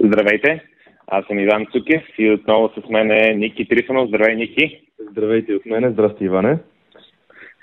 Здравейте, 0.00 0.64
аз 1.06 1.26
съм 1.26 1.38
Иван 1.38 1.66
Цукев 1.66 2.02
и 2.18 2.30
отново 2.30 2.68
с 2.68 2.88
мен 2.88 3.10
е 3.10 3.34
Ники 3.34 3.68
Трифонов. 3.68 4.08
Здравей, 4.08 4.36
Ники. 4.36 4.80
Здравейте 5.10 5.54
от 5.54 5.66
мене. 5.66 5.90
Здрасти, 5.90 6.24
Иване. 6.24 6.58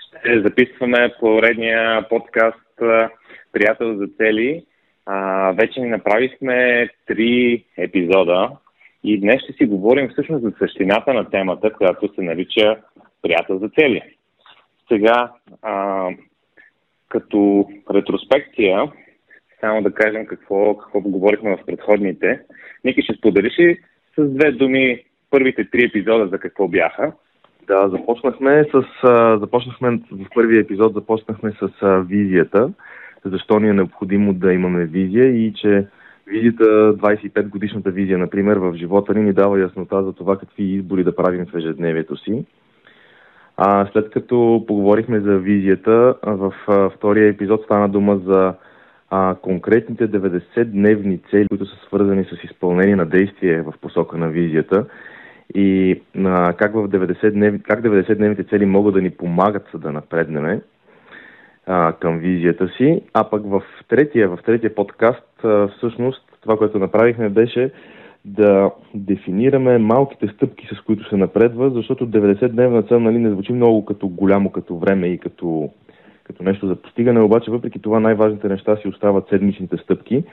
Ще 0.08 0.42
записваме 0.42 1.13
поредния 1.20 2.10
подкаст 2.10 2.82
Приятел 3.52 3.96
за 3.98 4.08
цели. 4.18 4.66
А, 5.06 5.52
вече 5.52 5.79
ни 5.79 5.88
направихме 5.88 6.90
три 7.06 7.63
епизода 7.78 8.49
и 9.04 9.20
днес 9.20 9.44
ще 9.44 9.54
си 9.54 9.65
говорим 9.65 10.10
всъщност 10.10 10.44
за 10.44 10.52
същината 10.60 11.13
на 11.13 11.29
темата, 11.29 11.74
която 11.74 12.13
се 12.15 12.22
нарича 12.22 12.78
Приятел 13.22 13.60
за 13.60 13.70
цели. 13.70 14.02
Сега, 14.92 15.31
а, 15.62 16.09
като 17.09 17.70
ретроспекция, 17.94 18.91
само 19.59 19.81
да 19.81 19.91
кажем 19.91 20.26
какво, 20.26 20.77
какво 20.77 21.02
говорихме 21.02 21.58
в 21.58 21.66
предходните. 21.66 22.41
Ники, 22.84 23.02
ще 23.02 23.13
споделиш 23.13 23.59
ли 23.59 23.77
с 24.17 24.23
две 24.23 24.52
думи 24.52 25.03
първите 25.30 25.70
три 25.70 25.85
епизода 25.85 26.27
за 26.27 26.38
какво 26.38 26.67
бяха? 26.67 27.11
Да, 27.67 27.89
започнахме 27.89 28.66
с... 28.73 28.83
започнахме 29.39 29.99
в 30.11 30.25
първия 30.35 30.61
епизод 30.61 30.94
започнахме 30.94 31.52
с 31.52 31.70
визията, 32.07 32.73
защо 33.25 33.59
ни 33.59 33.70
е 33.70 33.73
необходимо 33.73 34.33
да 34.33 34.53
имаме 34.53 34.85
визия 34.85 35.25
и 35.25 35.53
че 35.53 35.88
визията, 36.27 36.63
25 36.97 37.49
годишната 37.49 37.91
визия, 37.91 38.17
например, 38.17 38.58
в 38.58 38.73
живота 38.75 39.13
ни 39.13 39.22
ни 39.22 39.33
дава 39.33 39.59
яснота 39.59 40.03
за 40.03 40.13
това 40.13 40.38
какви 40.38 40.63
избори 40.63 41.03
да 41.03 41.16
правим 41.16 41.45
в 41.45 41.58
ежедневието 41.58 42.17
си. 42.17 42.45
А 43.58 43.88
след 43.91 44.09
като 44.09 44.63
поговорихме 44.67 45.19
за 45.19 45.38
визията, 45.38 46.16
в 46.23 46.53
втория 46.95 47.30
епизод 47.30 47.63
стана 47.63 47.89
дума 47.89 48.17
за 48.17 48.53
а, 49.09 49.36
конкретните 49.36 50.12
90-дневни 50.12 51.20
цели, 51.30 51.48
които 51.48 51.66
са 51.66 51.76
свързани 51.88 52.23
с 52.23 52.44
изпълнение 52.44 52.95
на 52.95 53.05
действие 53.05 53.62
в 53.62 53.73
посока 53.81 54.18
на 54.18 54.30
визията 54.30 54.86
и 55.55 56.02
а, 56.17 56.53
как, 56.53 56.73
в 56.73 56.89
90 56.89 57.31
днев, 57.31 57.62
как 57.64 57.84
90-дневните 57.84 58.50
цели 58.50 58.66
могат 58.66 58.94
да 58.94 59.02
ни 59.02 59.09
помагат 59.09 59.67
да 59.75 59.92
напреднеме 59.92 60.62
а, 61.66 61.94
към 61.94 62.20
визията 62.20 62.67
си. 62.78 63.02
А 63.14 63.30
пък 63.30 63.44
в 63.45 63.64
третия, 63.88 64.30
в 64.30 64.39
третия 64.45 64.75
подкаст 64.75 65.44
а, 65.44 65.67
всъщност 65.67 66.22
това, 66.42 66.58
което 66.58 66.80
направихме 66.80 67.30
беше 67.30 67.72
да 68.25 68.72
дефинираме 68.94 69.78
малките 69.78 70.28
стъпки, 70.28 70.67
с 70.75 70.81
които 70.81 71.09
се 71.09 71.17
напредва, 71.17 71.69
защото 71.69 72.08
90-дневна 72.08 72.88
цел 72.88 73.00
нали, 73.00 73.17
не 73.17 73.30
звучи 73.30 73.53
много 73.53 73.86
като 73.86 74.08
голямо 74.08 74.52
като 74.52 74.78
време 74.78 75.08
и 75.08 75.17
като 75.17 75.69
като 76.28 76.44
нещо 76.44 76.68
за 76.68 76.76
постигане, 76.76 77.20
обаче 77.20 77.52
въпреки 77.52 77.80
това 77.80 78.00
най-важните 78.00 78.48
неща 78.48 78.78
си 78.78 78.88
остават 78.88 79.30
седмичните 79.30 79.78
стъпки. 79.78 80.23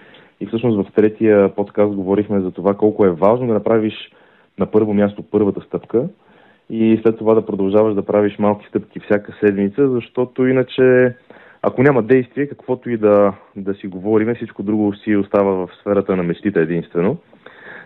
И 0.40 0.46
всъщност 0.46 0.88
в 0.88 0.92
третия 0.92 1.54
подкаст 1.54 1.94
говорихме 1.94 2.40
за 2.40 2.50
това 2.50 2.74
колко 2.74 3.06
е 3.06 3.10
важно 3.10 3.46
да 3.46 3.54
направиш 3.54 3.94
на 4.58 4.66
първо 4.66 4.94
място 4.94 5.22
първата 5.22 5.60
стъпка 5.60 6.08
и 6.70 7.00
след 7.02 7.18
това 7.18 7.34
да 7.34 7.46
продължаваш 7.46 7.94
да 7.94 8.02
правиш 8.02 8.38
малки 8.38 8.66
стъпки 8.68 9.00
всяка 9.00 9.32
седмица, 9.40 9.88
защото 9.88 10.46
иначе 10.46 11.14
ако 11.62 11.82
няма 11.82 12.02
действие, 12.02 12.46
каквото 12.46 12.90
и 12.90 12.96
да, 12.96 13.32
да 13.56 13.74
си 13.74 13.86
говорим, 13.86 14.34
всичко 14.34 14.62
друго 14.62 14.94
си 14.94 15.16
остава 15.16 15.52
в 15.52 15.68
сферата 15.80 16.16
на 16.16 16.22
мечтите 16.22 16.60
единствено. 16.60 17.16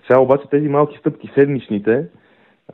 Сега 0.06 0.20
обаче 0.20 0.48
тези 0.50 0.68
малки 0.68 0.98
стъпки, 0.98 1.30
седмичните, 1.34 2.06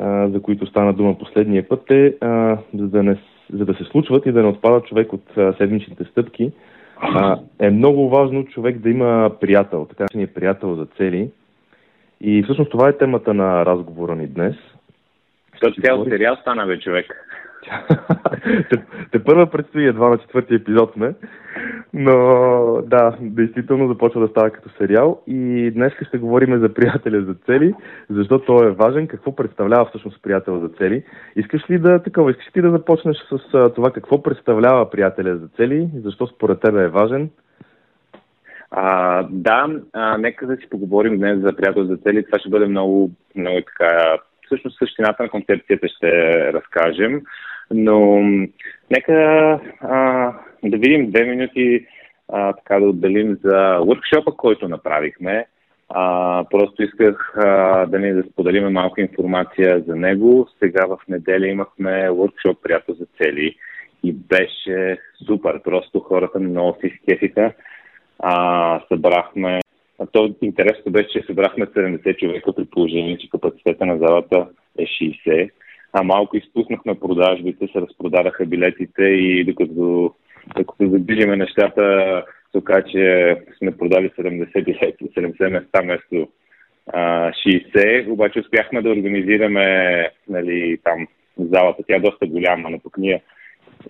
за 0.00 0.40
които 0.42 0.66
стана 0.66 0.92
дума 0.92 1.18
последния 1.18 1.68
път, 1.68 1.90
е, 1.90 2.14
а, 2.20 2.58
за 2.74 2.88
да 2.88 3.02
не 3.02 3.18
за 3.50 3.64
да 3.64 3.74
се 3.74 3.84
случват 3.84 4.26
и 4.26 4.32
да 4.32 4.42
не 4.42 4.48
отпада 4.48 4.80
човек 4.80 5.12
от 5.12 5.36
а, 5.36 5.52
седмичните 5.52 6.04
стъпки, 6.04 6.52
а, 7.00 7.38
е 7.58 7.70
много 7.70 8.08
важно 8.08 8.44
човек 8.44 8.78
да 8.78 8.90
има 8.90 9.30
приятел, 9.40 9.86
така 9.88 10.06
че 10.10 10.18
ни 10.18 10.24
е 10.24 10.34
приятел 10.34 10.74
за 10.74 10.86
цели. 10.86 11.30
И 12.20 12.42
всъщност 12.42 12.70
това 12.70 12.88
е 12.88 12.96
темата 12.96 13.34
на 13.34 13.66
разговора 13.66 14.16
ни 14.16 14.26
днес. 14.26 14.54
Защото 15.52 15.80
цял 15.80 16.04
сериал 16.04 16.36
стана 16.36 16.66
бе 16.66 16.78
човек 16.78 17.06
те, 18.70 18.82
те 19.12 19.24
първа 19.24 19.50
предстои 19.50 19.86
едва 19.86 20.08
на 20.08 20.18
четвъртия 20.18 20.56
епизод 20.56 20.92
сме, 20.92 21.14
но 21.92 22.16
да, 22.86 23.16
действително 23.20 23.88
започва 23.88 24.20
да 24.20 24.28
става 24.28 24.50
като 24.50 24.68
сериал 24.78 25.22
и 25.26 25.70
днес 25.74 25.92
ще 26.08 26.18
говорим 26.18 26.60
за 26.60 26.74
приятеля 26.74 27.22
за 27.22 27.34
цели, 27.34 27.74
защото 28.10 28.44
той 28.44 28.68
е 28.68 28.74
важен, 28.74 29.06
какво 29.06 29.36
представлява 29.36 29.84
всъщност 29.84 30.22
приятел 30.22 30.60
за 30.60 30.68
цели. 30.68 31.04
Искаш 31.36 31.70
ли 31.70 31.78
да 31.78 32.02
такова, 32.02 32.30
искаш 32.30 32.56
ли 32.56 32.62
да 32.62 32.70
започнеш 32.70 33.16
с 33.16 33.70
това 33.74 33.90
какво 33.90 34.22
представлява 34.22 34.90
приятеля 34.90 35.36
за 35.36 35.48
цели 35.56 35.88
защо 36.04 36.26
според 36.26 36.60
тебе 36.60 36.84
е 36.84 36.88
важен? 36.88 37.30
А, 38.70 39.22
да, 39.30 39.68
а, 39.92 40.18
нека 40.18 40.46
да 40.46 40.56
си 40.56 40.68
поговорим 40.70 41.18
днес 41.18 41.40
за 41.40 41.56
приятел 41.56 41.84
за 41.84 41.96
цели. 41.96 42.24
Това 42.24 42.38
ще 42.38 42.48
бъде 42.48 42.66
много, 42.66 43.10
много 43.36 43.60
така 43.60 44.16
всъщност 44.46 44.78
същината 44.78 45.22
на 45.22 45.28
концепцията 45.28 45.88
ще 45.88 46.12
разкажем. 46.52 47.22
Но 47.74 48.20
нека 48.90 49.14
а, 49.80 50.32
да 50.64 50.76
видим 50.76 51.10
две 51.10 51.24
минути 51.24 51.86
а, 52.28 52.52
така 52.52 52.80
да 52.80 52.86
отделим 52.86 53.38
за 53.44 53.78
workshop 53.78 54.36
който 54.36 54.68
направихме. 54.68 55.46
А, 55.88 56.44
просто 56.50 56.82
исках 56.82 57.34
а, 57.36 57.86
да 57.86 57.98
ни 57.98 58.12
да 58.12 58.22
споделим 58.22 58.72
малко 58.72 59.00
информация 59.00 59.82
за 59.86 59.96
него. 59.96 60.48
Сега 60.62 60.86
в 60.86 60.98
неделя 61.08 61.46
имахме 61.46 62.08
workshop 62.08 62.56
приятел 62.62 62.94
за 62.94 63.06
цели 63.22 63.56
и 64.04 64.12
беше 64.12 64.98
супер. 65.26 65.62
Просто 65.62 66.00
хората 66.00 66.40
много 66.40 66.78
си 66.80 66.98
скефиха. 67.02 67.52
А, 68.18 68.80
събрахме 68.88 69.60
то 70.12 70.34
интересното 70.42 70.90
беше, 70.90 71.08
че 71.08 71.26
събрахме 71.26 71.66
70 71.66 72.16
човека 72.18 72.52
при 72.52 72.64
положение, 72.64 73.18
че 73.18 73.30
капацитета 73.30 73.86
на 73.86 73.98
залата 73.98 74.46
е 74.78 74.82
60 74.82 75.50
а 75.92 76.02
малко 76.02 76.36
изпуснахме 76.36 77.00
продажбите, 77.00 77.66
се 77.66 77.80
разпродадаха 77.80 78.46
билетите 78.46 79.02
и 79.02 79.44
докато, 79.44 80.14
докато 80.56 80.88
задвижиме 80.88 81.36
нещата, 81.36 82.24
се 82.52 82.84
че 82.92 83.36
сме 83.58 83.76
продали 83.76 84.10
70 84.10 84.64
билети, 84.64 85.04
70 85.04 85.48
места 85.48 85.80
вместо 85.82 86.28
60, 86.88 88.10
обаче 88.10 88.40
успяхме 88.40 88.82
да 88.82 88.90
организираме 88.90 90.08
нали, 90.28 90.78
там 90.84 91.06
залата, 91.38 91.82
тя 91.88 91.96
е 91.96 92.00
доста 92.00 92.26
голяма, 92.26 92.70
но 92.70 92.78
пък 92.78 92.98
ние 92.98 93.22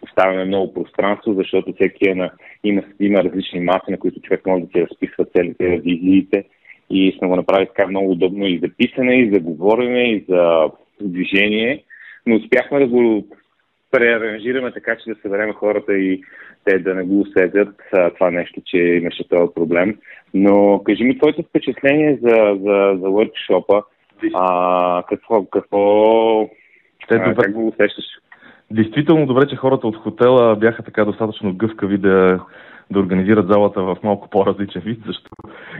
оставяме 0.02 0.44
много 0.44 0.74
пространство, 0.74 1.34
защото 1.34 1.72
всеки 1.72 2.08
е 2.08 2.14
на, 2.14 2.30
има, 2.64 2.82
има 3.00 3.24
различни 3.24 3.60
маси, 3.60 3.90
на 3.90 3.98
които 3.98 4.20
човек 4.20 4.46
може 4.46 4.64
да 4.64 4.70
си 4.70 4.86
разписва 4.90 5.24
целите 5.24 5.80
визиите. 5.84 6.44
И 6.90 7.16
сме 7.18 7.28
го 7.28 7.36
направили 7.36 7.66
така 7.66 7.86
много 7.88 8.10
удобно 8.10 8.46
и 8.46 8.58
за 8.58 8.68
писане, 8.76 9.20
и 9.20 9.30
за 9.32 9.40
говорене, 9.40 10.12
и 10.12 10.24
за 10.28 10.70
движение 11.00 11.84
но 12.26 12.36
успяхме 12.36 12.78
да 12.78 12.86
го 12.86 13.26
преаранжираме 13.90 14.72
така, 14.72 14.96
че 14.96 15.10
да 15.10 15.20
съберем 15.22 15.52
хората 15.52 15.94
и 15.94 16.22
те 16.64 16.78
да 16.78 16.94
не 16.94 17.02
го 17.02 17.20
усетят 17.20 17.74
това 18.14 18.30
нещо, 18.30 18.60
че 18.66 18.78
имаше 18.78 19.28
този 19.28 19.54
проблем. 19.54 19.98
Но 20.34 20.82
кажи 20.84 21.04
ми 21.04 21.18
твоето 21.18 21.42
впечатление 21.42 22.18
за, 22.22 22.36
за, 22.60 22.98
за 23.00 23.06
workshop 23.06 23.84
а, 24.34 25.02
какво, 25.08 25.44
какво 25.44 26.48
Те, 27.08 27.14
а, 27.14 27.34
как 27.34 27.52
го 27.52 27.68
усещаш? 27.68 28.04
Действително 28.70 29.26
добре, 29.26 29.46
че 29.48 29.56
хората 29.56 29.86
от 29.86 29.96
хотела 29.96 30.56
бяха 30.56 30.82
така 30.82 31.04
достатъчно 31.04 31.54
гъвкави 31.56 31.98
да 31.98 32.40
да 32.90 32.98
организират 33.00 33.48
залата 33.48 33.82
в 33.82 33.96
малко 34.02 34.28
по-различен 34.30 34.82
вид, 34.82 35.02
защото, 35.06 35.36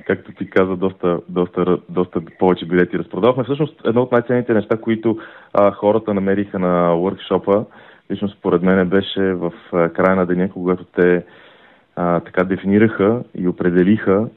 както 0.06 0.32
ти 0.32 0.50
каза, 0.50 0.76
доста, 0.76 1.20
доста, 1.28 1.78
доста 1.88 2.20
повече 2.38 2.66
билети 2.66 2.98
разпродавахме. 2.98 3.44
Всъщност, 3.44 3.80
едно 3.84 4.02
от 4.02 4.12
най-ценните 4.12 4.54
неща, 4.54 4.76
които 4.76 5.18
а, 5.54 5.70
хората 5.70 6.14
намериха 6.14 6.58
на 6.58 6.90
workshop 6.90 7.64
лично 8.10 8.28
според 8.28 8.62
мен 8.62 8.88
беше 8.88 9.32
в 9.32 9.52
края 9.72 10.16
на 10.16 10.26
деня, 10.26 10.50
когато 10.50 10.84
те 10.84 11.24
а, 11.96 12.20
така 12.20 12.44
дефинираха 12.44 13.22
и 13.34 13.48
определиха 13.48 14.28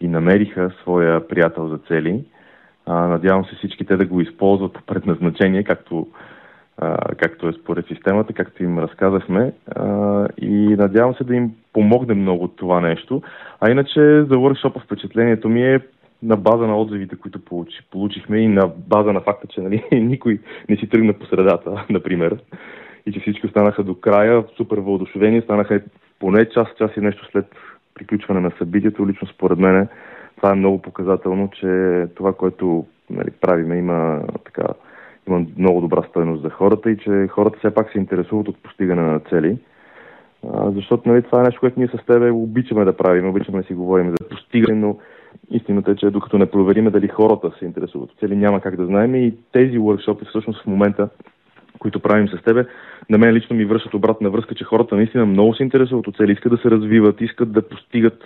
и 0.00 0.08
намериха 0.08 0.70
своя 0.82 1.28
приятел 1.28 1.68
за 1.68 1.78
цели. 1.78 2.24
А, 2.86 2.94
надявам 2.94 3.44
се 3.44 3.56
всички 3.56 3.84
те 3.84 3.96
да 3.96 4.06
го 4.06 4.20
използват 4.20 4.72
по 4.72 4.82
предназначение, 4.82 5.64
както 5.64 6.08
както 7.16 7.48
е 7.48 7.52
според 7.52 7.86
системата, 7.86 8.32
както 8.32 8.64
им 8.64 8.78
разказахме. 8.78 9.52
И 10.38 10.76
надявам 10.78 11.14
се 11.14 11.24
да 11.24 11.34
им 11.34 11.50
помогне 11.72 12.14
много 12.14 12.48
това 12.48 12.80
нещо. 12.80 13.22
А 13.60 13.70
иначе 13.70 14.00
за 14.00 14.34
workshop 14.34 14.84
впечатлението 14.84 15.48
ми 15.48 15.62
е 15.62 15.80
на 16.22 16.36
база 16.36 16.66
на 16.66 16.78
отзивите, 16.78 17.16
които 17.16 17.44
получи, 17.44 17.78
получихме 17.90 18.38
и 18.38 18.48
на 18.48 18.70
база 18.88 19.12
на 19.12 19.20
факта, 19.20 19.46
че 19.46 19.60
нали, 19.60 19.84
никой 19.92 20.40
не 20.68 20.76
си 20.76 20.88
тръгна 20.88 21.12
по 21.12 21.26
средата, 21.26 21.84
например, 21.90 22.36
и 23.06 23.12
че 23.12 23.20
всички 23.20 23.46
останаха 23.46 23.82
до 23.82 23.94
края, 23.94 24.44
супер 24.56 24.78
въодушевени, 24.78 25.40
станаха 25.40 25.80
поне 26.18 26.48
час, 26.48 26.68
час 26.78 26.90
и 26.96 27.00
нещо 27.00 27.26
след 27.32 27.46
приключване 27.94 28.40
на 28.40 28.52
събитието. 28.58 29.08
Лично 29.08 29.28
според 29.28 29.58
мен 29.58 29.88
това 30.36 30.50
е 30.50 30.54
много 30.54 30.82
показателно, 30.82 31.50
че 31.60 32.06
това, 32.14 32.32
което 32.32 32.86
нали, 33.10 33.30
правиме, 33.40 33.76
има 33.76 34.22
така 34.44 34.66
има 35.28 35.46
много 35.58 35.80
добра 35.80 36.02
стоеност 36.02 36.42
за 36.42 36.50
хората 36.50 36.90
и 36.90 36.98
че 36.98 37.28
хората 37.30 37.58
все 37.58 37.74
пак 37.74 37.92
се 37.92 37.98
интересуват 37.98 38.48
от 38.48 38.62
постигане 38.62 39.02
на 39.02 39.20
цели. 39.20 39.58
А, 40.52 40.70
защото 40.70 41.08
нали, 41.08 41.22
това 41.22 41.40
е 41.40 41.42
нещо, 41.42 41.60
което 41.60 41.80
ние 41.80 41.88
с 41.88 42.06
тебе 42.06 42.30
обичаме 42.30 42.84
да 42.84 42.96
правим, 42.96 43.28
обичаме 43.28 43.60
да 43.60 43.66
си 43.66 43.74
говорим 43.74 44.10
за 44.10 44.28
постигане, 44.28 44.80
но 44.80 44.98
истината 45.50 45.90
е, 45.90 45.96
че 45.96 46.10
докато 46.10 46.38
не 46.38 46.50
провериме 46.50 46.90
дали 46.90 47.08
хората 47.08 47.52
се 47.58 47.64
интересуват 47.64 48.10
от 48.10 48.18
цели, 48.18 48.36
няма 48.36 48.60
как 48.60 48.76
да 48.76 48.86
знаем 48.86 49.14
и 49.14 49.34
тези 49.52 49.78
workshop 49.78 50.28
всъщност 50.28 50.62
в 50.62 50.66
момента 50.66 51.08
които 51.78 52.00
правим 52.00 52.28
с 52.28 52.42
тебе, 52.42 52.66
на 53.10 53.18
мен 53.18 53.34
лично 53.34 53.56
ми 53.56 53.64
връщат 53.64 53.94
обратна 53.94 54.30
връзка, 54.30 54.54
че 54.54 54.64
хората 54.64 54.96
наистина 54.96 55.26
много 55.26 55.54
се 55.54 55.62
интересуват 55.62 56.06
от 56.06 56.16
цели, 56.16 56.32
искат 56.32 56.52
да 56.52 56.58
се 56.58 56.70
развиват, 56.70 57.20
искат 57.20 57.52
да 57.52 57.68
постигат 57.68 58.24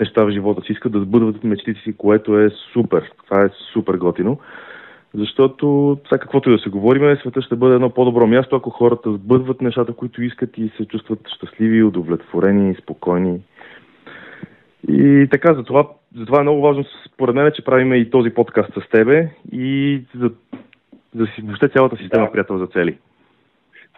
неща 0.00 0.24
в 0.24 0.30
живота 0.30 0.62
си, 0.62 0.72
искат 0.72 0.92
да 0.92 1.00
сбъдват 1.00 1.44
мечтите 1.44 1.80
си, 1.80 1.96
което 1.96 2.38
е 2.38 2.50
супер. 2.72 3.12
Това 3.28 3.44
е 3.44 3.50
супер 3.72 3.94
готино. 3.94 4.38
Защото, 5.14 5.98
сега 6.08 6.18
каквото 6.18 6.50
и 6.50 6.52
да 6.52 6.58
се 6.58 6.70
говорим, 6.70 7.16
света 7.16 7.42
ще 7.42 7.56
бъде 7.56 7.74
едно 7.74 7.90
по-добро 7.90 8.26
място, 8.26 8.56
ако 8.56 8.70
хората 8.70 9.12
сбъдват 9.12 9.60
нещата, 9.60 9.92
които 9.92 10.22
искат 10.22 10.58
и 10.58 10.72
се 10.76 10.84
чувстват 10.84 11.28
щастливи, 11.36 11.82
удовлетворени, 11.82 12.74
спокойни. 12.74 13.40
И 14.88 15.28
така, 15.30 15.54
затова, 15.54 15.88
затова 16.16 16.40
е 16.40 16.42
много 16.42 16.60
важно, 16.60 16.84
според 17.06 17.34
мен, 17.34 17.52
че 17.54 17.64
правиме 17.64 17.96
и 17.96 18.10
този 18.10 18.30
подкаст 18.30 18.74
с 18.74 18.88
тебе 18.90 19.30
и 19.52 20.00
за, 20.14 20.30
за 21.14 21.26
въобще 21.42 21.68
цялата 21.68 21.96
система 21.96 22.26
да. 22.26 22.32
приятел 22.32 22.58
за 22.58 22.66
цели. 22.66 22.98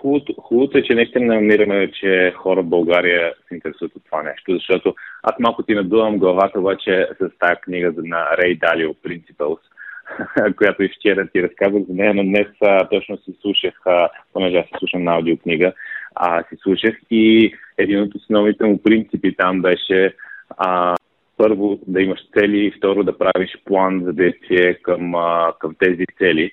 Хубавото, 0.00 0.34
хубавото 0.38 0.78
е, 0.78 0.82
че 0.82 0.94
наистина 0.94 1.34
намираме, 1.34 1.90
че 1.92 2.32
хора 2.36 2.62
в 2.62 2.66
България 2.66 3.32
се 3.48 3.54
интересуват 3.54 3.96
от 3.96 4.04
това 4.04 4.22
нещо, 4.22 4.52
защото 4.52 4.94
аз 5.22 5.34
малко 5.40 5.62
ти 5.62 5.74
надувам 5.74 6.18
главата 6.18 6.60
обаче 6.60 7.08
с 7.18 7.38
тази 7.38 7.60
книга 7.60 7.92
на 7.96 8.26
Рей 8.38 8.54
Далио 8.54 8.94
Principles, 8.94 9.58
която 10.56 10.82
и 10.82 10.88
вчера 10.88 11.28
ти 11.28 11.42
разказах 11.42 11.82
за 11.88 11.94
нея, 11.94 12.14
но 12.14 12.22
днес 12.22 12.48
а, 12.60 12.88
точно 12.88 13.16
си 13.16 13.32
слушах, 13.40 13.74
а, 13.86 14.08
понеже 14.32 14.56
аз 14.56 14.66
се 14.66 14.78
слушам 14.78 15.04
на 15.04 15.14
аудиокнига, 15.14 15.72
а, 16.14 16.42
си 16.42 16.56
слушах 16.62 16.96
и 17.10 17.54
един 17.78 18.00
от 18.00 18.14
основните 18.14 18.64
му 18.64 18.82
принципи 18.82 19.36
там 19.36 19.62
беше 19.62 20.14
а, 20.58 20.96
първо 21.36 21.78
да 21.86 22.02
имаш 22.02 22.20
цели 22.38 22.66
и 22.66 22.72
второ 22.78 23.04
да 23.04 23.18
правиш 23.18 23.50
план 23.64 24.00
за 24.04 24.12
действие 24.12 24.74
към, 24.74 25.14
а, 25.14 25.52
към 25.60 25.74
тези 25.78 26.04
цели. 26.18 26.52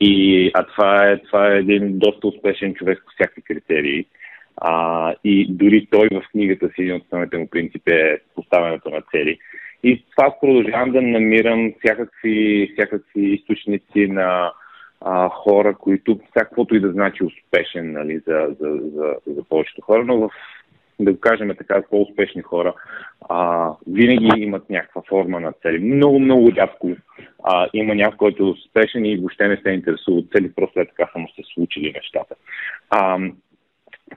И, 0.00 0.50
а 0.54 0.66
това 0.66 1.10
е, 1.10 1.18
това 1.18 1.52
е 1.52 1.58
един 1.58 1.98
доста 1.98 2.26
успешен 2.26 2.74
човек 2.74 3.02
по 3.04 3.12
всякакви 3.14 3.42
критерии. 3.42 4.06
А, 4.56 5.14
и 5.24 5.46
дори 5.50 5.88
той 5.90 6.08
в 6.12 6.22
книгата 6.30 6.68
си, 6.68 6.82
един 6.82 6.94
от 6.94 7.02
основните 7.04 7.38
му 7.38 7.46
принципи 7.50 7.92
е 7.92 8.18
поставянето 8.34 8.90
на 8.90 9.00
цели. 9.10 9.38
И 9.82 10.04
това 10.16 10.34
продължавам 10.40 10.92
да 10.92 11.02
намирам 11.02 11.72
всякакви, 11.78 12.70
всякакви 12.72 13.20
източници 13.20 14.06
на 14.06 14.52
а, 15.00 15.28
хора, 15.28 15.74
които 15.74 16.20
всякаквото 16.30 16.74
и 16.74 16.80
да 16.80 16.92
значи 16.92 17.24
успешен 17.24 17.92
нали, 17.92 18.20
за, 18.26 18.56
за, 18.60 18.80
за, 18.94 19.14
за 19.26 19.44
повечето 19.48 19.82
хора, 19.82 20.04
но 20.04 20.18
в 20.18 20.30
да 21.00 21.12
го 21.12 21.20
кажем 21.20 21.54
така, 21.58 21.82
по-успешни 21.90 22.42
хора, 22.42 22.74
а, 23.28 23.70
винаги 23.86 24.42
имат 24.42 24.70
някаква 24.70 25.02
форма 25.08 25.40
на 25.40 25.52
цели. 25.52 25.78
Много, 25.78 26.18
много 26.18 26.52
рядко 26.56 26.90
а, 27.44 27.68
има 27.72 27.94
някой, 27.94 28.16
който 28.16 28.42
е 28.42 28.46
успешен 28.46 29.04
и 29.04 29.16
въобще 29.16 29.48
не 29.48 29.56
се 29.56 29.70
интересува 29.70 30.18
от 30.18 30.30
цели, 30.36 30.52
просто 30.56 30.80
е 30.80 30.86
така 30.86 31.10
само 31.12 31.28
се 31.28 31.42
случили 31.54 31.92
нещата. 31.92 32.34
А, 32.90 33.18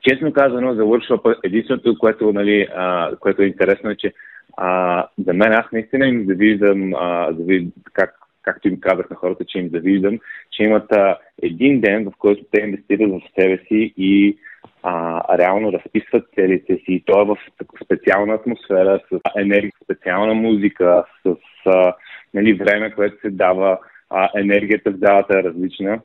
честно 0.02 0.34
казано, 0.34 0.74
за 0.74 0.82
workshop 0.82 1.40
единственото, 1.44 1.98
което, 2.00 2.34
нали, 2.34 2.68
а, 2.76 3.16
което 3.20 3.42
е 3.42 3.46
интересно 3.46 3.90
е, 3.90 3.96
че 3.96 4.14
а, 4.58 5.08
за 5.28 5.34
мен 5.34 5.54
аз 5.54 5.66
наистина 5.72 6.08
им 6.08 6.26
завиждам, 6.28 6.94
а, 6.94 7.34
завиждам 7.34 7.72
как, 7.94 8.16
както 8.42 8.68
им 8.68 8.80
казах 8.80 9.10
на 9.10 9.16
хората, 9.16 9.46
че 9.46 9.60
им 9.60 9.70
завиждам, 9.70 10.20
че 10.52 10.64
имат 10.64 10.92
а, 10.92 11.18
един 11.42 11.82
ден, 11.82 12.06
в 12.06 12.12
който 12.18 12.44
те 12.52 12.62
инвестират 12.62 13.12
в 13.12 13.22
себе 13.40 13.58
си 13.58 13.94
и 13.98 14.38
а, 14.84 15.24
реално 15.38 15.74
разписват 15.74 16.26
целите 16.36 16.76
си. 16.76 16.84
И 16.88 17.04
то 17.06 17.22
е 17.22 17.26
в 17.26 17.38
специална 17.84 18.34
атмосфера, 18.34 19.00
с 19.12 19.20
енергия, 19.38 19.72
специална 19.84 20.34
музика, 20.34 21.04
с 21.26 21.36
а, 21.66 21.94
нали, 22.34 22.54
време, 22.54 22.92
което 22.92 23.22
се 23.22 23.30
дава, 23.30 23.78
а, 24.10 24.30
енергията 24.36 24.92
в 24.92 24.98
залата 24.98 25.40
е 25.40 25.44
различна. 25.44 26.00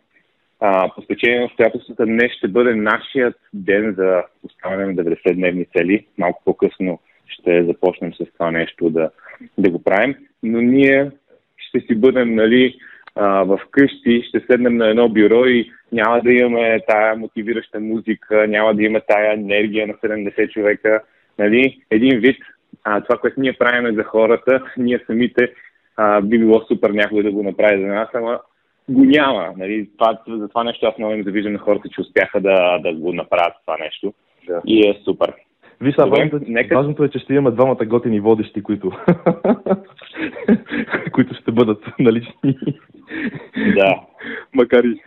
А, 0.60 0.94
по 0.94 1.02
стечение 1.02 1.38
на 1.38 1.44
обстоятелствата 1.44 2.06
днес 2.06 2.32
ще 2.32 2.48
бъде 2.48 2.74
нашият 2.74 3.36
ден 3.54 3.94
за 3.98 4.22
поставяне 4.42 4.86
на 4.86 4.94
90-дневни 4.94 5.66
цели. 5.76 6.06
Малко 6.18 6.42
по-късно 6.44 7.00
ще 7.26 7.64
започнем 7.64 8.14
с 8.14 8.32
това 8.32 8.50
нещо 8.50 8.90
да, 8.90 9.10
да 9.58 9.70
го 9.70 9.82
правим. 9.82 10.14
Но 10.42 10.60
ние 10.60 11.10
ще 11.56 11.80
си 11.80 11.94
бъдем 11.94 12.34
нали, 12.34 12.78
в 13.16 13.60
къщи, 13.70 14.22
ще 14.28 14.40
седнем 14.40 14.76
на 14.76 14.88
едно 14.88 15.08
бюро 15.08 15.44
и 15.44 15.72
няма 15.92 16.20
да 16.20 16.32
имаме 16.32 16.80
тая 16.88 17.16
мотивираща 17.16 17.80
музика, 17.80 18.46
няма 18.48 18.74
да 18.74 18.82
има 18.82 19.00
тая 19.00 19.34
енергия 19.34 19.86
на 19.86 19.94
70 19.94 20.50
човека. 20.50 21.02
Нали? 21.38 21.82
Един 21.90 22.20
вид, 22.20 22.36
а, 22.84 23.00
това, 23.00 23.18
което 23.18 23.40
ние 23.40 23.52
правим 23.52 23.94
за 23.94 24.04
хората, 24.04 24.62
ние 24.76 25.00
самите 25.06 25.52
а, 25.96 26.20
би 26.20 26.38
било 26.38 26.60
супер 26.60 26.90
някой 26.90 27.22
да 27.22 27.30
го 27.30 27.42
направи 27.42 27.80
за 27.80 27.86
нас, 27.86 28.08
ама 28.14 28.40
го 28.88 29.04
няма. 29.04 29.52
Нали? 29.56 29.90
Това, 29.98 30.18
за 30.28 30.48
това 30.48 30.64
нещо 30.64 30.86
аз 30.86 30.98
много 30.98 31.14
им 31.14 31.24
завиждам 31.24 31.52
на 31.52 31.58
хората, 31.58 31.88
че 31.88 32.00
успяха 32.00 32.40
да, 32.40 32.78
да 32.78 32.94
го 32.94 33.12
направят 33.12 33.54
това 33.66 33.76
нещо. 33.80 34.14
Да. 34.48 34.62
И 34.66 34.88
е 34.88 35.00
супер. 35.04 35.34
Виж, 35.80 35.94
важното, 35.96 36.40
нека... 36.48 36.76
важното 36.76 37.04
е, 37.04 37.08
че 37.08 37.18
ще 37.18 37.34
имаме 37.34 37.50
двамата 37.50 37.84
готини 37.84 38.20
водещи, 38.20 38.62
които, 38.62 38.90
които 41.12 41.34
ще 41.34 41.52
бъдат 41.52 41.84
налични. 41.98 42.58
Да. 43.74 44.00
Макар 44.54 44.84
и... 44.84 45.00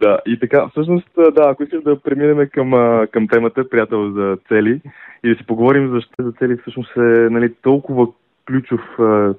Да, 0.00 0.18
и 0.26 0.38
така, 0.38 0.68
всъщност, 0.68 1.08
да, 1.16 1.42
ако 1.46 1.62
искаш 1.62 1.82
да 1.82 2.00
преминем 2.00 2.48
към, 2.52 2.70
към 3.12 3.28
темата 3.28 3.68
приятел 3.68 4.10
за 4.10 4.38
цели 4.48 4.80
и 5.24 5.28
да 5.28 5.36
си 5.36 5.46
поговорим 5.46 5.90
защо 5.90 6.14
за 6.18 6.32
цели 6.32 6.56
всъщност 6.56 6.96
е 6.96 7.30
нали, 7.30 7.54
толкова 7.62 8.06
ключов, 8.46 8.80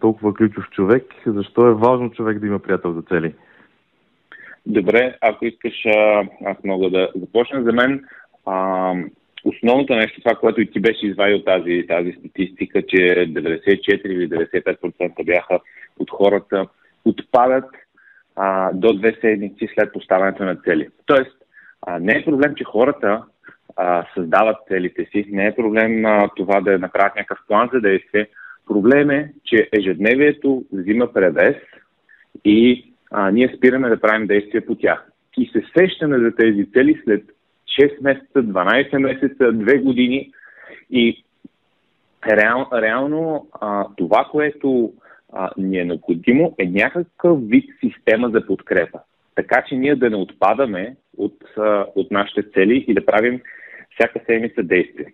толкова 0.01 0.33
ключов 0.33 0.69
човек, 0.69 1.03
защо 1.25 1.67
е 1.67 1.73
важно 1.73 2.11
човек 2.11 2.39
да 2.39 2.47
има 2.47 2.59
приятел 2.59 2.93
за 2.93 3.01
цели? 3.01 3.33
Добре, 4.65 5.17
ако 5.21 5.45
искаш, 5.45 5.85
аз 6.45 6.57
мога 6.63 6.89
да 6.89 7.09
започна. 7.15 7.63
За 7.63 7.73
мен 7.73 8.05
а, 8.45 8.93
основното 9.43 9.95
нещо, 9.95 10.21
това, 10.21 10.35
което 10.35 10.61
и 10.61 10.71
ти 10.71 10.79
беше 10.79 11.07
извадил 11.07 11.43
тази, 11.43 11.85
тази 11.87 12.11
статистика, 12.11 12.81
че 12.81 12.97
94 12.97 14.05
или 14.05 14.29
95% 14.29 15.25
бяха 15.25 15.59
от 15.99 16.11
хората 16.11 16.67
отпадат 17.05 17.65
а, 18.35 18.71
до 18.73 18.93
две 18.93 19.17
седмици 19.21 19.69
след 19.73 19.93
поставянето 19.93 20.43
на 20.43 20.55
цели. 20.55 20.87
Тоест, 21.05 21.37
а, 21.87 21.99
не 21.99 22.13
е 22.13 22.25
проблем, 22.25 22.55
че 22.55 22.63
хората 22.63 23.23
а, 23.75 24.05
създават 24.13 24.57
целите 24.67 25.05
си, 25.11 25.25
не 25.31 25.47
е 25.47 25.55
проблем 25.55 26.05
а, 26.05 26.29
това 26.35 26.61
да 26.61 26.79
направят 26.79 27.15
някакъв 27.15 27.39
план 27.47 27.69
за 27.73 27.81
действие. 27.81 28.27
Проблем 28.67 29.09
е, 29.09 29.33
че 29.45 29.69
ежедневието 29.79 30.63
взима 30.73 31.13
превес 31.13 31.55
и 32.45 32.85
а, 33.11 33.31
ние 33.31 33.53
спираме 33.57 33.89
да 33.89 33.99
правим 33.99 34.27
действия 34.27 34.65
по 34.65 34.75
тях. 34.75 35.11
И 35.37 35.49
се 35.53 35.63
сещаме 35.77 36.19
за 36.19 36.35
тези 36.35 36.71
цели 36.71 37.01
след 37.03 37.23
6 37.81 38.01
месеца, 38.01 38.43
12 38.43 38.97
месеца, 38.97 39.43
2 39.43 39.81
години. 39.81 40.31
И 40.91 41.23
реал, 42.27 42.67
реално 42.73 43.47
а, 43.61 43.87
това, 43.97 44.27
което 44.31 44.93
а, 45.33 45.49
ни 45.57 45.79
е 45.79 45.85
необходимо, 45.85 46.55
е 46.57 46.65
някакъв 46.65 47.39
вид 47.47 47.69
система 47.79 48.29
за 48.29 48.45
подкрепа. 48.45 48.99
Така 49.35 49.63
че 49.67 49.75
ние 49.75 49.95
да 49.95 50.09
не 50.09 50.15
отпадаме 50.15 50.95
от, 51.17 51.43
а, 51.57 51.85
от 51.95 52.11
нашите 52.11 52.51
цели 52.51 52.85
и 52.87 52.93
да 52.93 53.05
правим 53.05 53.41
всяка 53.95 54.19
седмица 54.25 54.63
действия. 54.63 55.07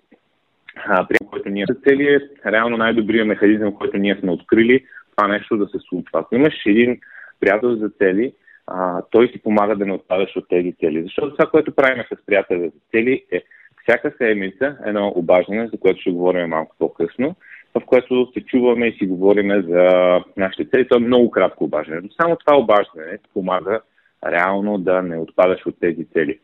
А, 0.76 1.08
при 1.08 1.18
който 1.26 1.50
ние 1.50 1.66
са 1.68 1.76
цели 1.76 2.04
е 2.04 2.20
реално 2.52 2.78
най-добрият 2.78 3.28
механизъм, 3.28 3.74
който 3.74 3.98
ние 3.98 4.16
сме 4.16 4.32
открили, 4.32 4.86
това 5.16 5.28
нещо 5.28 5.58
да 5.58 5.68
се 5.68 5.80
случва. 5.80 6.20
Ако 6.20 6.36
имаш 6.36 6.54
един 6.66 7.00
приятел 7.40 7.76
за 7.76 7.90
цели, 7.90 8.34
а, 8.68 9.02
той 9.12 9.28
си 9.28 9.42
помага 9.42 9.76
да 9.76 9.86
не 9.86 9.94
отпадаш 9.94 10.36
от 10.36 10.50
тези 10.50 10.74
цели. 10.74 11.04
Защото 11.04 11.36
това, 11.36 11.46
което 11.46 11.76
правим 11.76 12.04
с 12.04 12.26
приятели 12.26 12.60
за 12.60 12.80
цели 12.92 13.24
е 13.32 13.44
всяка 13.84 14.14
седмица 14.18 14.78
едно 14.86 15.08
обаждане, 15.16 15.68
за 15.68 15.80
което 15.80 16.02
ще 16.02 16.12
говорим 16.12 16.50
малко 16.50 16.76
по-късно, 16.80 17.36
в 17.76 17.82
което 17.86 18.32
се 18.34 18.42
чуваме 18.42 18.88
и 18.88 18.98
си 18.98 19.06
говорим 19.06 19.64
за 19.68 20.20
нашите 20.38 20.70
цели. 20.70 20.88
Това 20.88 21.04
е 21.04 21.08
много 21.08 21.32
кратко 21.32 21.64
обаждане. 21.64 22.02
Но 22.04 22.10
само 22.22 22.36
това 22.36 22.58
обаждане 22.58 23.18
помага 23.34 23.82
реално 24.26 24.78
да 24.78 25.02
не 25.02 25.18
отпадаш 25.18 25.66
от 25.66 25.80
тези 25.80 26.06
цели. 26.06 26.40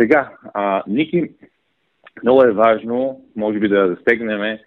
Сега, 0.00 0.30
а, 0.54 0.82
Ники, 0.86 1.30
много 2.22 2.42
е 2.44 2.52
важно, 2.52 3.20
може 3.36 3.58
би 3.58 3.68
да 3.68 3.88
застегнем 3.88 4.58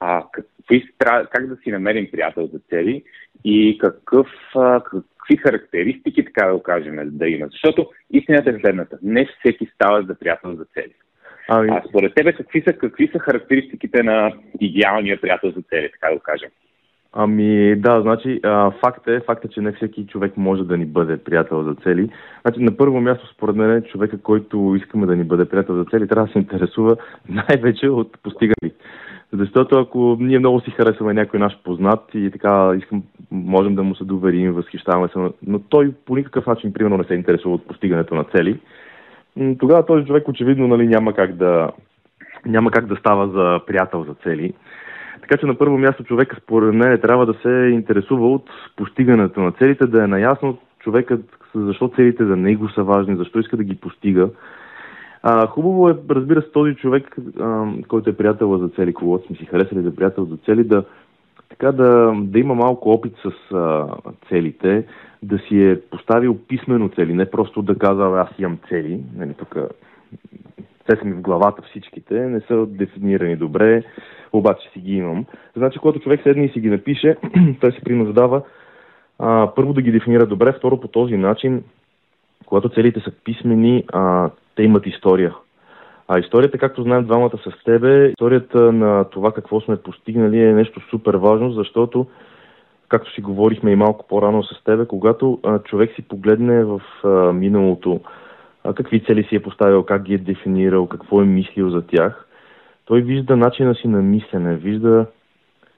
а, 0.00 0.24
какви, 0.32 0.88
как 0.98 1.46
да 1.46 1.56
си 1.56 1.70
намерим 1.70 2.08
приятел 2.12 2.46
за 2.46 2.58
цели 2.58 3.02
и 3.44 3.78
какъв, 3.78 4.26
а, 4.54 4.80
какви 4.80 5.36
характеристики, 5.36 6.24
така 6.24 6.46
да 6.46 6.52
го 6.52 6.62
кажем, 6.62 6.98
да 7.04 7.28
има. 7.28 7.46
Защото 7.50 7.90
истината 8.10 8.50
е 8.50 8.60
следната. 8.60 8.98
Не 9.02 9.28
всеки 9.38 9.70
става 9.74 10.02
за 10.02 10.14
приятел 10.14 10.54
за 10.54 10.64
цели. 10.64 10.92
Ами... 11.48 11.68
А 11.72 11.82
според 11.88 12.14
тебе 12.14 12.32
какви 12.32 12.62
са, 12.62 12.72
какви 12.72 13.08
са 13.12 13.18
характеристиките 13.18 14.02
на 14.02 14.32
идеалния 14.60 15.20
приятел 15.20 15.50
за 15.50 15.62
цели, 15.62 15.90
така 15.92 16.08
да 16.08 16.14
го 16.16 16.22
кажем? 16.22 16.50
Ами 17.18 17.76
да, 17.76 18.00
значи 18.00 18.40
а, 18.42 18.70
факт 18.70 19.08
е, 19.08 19.20
факт 19.20 19.44
е, 19.44 19.48
че 19.48 19.60
не 19.60 19.72
всеки 19.72 20.06
човек 20.06 20.36
може 20.36 20.64
да 20.64 20.76
ни 20.76 20.86
бъде 20.86 21.16
приятел 21.16 21.62
за 21.62 21.74
цели. 21.74 22.10
Значи 22.42 22.60
на 22.60 22.76
първо 22.76 23.00
място, 23.00 23.26
според 23.34 23.56
мен, 23.56 23.82
човека, 23.82 24.18
който 24.18 24.74
искаме 24.76 25.06
да 25.06 25.16
ни 25.16 25.24
бъде 25.24 25.44
приятел 25.44 25.76
за 25.76 25.84
цели, 25.84 26.08
трябва 26.08 26.26
да 26.26 26.32
се 26.32 26.38
интересува 26.38 26.96
най-вече 27.28 27.88
от 27.88 28.18
постигане 28.22 28.72
Защото 29.32 29.78
ако 29.78 30.16
ние 30.20 30.38
много 30.38 30.60
си 30.60 30.70
харесваме 30.70 31.14
някой 31.14 31.40
наш 31.40 31.58
познат 31.64 32.04
и 32.14 32.30
така 32.30 32.72
искам, 32.78 33.02
можем 33.30 33.74
да 33.74 33.82
му 33.82 33.94
се 33.94 34.04
доверим, 34.04 34.52
възхищаваме 34.52 35.08
се, 35.08 35.18
но 35.46 35.58
той 35.58 35.92
по 36.06 36.16
никакъв 36.16 36.46
начин, 36.46 36.72
примерно, 36.72 36.98
не 36.98 37.04
се 37.04 37.14
интересува 37.14 37.54
от 37.54 37.68
постигането 37.68 38.14
на 38.14 38.24
цели, 38.24 38.60
тогава 39.58 39.86
този 39.86 40.06
човек 40.06 40.28
очевидно 40.28 40.68
нали, 40.68 40.86
няма, 40.86 41.12
как 41.12 41.32
да, 41.32 41.70
няма 42.46 42.70
как 42.70 42.86
да 42.86 42.96
става 42.96 43.28
за 43.28 43.60
приятел 43.66 44.04
за 44.04 44.14
цели. 44.14 44.52
Така 45.28 45.40
че 45.40 45.46
на 45.46 45.58
първо 45.58 45.78
място 45.78 46.04
човека 46.04 46.36
според 46.42 46.74
мен 46.74 47.00
трябва 47.00 47.26
да 47.26 47.34
се 47.42 47.70
интересува 47.72 48.30
от 48.30 48.50
постигането 48.76 49.40
на 49.40 49.52
целите, 49.52 49.86
да 49.86 50.04
е 50.04 50.06
наясно 50.06 50.58
човекът 50.78 51.20
защо 51.54 51.88
целите 51.88 52.24
за 52.24 52.36
него 52.36 52.68
са 52.68 52.82
важни, 52.82 53.16
защо 53.16 53.38
иска 53.38 53.56
да 53.56 53.64
ги 53.64 53.76
постига. 53.76 54.28
А, 55.22 55.46
хубаво 55.46 55.88
е, 55.88 55.96
разбира 56.10 56.42
се, 56.42 56.50
този 56.50 56.74
човек, 56.74 57.16
а, 57.40 57.66
който 57.88 58.10
е 58.10 58.16
приятел 58.16 58.58
за 58.58 58.68
цели, 58.68 58.94
когато 58.94 59.26
сме 59.26 59.36
си 59.36 59.44
харесали 59.44 59.82
за 59.82 59.96
приятел 59.96 60.24
за 60.24 60.36
цели, 60.36 60.64
да, 60.64 60.84
така 61.48 61.72
да, 61.72 62.14
да 62.16 62.38
има 62.38 62.54
малко 62.54 62.90
опит 62.90 63.12
с 63.22 63.54
а, 63.54 63.86
целите, 64.28 64.86
да 65.22 65.38
си 65.38 65.64
е 65.64 65.80
поставил 65.80 66.38
писмено 66.48 66.88
цели, 66.88 67.14
не 67.14 67.30
просто 67.30 67.62
да 67.62 67.78
казва 67.78 68.20
аз 68.20 68.38
имам 68.38 68.58
цели, 68.68 69.00
нали, 69.16 69.34
тук 69.38 69.56
те 70.86 70.96
са 70.96 71.04
ми 71.04 71.12
в 71.12 71.20
главата 71.20 71.62
всичките, 71.62 72.14
не 72.14 72.40
са 72.40 72.66
дефинирани 72.66 73.36
добре, 73.36 73.82
обаче 74.32 74.70
си 74.72 74.80
ги 74.80 74.96
имам. 74.96 75.26
Значи, 75.56 75.78
когато 75.78 76.00
човек 76.00 76.20
седне 76.22 76.44
и 76.44 76.48
си 76.48 76.60
ги 76.60 76.70
напише, 76.70 77.16
той 77.60 77.72
се 77.72 77.80
принуждава 77.80 78.42
а, 79.18 79.52
първо 79.56 79.72
да 79.72 79.82
ги 79.82 79.92
дефинира 79.92 80.26
добре, 80.26 80.52
второ 80.52 80.80
по 80.80 80.88
този 80.88 81.16
начин, 81.16 81.64
когато 82.46 82.68
целите 82.68 83.00
са 83.00 83.10
писмени, 83.24 83.84
а, 83.92 84.30
те 84.56 84.62
имат 84.62 84.86
история. 84.86 85.34
А 86.08 86.18
историята, 86.18 86.58
както 86.58 86.82
знаем 86.82 87.04
двамата 87.04 87.38
с 87.38 87.64
тебе, 87.64 88.08
историята 88.08 88.72
на 88.72 89.04
това 89.04 89.32
какво 89.32 89.60
сме 89.60 89.76
постигнали 89.76 90.42
е 90.42 90.52
нещо 90.52 90.80
супер 90.90 91.14
важно, 91.14 91.52
защото, 91.52 92.06
както 92.88 93.12
си 93.12 93.20
говорихме 93.20 93.70
и 93.70 93.76
малко 93.76 94.06
по-рано 94.08 94.42
с 94.42 94.64
тебе, 94.64 94.86
когато 94.86 95.38
а, 95.44 95.58
човек 95.58 95.94
си 95.94 96.02
погледне 96.02 96.64
в 96.64 96.80
а, 97.04 97.08
миналото, 97.32 98.00
какви 98.74 99.04
цели 99.04 99.24
си 99.24 99.36
е 99.36 99.42
поставил, 99.42 99.82
как 99.82 100.02
ги 100.02 100.14
е 100.14 100.18
дефинирал, 100.18 100.86
какво 100.86 101.22
е 101.22 101.24
мислил 101.24 101.70
за 101.70 101.82
тях, 101.82 102.26
той 102.84 103.02
вижда 103.02 103.36
начина 103.36 103.74
си 103.74 103.88
на 103.88 104.02
мислене, 104.02 104.56
вижда 104.56 105.06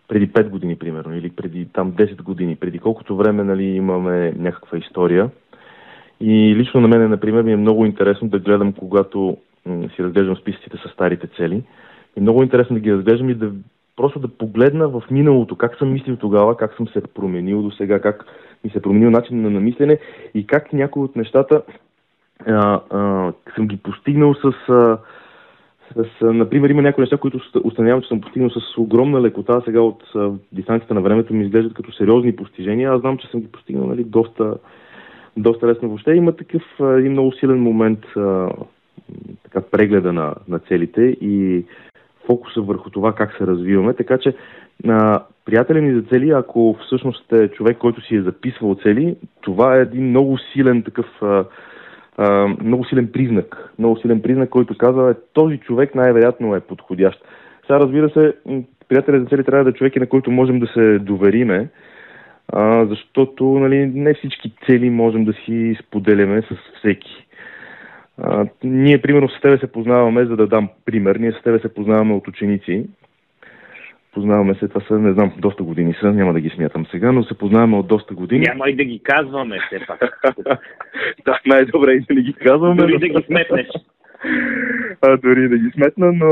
преди 0.08 0.28
5 0.28 0.48
години, 0.48 0.76
примерно, 0.76 1.16
или 1.16 1.30
преди 1.30 1.66
там 1.72 1.92
10 1.92 2.22
години, 2.22 2.56
преди 2.56 2.78
колкото 2.78 3.16
време 3.16 3.44
нали, 3.44 3.64
имаме 3.64 4.32
някаква 4.38 4.78
история. 4.78 5.30
И 6.20 6.56
лично 6.56 6.80
на 6.80 6.88
мен, 6.88 7.10
например, 7.10 7.42
ми 7.42 7.52
е 7.52 7.56
много 7.56 7.86
интересно 7.86 8.28
да 8.28 8.38
гледам, 8.38 8.72
когато 8.72 9.36
си 9.66 10.04
разглеждам 10.04 10.36
списъците 10.36 10.76
с 10.76 10.92
старите 10.92 11.26
цели. 11.26 11.62
И 12.16 12.20
много 12.20 12.42
интересно 12.42 12.74
да 12.74 12.80
ги 12.80 12.92
разглеждам 12.92 13.30
и 13.30 13.34
да 13.34 13.52
просто 13.96 14.18
да 14.18 14.28
погледна 14.28 14.88
в 14.88 15.02
миналото, 15.10 15.56
как 15.56 15.78
съм 15.78 15.92
мислил 15.92 16.16
тогава, 16.16 16.56
как 16.56 16.74
съм 16.76 16.88
се 16.88 17.00
променил 17.14 17.62
до 17.62 17.70
сега, 17.70 18.00
как 18.00 18.24
ми 18.64 18.70
се 18.70 18.78
е 18.78 18.82
променил 18.82 19.10
начин 19.10 19.42
на 19.42 19.50
намислене 19.50 19.98
и 20.34 20.46
как 20.46 20.72
някои 20.72 21.02
от 21.02 21.16
нещата 21.16 21.62
а, 22.46 22.80
а, 22.90 23.32
съм 23.54 23.66
ги 23.66 23.76
постигнал 23.76 24.34
с, 24.34 24.52
а, 24.68 24.98
с, 25.96 26.06
например, 26.20 26.70
има 26.70 26.82
някои 26.82 27.02
неща, 27.02 27.16
които 27.16 27.40
установявам, 27.64 28.02
че 28.02 28.08
съм 28.08 28.20
постигнал 28.20 28.50
с 28.50 28.78
огромна 28.78 29.22
лекота. 29.22 29.62
Сега 29.64 29.80
от 29.80 30.02
а, 30.14 30.30
дистанцията 30.52 30.94
на 30.94 31.00
времето 31.00 31.34
ми 31.34 31.44
изглеждат 31.44 31.74
като 31.74 31.92
сериозни 31.92 32.36
постижения. 32.36 32.92
Аз 32.92 33.00
знам, 33.00 33.18
че 33.18 33.28
съм 33.28 33.40
ги 33.40 33.48
постигнал 33.48 33.86
нали, 33.86 34.04
доста, 34.04 34.54
доста 35.36 35.66
лесно. 35.66 35.88
Въобще 35.88 36.12
има 36.12 36.32
такъв 36.32 36.62
един 36.80 37.12
много 37.12 37.32
силен 37.32 37.62
момент, 37.62 38.04
а, 38.16 38.50
така, 39.42 39.60
прегледа 39.70 40.12
на, 40.12 40.34
на 40.48 40.58
целите 40.58 41.02
и 41.20 41.64
фокуса 42.26 42.60
върху 42.60 42.90
това 42.90 43.12
как 43.12 43.36
се 43.36 43.46
развиваме. 43.46 43.94
Така 43.94 44.18
че 44.18 44.34
а, 44.88 45.22
приятели 45.44 45.80
ни 45.80 45.94
за 45.94 46.02
цели, 46.02 46.30
ако 46.30 46.76
всъщност 46.86 47.32
е 47.32 47.48
човек, 47.48 47.78
който 47.78 48.00
си 48.00 48.16
е 48.16 48.22
записвал 48.22 48.74
цели, 48.74 49.16
това 49.40 49.76
е 49.76 49.80
един 49.80 50.08
много 50.08 50.38
силен 50.38 50.82
такъв 50.82 51.06
а, 51.22 51.44
много 52.62 52.84
силен 52.84 53.08
признак. 53.12 53.72
Много 53.78 53.96
силен 53.96 54.22
признак, 54.22 54.48
който 54.48 54.78
казва, 54.78 55.10
е, 55.10 55.14
този 55.32 55.58
човек 55.58 55.94
най-вероятно 55.94 56.54
е 56.54 56.60
подходящ. 56.60 57.24
Сега, 57.66 57.80
разбира 57.80 58.10
се, 58.10 58.34
приятелят 58.88 59.22
за 59.22 59.28
цели 59.28 59.44
трябва 59.44 59.64
да 59.64 59.70
е 59.70 59.72
човек, 59.72 59.96
на 59.96 60.06
който 60.06 60.30
можем 60.30 60.58
да 60.58 60.66
се 60.66 60.98
довериме, 60.98 61.68
а, 62.52 62.86
защото 62.86 63.44
нали, 63.44 63.86
не 63.94 64.14
всички 64.14 64.52
цели 64.66 64.90
можем 64.90 65.24
да 65.24 65.32
си 65.32 65.76
споделяме 65.82 66.42
с 66.42 66.78
всеки. 66.78 67.26
А, 68.22 68.46
ние, 68.64 69.02
примерно, 69.02 69.28
с 69.28 69.40
тебе 69.40 69.58
се 69.58 69.72
познаваме, 69.72 70.26
за 70.26 70.36
да 70.36 70.46
дам 70.46 70.68
пример, 70.84 71.16
ние 71.16 71.32
с 71.32 71.42
тебе 71.42 71.58
се 71.58 71.74
познаваме 71.74 72.14
от 72.14 72.28
ученици, 72.28 72.86
Познаваме 74.12 74.54
се, 74.54 74.68
това 74.68 74.80
са, 74.80 74.98
не 74.98 75.12
знам, 75.12 75.32
доста 75.38 75.62
години 75.62 75.94
са, 76.00 76.12
няма 76.12 76.32
да 76.32 76.40
ги 76.40 76.50
смятам 76.50 76.86
сега, 76.86 77.12
но 77.12 77.24
се 77.24 77.38
познаваме 77.38 77.76
от 77.76 77.86
доста 77.86 78.14
години. 78.14 78.44
Няма 78.48 78.70
и 78.70 78.76
да 78.76 78.84
ги 78.84 79.00
казваме 79.02 79.58
все 79.66 79.86
пак. 79.86 80.20
да, 81.24 81.40
най-добре 81.46 81.92
и 81.92 82.00
да 82.00 82.14
не 82.14 82.20
ги 82.20 82.32
казваме. 82.32 82.74
Дори 82.74 82.98
да 82.98 83.08
ги 83.08 83.26
сметнеш. 83.26 83.66
а, 85.02 85.16
дори 85.16 85.48
да 85.48 85.58
ги 85.58 85.70
сметна, 85.74 86.12
но 86.12 86.26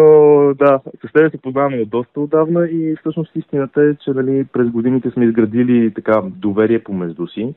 да, 0.55 0.81
с 1.09 1.13
тебе 1.13 1.31
се 1.31 1.39
познаваме 1.39 1.77
от 1.77 1.91
доста 1.91 2.21
отдавна 2.21 2.69
и 2.69 2.97
всъщност 3.01 3.37
истината 3.37 3.83
е, 3.83 3.95
че 3.95 4.11
нали, 4.11 4.45
през 4.53 4.69
годините 4.69 5.11
сме 5.11 5.25
изградили 5.25 5.95
така 5.95 6.23
доверие 6.25 6.79
помежду 6.79 7.27
си, 7.27 7.55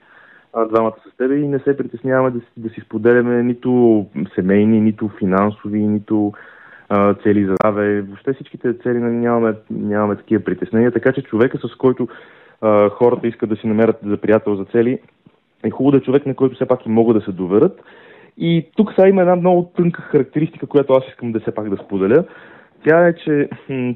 двамата 0.69 0.95
с 1.13 1.17
тебе 1.17 1.35
и 1.35 1.47
не 1.47 1.59
се 1.59 1.77
притесняваме 1.77 2.31
да, 2.31 2.39
да 2.57 2.69
си 2.69 2.81
споделяме 2.81 3.43
нито 3.43 4.05
семейни, 4.35 4.81
нито 4.81 5.09
финансови, 5.19 5.79
нито 5.79 6.33
цели 7.23 7.45
за 7.45 7.53
здраве. 7.53 8.01
Въобще 8.01 8.33
всичките 8.33 8.73
цели 8.73 8.97
нали, 8.97 9.15
нямаме, 9.15 9.53
нямаме 9.69 10.15
такива 10.15 10.43
притеснения, 10.43 10.91
така 10.91 11.11
че 11.11 11.21
човека, 11.21 11.57
с 11.57 11.75
който 11.75 12.07
а, 12.61 12.89
хората 12.89 13.27
искат 13.27 13.49
да 13.49 13.55
си 13.55 13.67
намерят 13.67 13.97
за 14.05 14.17
приятел 14.17 14.55
за 14.55 14.65
цели, 14.65 14.99
е 15.63 15.69
хубаво 15.69 15.91
да 15.91 15.97
е 15.97 16.01
човек, 16.01 16.25
на 16.25 16.35
който 16.35 16.55
все 16.55 16.65
пак 16.65 16.85
и 16.85 16.89
могат 16.89 17.17
да 17.17 17.25
се 17.25 17.31
доверят. 17.31 17.81
И 18.37 18.67
тук 18.75 18.93
сега 18.93 19.07
има 19.07 19.21
една 19.21 19.35
много 19.35 19.71
тънка 19.77 20.01
характеристика, 20.01 20.67
която 20.67 20.93
аз 20.93 21.03
искам 21.09 21.31
да 21.31 21.39
все 21.39 21.51
пак 21.51 21.69
да 21.69 21.77
споделя. 21.77 22.23
Тя 22.87 23.07
е, 23.07 23.15
че 23.15 23.49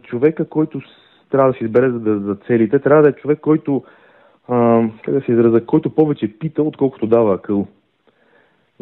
човека, 0.04 0.50
който 0.50 0.82
трябва 1.32 1.52
да 1.52 1.58
си 1.58 1.64
избере 1.64 1.90
за, 1.90 2.00
за 2.00 2.36
целите, 2.48 2.80
трябва 2.80 3.04
да 3.04 3.10
е 3.10 3.14
човек, 3.14 3.40
който, 3.40 3.84
а, 4.48 4.84
как 5.04 5.14
да 5.14 5.22
се 5.22 5.32
израза, 5.32 5.66
който 5.66 5.96
повече 5.96 6.40
пита, 6.40 6.64
отколкото 6.64 7.08
дава 7.08 7.36
акъл. 7.36 7.68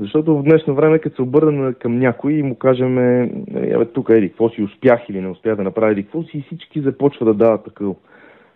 Защото 0.01 0.37
в 0.37 0.43
днешно 0.43 0.75
време, 0.75 0.99
като 0.99 1.15
се 1.15 1.21
обърнем 1.21 1.73
към 1.79 1.99
някой 1.99 2.33
и 2.33 2.43
му 2.43 2.55
кажем, 2.55 2.97
е, 2.97 3.85
тук 3.93 4.09
еди, 4.09 4.29
какво 4.29 4.49
си 4.49 4.63
успях 4.63 5.09
или 5.09 5.21
не 5.21 5.27
успях 5.27 5.55
да 5.55 5.63
направя, 5.63 5.91
еди, 5.91 6.03
какво 6.03 6.23
си 6.23 6.37
и 6.37 6.41
всички 6.41 6.81
започва 6.81 7.25
да 7.25 7.33
дават 7.33 7.63
такъв. 7.63 7.95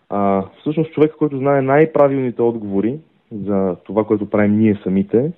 А, 0.09 0.43
всъщност 0.59 0.91
човек, 0.91 1.11
който 1.19 1.37
знае 1.37 1.61
най-правилните 1.61 2.41
отговори 2.41 2.99
за 3.45 3.75
това, 3.83 4.03
което 4.03 4.29
правим 4.29 4.59
ние 4.59 4.79
самите, 4.83 5.31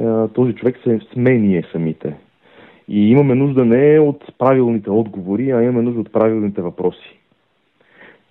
е, 0.00 0.28
този 0.34 0.54
човек 0.54 0.76
се 0.84 1.00
сме 1.12 1.38
ние 1.38 1.64
самите. 1.72 2.14
И 2.88 3.10
имаме 3.10 3.34
нужда 3.34 3.64
не 3.64 4.00
от 4.00 4.24
правилните 4.38 4.90
отговори, 4.90 5.50
а 5.50 5.62
имаме 5.62 5.82
нужда 5.82 6.00
от 6.00 6.12
правилните 6.12 6.62
въпроси. 6.62 7.18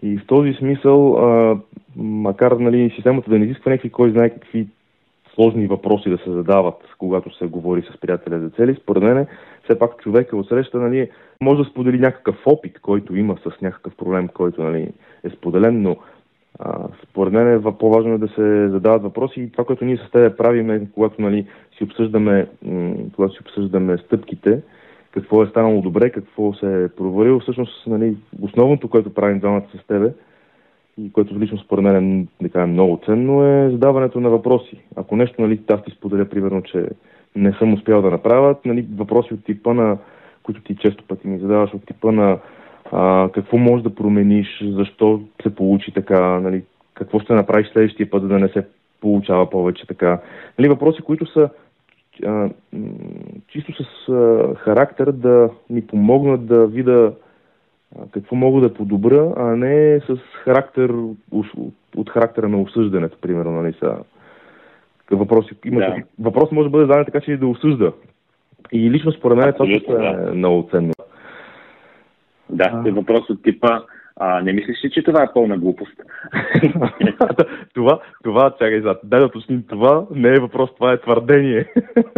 И 0.04 0.18
в 0.18 0.26
този 0.28 0.54
смисъл, 0.54 1.16
а, 1.16 1.58
макар 1.96 2.52
нали, 2.52 2.92
системата 2.96 3.30
да 3.30 3.40
не 3.40 3.46
изисква 3.46 3.72
някакви 3.72 3.90
кой 3.90 4.12
знае 4.12 4.30
какви 4.30 4.68
сложни 5.36 5.68
въпроси 5.68 6.10
да 6.10 6.18
се 6.18 6.32
задават, 6.32 6.76
когато 6.98 7.38
се 7.38 7.46
говори 7.46 7.82
с 7.82 8.00
приятеля 8.02 8.40
за 8.40 8.50
цели. 8.50 8.78
Според 8.84 9.04
мен, 9.04 9.28
все 9.64 9.80
пак 9.80 9.98
човека 9.98 10.38
от 10.38 10.48
среща 10.48 10.80
нали, 10.80 11.10
може 11.42 11.64
да 11.64 11.70
сподели 11.70 12.00
някакъв 12.00 12.36
опит, 12.46 12.80
който 12.80 13.16
има 13.16 13.38
с 13.38 13.62
някакъв 13.62 13.96
проблем, 13.96 14.28
който 14.28 14.64
нали, 14.64 14.94
е 15.24 15.30
споделен, 15.30 15.82
но 15.82 15.98
а, 16.60 16.88
според 17.10 17.34
мен 17.34 17.54
е 17.54 17.62
по-важно 17.80 18.14
е 18.14 18.18
да 18.18 18.28
се 18.28 18.70
задават 18.70 19.04
въпроси 19.04 19.42
и 19.42 19.52
това, 19.52 19.64
което 19.64 19.86
ние 19.86 19.98
с 19.98 20.12
теб 20.12 20.38
правим, 20.38 20.72
е, 20.72 20.88
когато 20.94 21.22
нали, 21.22 21.48
си 21.78 21.84
обсъждаме, 21.84 22.48
когато 23.16 23.34
си 23.34 23.40
обсъждаме 23.42 23.98
стъпките, 23.98 24.62
какво 25.12 25.44
е 25.44 25.48
станало 25.48 25.82
добре, 25.82 26.10
какво 26.10 26.54
се 26.54 26.84
е 26.84 26.88
провалило. 26.88 27.40
Всъщност, 27.40 27.88
нали, 27.88 28.18
основното, 28.42 28.90
което 28.90 29.14
правим 29.14 29.40
двамата 29.40 29.66
с 29.76 29.88
тебе, 29.88 30.14
което 31.14 31.40
лично 31.40 31.58
според 31.58 31.84
мен 31.84 32.28
е 32.44 32.50
да 32.50 32.68
много 32.68 33.00
ценно, 33.06 33.44
е 33.44 33.70
задаването 33.72 34.20
на 34.20 34.30
въпроси. 34.30 34.78
Ако 34.96 35.16
нещо, 35.16 35.42
нали, 35.42 35.62
аз 35.70 35.84
ти 35.84 35.92
споделя, 35.92 36.26
примерно, 36.26 36.62
че 36.62 36.86
не 37.36 37.54
съм 37.54 37.74
успял 37.74 38.02
да 38.02 38.12
направя, 38.12 38.56
нали, 38.66 38.88
въпроси 38.96 39.34
от 39.34 39.46
типа 39.46 39.74
на, 39.74 39.98
които 40.44 40.62
ти 40.62 40.76
често 40.76 41.04
пъти 41.08 41.28
ми 41.28 41.40
задаваш, 41.40 41.74
от 41.74 41.86
типа 41.86 42.12
на 42.12 42.38
а, 42.92 43.30
какво 43.34 43.58
можеш 43.58 43.84
да 43.84 43.96
промениш, 43.96 44.64
защо 44.64 45.22
се 45.44 45.56
получи 45.56 45.92
така, 45.92 46.40
нали, 46.40 46.64
какво 46.94 47.20
ще 47.20 47.34
направиш 47.34 47.68
следващия 47.68 48.10
път, 48.10 48.22
за 48.22 48.28
да 48.28 48.40
не 48.40 48.48
се 48.48 48.66
получава 49.02 49.50
повече 49.50 49.88
така. 49.88 50.20
Нали, 50.60 50.70
въпроси, 50.70 51.02
които 51.02 51.26
са 51.26 51.50
а, 52.26 52.50
чисто 53.48 53.74
с 53.74 54.10
а, 54.10 54.56
характер 54.56 55.12
да 55.12 55.50
ни 55.70 55.88
помогнат 55.88 56.46
да 56.46 56.68
видя 56.68 57.14
какво 58.12 58.36
мога 58.36 58.62
да 58.62 58.74
подобра, 58.74 59.34
а 59.38 59.44
не 59.44 60.00
с 60.00 60.18
характер, 60.44 60.94
от 61.96 62.10
характера 62.10 62.50
на 62.50 62.62
осъждането, 62.62 63.18
примерно, 63.22 63.62
нали 63.62 63.74
са. 63.74 63.98
Въпрос, 65.12 65.46
има, 65.66 65.80
да. 65.80 65.96
въпрос 66.20 66.52
може 66.52 66.66
да 66.66 66.72
бъде 66.72 66.86
зададен 66.86 67.06
така, 67.06 67.22
че 67.22 67.32
и 67.32 67.38
да 67.38 67.48
осъжда. 67.48 67.94
И 68.72 68.92
лично 68.92 69.12
според 69.12 69.38
мен 69.38 69.54
това 69.54 69.66
да. 69.98 70.30
е 70.30 70.36
много 70.36 70.68
ценно. 70.72 70.94
Да, 72.50 72.70
Да, 72.70 72.90
а... 72.90 72.92
въпрос 72.92 73.30
от 73.30 73.44
типа 73.44 73.82
а, 74.24 74.42
не 74.42 74.54
мислиш 74.54 74.84
ли, 74.84 74.92
че 74.92 75.04
това 75.04 75.24
е 75.24 75.34
пълна 75.34 75.58
глупост? 75.58 75.94
това, 77.74 78.00
това, 78.24 78.56
чакай, 78.60 78.82
зад. 78.82 79.00
дай 79.04 79.20
да 79.20 79.26
уточним, 79.26 79.64
това 79.70 80.06
не 80.16 80.30
е 80.30 80.40
въпрос, 80.40 80.70
това 80.76 80.94
е 80.94 81.02
твърдение. 81.02 81.66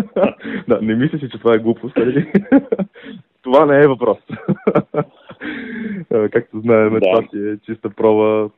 да, 0.67 0.79
не 0.81 0.95
мислиш 0.95 1.23
ли, 1.23 1.29
че 1.29 1.39
това 1.39 1.53
е 1.55 1.57
глупост, 1.57 1.97
нали? 1.97 2.31
това 3.43 3.65
не 3.65 3.83
е 3.83 3.87
въпрос. 3.87 4.17
Както 6.31 6.59
знаем, 6.59 6.93
да. 6.93 6.99
това 6.99 7.27
си 7.31 7.49
е 7.49 7.57
чиста 7.65 7.89
проба 7.89 8.49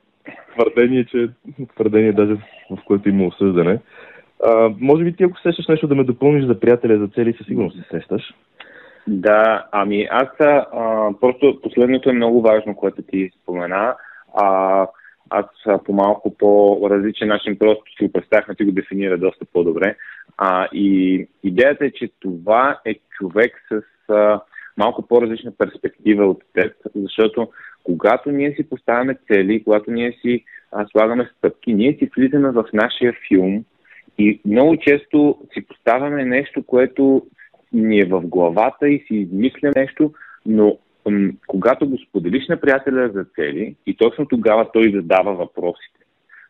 твърдение, 0.53 1.05
че 1.05 1.29
твърдение 1.75 2.13
даже 2.13 2.35
в 2.71 2.77
което 2.85 3.09
има 3.09 3.25
осъждане. 3.25 3.79
А, 4.45 4.71
може 4.79 5.03
би 5.03 5.15
ти, 5.15 5.23
ако 5.23 5.39
сещаш 5.39 5.67
нещо 5.67 5.87
да 5.87 5.95
ме 5.95 6.03
допълниш 6.03 6.45
за 6.45 6.59
приятеля 6.59 6.97
за 6.97 7.07
цели, 7.07 7.33
със 7.37 7.47
сигурност 7.47 7.77
се 7.77 7.87
сещаш. 7.91 8.33
Да, 9.07 9.67
ами 9.71 10.07
аз 10.11 10.27
а, 10.39 10.65
просто 11.21 11.59
последното 11.63 12.09
е 12.09 12.13
много 12.13 12.41
важно, 12.41 12.75
което 12.75 13.01
ти 13.01 13.31
спомена. 13.41 13.95
А, 14.33 14.87
аз 15.29 15.45
по 15.85 15.93
малко 15.93 16.37
по-различен 16.37 17.27
начин 17.27 17.57
просто 17.59 17.83
си 17.97 18.05
го 18.05 18.11
представях, 18.11 18.47
но 18.47 18.55
ти 18.55 18.63
го 18.63 18.71
дефинира 18.71 19.17
доста 19.17 19.45
по-добре. 19.45 19.95
А, 20.37 20.67
и 20.73 21.27
идеята 21.43 21.85
е, 21.85 21.91
че 21.91 22.09
това 22.19 22.79
е 22.85 22.95
човек 23.17 23.53
с 23.71 23.81
а, 24.13 24.41
малко 24.77 25.07
по-различна 25.07 25.51
перспектива 25.57 26.25
от 26.25 26.43
теб, 26.53 26.73
защото 26.95 27.49
когато 27.83 28.31
ние 28.31 28.55
си 28.55 28.69
поставяме 28.69 29.17
цели, 29.27 29.63
когато 29.63 29.91
ние 29.91 30.11
си 30.21 30.43
а, 30.71 30.85
слагаме 30.87 31.29
стъпки, 31.37 31.73
ние 31.73 31.93
си 31.93 32.09
влизаме 32.15 32.51
в 32.51 32.65
нашия 32.73 33.13
филм 33.27 33.65
и 34.17 34.39
много 34.45 34.77
често 34.77 35.37
си 35.53 35.67
поставяме 35.67 36.25
нещо, 36.25 36.63
което 36.63 37.25
ни 37.73 37.99
е 37.99 38.05
в 38.05 38.21
главата 38.21 38.89
и 38.89 38.99
си 39.07 39.15
измисля 39.15 39.71
нещо, 39.75 40.13
но 40.45 40.77
м- 41.05 41.31
когато 41.47 41.89
го 41.89 41.97
споделиш 41.97 42.47
на 42.47 42.57
приятеля 42.57 43.09
за 43.13 43.25
цели 43.35 43.75
и 43.85 43.97
точно 43.97 44.25
тогава 44.25 44.71
той 44.71 44.91
задава 44.91 45.33
въпросите. 45.33 45.99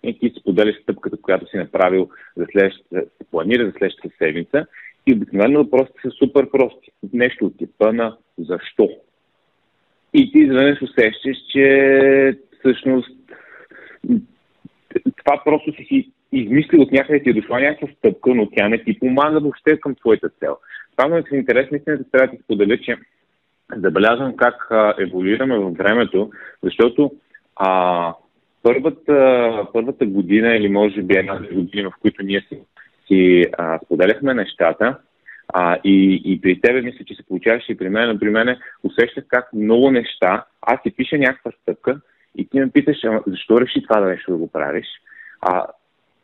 И 0.03 0.19
ти 0.19 0.34
споделяш 0.39 0.75
стъпката, 0.81 1.17
която 1.22 1.50
си 1.50 1.57
направил 1.57 2.10
за 2.38 2.45
следващата, 2.51 3.03
планира 3.31 3.65
за 3.65 3.72
следващата 3.72 4.15
седмица 4.17 4.65
и 5.07 5.13
обикновено 5.13 5.63
въпросите 5.63 6.00
са 6.01 6.12
супер 6.12 6.50
прости. 6.51 6.91
Нещо 7.13 7.45
от 7.45 7.57
типа 7.57 7.91
на 7.91 8.17
защо. 8.38 8.89
И 10.13 10.31
ти 10.31 10.39
изведнъж 10.39 10.81
усещаш, 10.81 11.38
че 11.51 12.38
всъщност 12.60 13.10
това 15.17 15.41
просто 15.45 15.72
си 15.72 15.84
си 15.84 16.12
измислил 16.31 16.81
от 16.81 16.91
някъде 16.91 17.24
ти 17.24 17.29
е 17.29 17.34
дошла 17.34 17.60
някаква 17.60 17.88
стъпка, 17.98 18.36
но 18.36 18.50
тя 18.50 18.69
не 18.69 18.84
ти 18.84 19.00
помага 19.00 19.39
въобще 19.39 19.79
към 19.79 19.95
твоята 19.95 20.29
цел. 20.29 20.57
Ме 21.09 21.23
е 21.31 21.35
интерес, 21.35 21.71
наистина 21.71 21.99
трябва 22.11 22.27
да 22.27 22.43
споделя, 22.43 22.77
че 22.77 22.97
забелязвам 23.75 24.35
как 24.35 24.67
а, 24.71 24.93
еволюираме 24.99 25.57
във 25.57 25.73
времето, 25.77 26.31
защото 26.63 27.11
а, 27.55 28.13
първата, 28.63 29.67
първата 29.73 30.05
година 30.05 30.55
или 30.55 30.69
може 30.69 31.01
би 31.01 31.17
една 31.17 31.39
година, 31.53 31.89
в 31.89 32.01
които 32.01 32.23
ние 32.23 32.45
си, 32.49 32.59
си 33.07 33.45
а, 33.57 33.79
споделяхме 33.85 34.33
нещата, 34.33 34.97
а, 35.53 35.77
и, 35.83 36.21
и 36.25 36.41
при 36.41 36.61
тебе 36.61 36.81
мисля, 36.81 37.05
че 37.05 37.15
се 37.15 37.23
получаваше 37.23 37.71
и 37.71 37.77
при 37.77 37.89
мен. 37.89 38.19
При 38.19 38.29
мен 38.29 38.57
усещах 38.83 39.23
как 39.27 39.53
много 39.53 39.91
неща, 39.91 40.45
аз 40.61 40.83
ти 40.83 40.91
пиша 40.91 41.17
някаква 41.17 41.51
стъпка 41.61 41.99
и 42.35 42.49
ти 42.49 42.59
ме 42.59 42.69
питаш, 42.69 42.97
защо 43.27 43.61
реши 43.61 43.83
това 43.83 43.99
да 43.99 44.07
нещо 44.07 44.31
да 44.31 44.37
го 44.37 44.51
правиш? 44.51 44.87
А, 45.41 45.65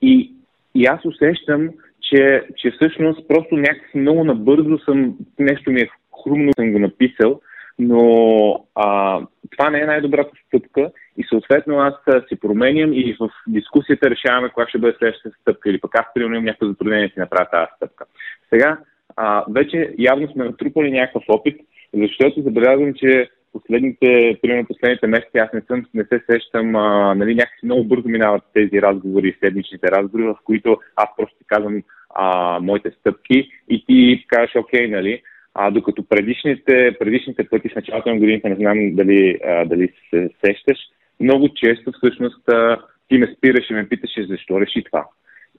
и, 0.01 0.31
и 0.75 0.85
аз 0.85 1.05
усещам, 1.05 1.69
че, 2.15 2.43
че 2.57 2.71
всъщност 2.71 3.27
просто 3.27 3.55
някакси 3.55 3.97
много 3.97 4.23
набързо 4.23 4.77
съм, 4.77 5.17
нещо 5.39 5.71
ми 5.71 5.81
е 5.81 5.89
хрумно, 6.23 6.51
съм 6.59 6.71
го 6.71 6.79
написал, 6.79 7.41
но 7.79 8.65
а, 8.75 9.19
това 9.51 9.69
не 9.69 9.79
е 9.79 9.85
най-добрата 9.85 10.31
стъпка 10.47 10.91
и 11.17 11.23
съответно 11.29 11.79
аз 11.79 11.93
се 12.29 12.39
променям 12.39 12.93
и 12.93 13.17
в 13.19 13.29
дискусията 13.47 14.09
решаваме 14.09 14.49
коя 14.49 14.67
ще 14.67 14.77
бъде 14.77 14.97
следващата 14.97 15.35
стъпка 15.41 15.69
или 15.69 15.79
пък 15.79 15.95
аз 15.95 16.05
примерно 16.13 16.35
имам 16.35 16.45
някакво 16.45 16.67
затруднение 16.67 17.07
да 17.07 17.13
си 17.13 17.19
направя 17.19 17.47
тази 17.51 17.67
стъпка. 17.75 18.05
Сега, 18.53 18.77
а, 19.15 19.45
вече 19.49 19.93
явно 19.99 20.31
сме 20.31 20.45
натрупали 20.45 20.91
някакъв 20.91 21.23
опит, 21.27 21.61
защото 21.93 22.41
забелязвам, 22.41 22.93
че 22.93 23.29
последните, 23.53 24.39
примерно 24.41 24.67
последните 24.67 25.07
месеци 25.07 25.37
аз 25.37 25.53
не, 25.53 25.61
съм, 25.61 25.85
не 25.93 26.03
се 26.03 26.23
сещам, 26.31 26.75
а, 26.75 27.15
нали, 27.15 27.35
някакси 27.35 27.65
много 27.65 27.83
бързо 27.83 28.09
минават 28.09 28.43
тези 28.53 28.81
разговори, 28.81 29.37
седмичните 29.43 29.87
разговори, 29.87 30.23
в 30.23 30.37
които 30.43 30.77
аз 30.95 31.09
просто 31.17 31.37
ти 31.37 31.45
казвам 31.47 31.81
а, 32.15 32.59
моите 32.59 32.91
стъпки 32.91 33.49
и 33.69 33.85
ти 33.85 34.25
кажеш 34.27 34.55
окей, 34.55 34.87
нали, 34.87 35.21
а, 35.53 35.71
докато 35.71 36.03
предишните, 36.03 36.95
предишните 36.99 37.49
пъти 37.49 37.69
в 37.69 37.75
началото 37.75 38.09
на 38.09 38.19
годината, 38.19 38.49
не 38.49 38.55
знам 38.55 38.95
дали, 38.95 39.37
а, 39.45 39.65
дали 39.65 39.93
се 40.09 40.29
сещаш, 40.45 40.77
много 41.19 41.49
често 41.49 41.91
всъщност 41.91 42.49
а, 42.49 42.77
ти 43.09 43.17
ме 43.17 43.33
спираш 43.37 43.69
и 43.69 43.73
ме 43.73 43.89
питаше 43.89 44.25
защо 44.25 44.61
реши 44.61 44.83
това. 44.83 45.05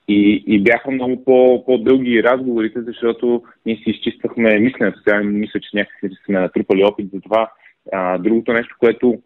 И, 0.09 0.45
и 0.47 0.63
бяха 0.63 0.91
много 0.91 1.25
по, 1.25 1.65
по-дълги 1.65 2.23
разговорите, 2.23 2.83
защото 2.83 3.43
ние 3.67 3.77
си 3.77 3.85
изчиствахме 3.87 4.59
мисленето. 4.59 4.99
Сега 4.99 5.23
мисля, 5.23 5.61
че 5.61 5.69
някакси 5.75 6.19
сме 6.27 6.41
натрупали 6.41 6.85
опит 6.85 7.11
за 7.15 7.21
това. 7.21 7.51
А, 7.93 8.19
другото 8.19 8.53
нещо, 8.53 8.77
което, 8.79 9.19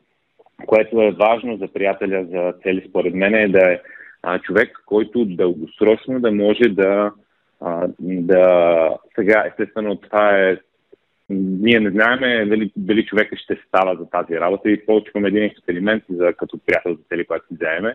което 0.66 1.02
е 1.02 1.10
важно 1.10 1.56
за 1.56 1.68
приятеля 1.68 2.24
за 2.30 2.52
цели, 2.62 2.86
според 2.88 3.14
мен, 3.14 3.34
е 3.34 3.48
да 3.48 3.72
е 3.72 3.78
а, 4.26 4.38
човек, 4.38 4.82
който 4.86 5.24
дългосрочно 5.24 6.20
да 6.20 6.32
може 6.32 6.68
да, 6.68 7.12
а, 7.60 7.88
да... 8.00 8.90
Сега, 9.14 9.44
естествено, 9.46 9.96
това 9.96 10.38
е 10.38 10.56
ние 11.30 11.80
не 11.80 11.90
знаем 11.90 12.48
дали, 12.48 12.72
дали 12.76 13.06
човека 13.06 13.36
ще 13.36 13.58
става 13.68 13.96
за 13.96 14.10
тази 14.10 14.40
работа 14.40 14.70
и 14.70 14.86
получваме 14.86 15.28
един 15.28 15.42
експеримент 15.42 16.04
за, 16.08 16.32
като 16.32 16.58
приятел 16.66 16.94
за 16.94 17.02
цели, 17.08 17.24
който 17.24 17.46
си 17.46 17.54
вземе 17.54 17.94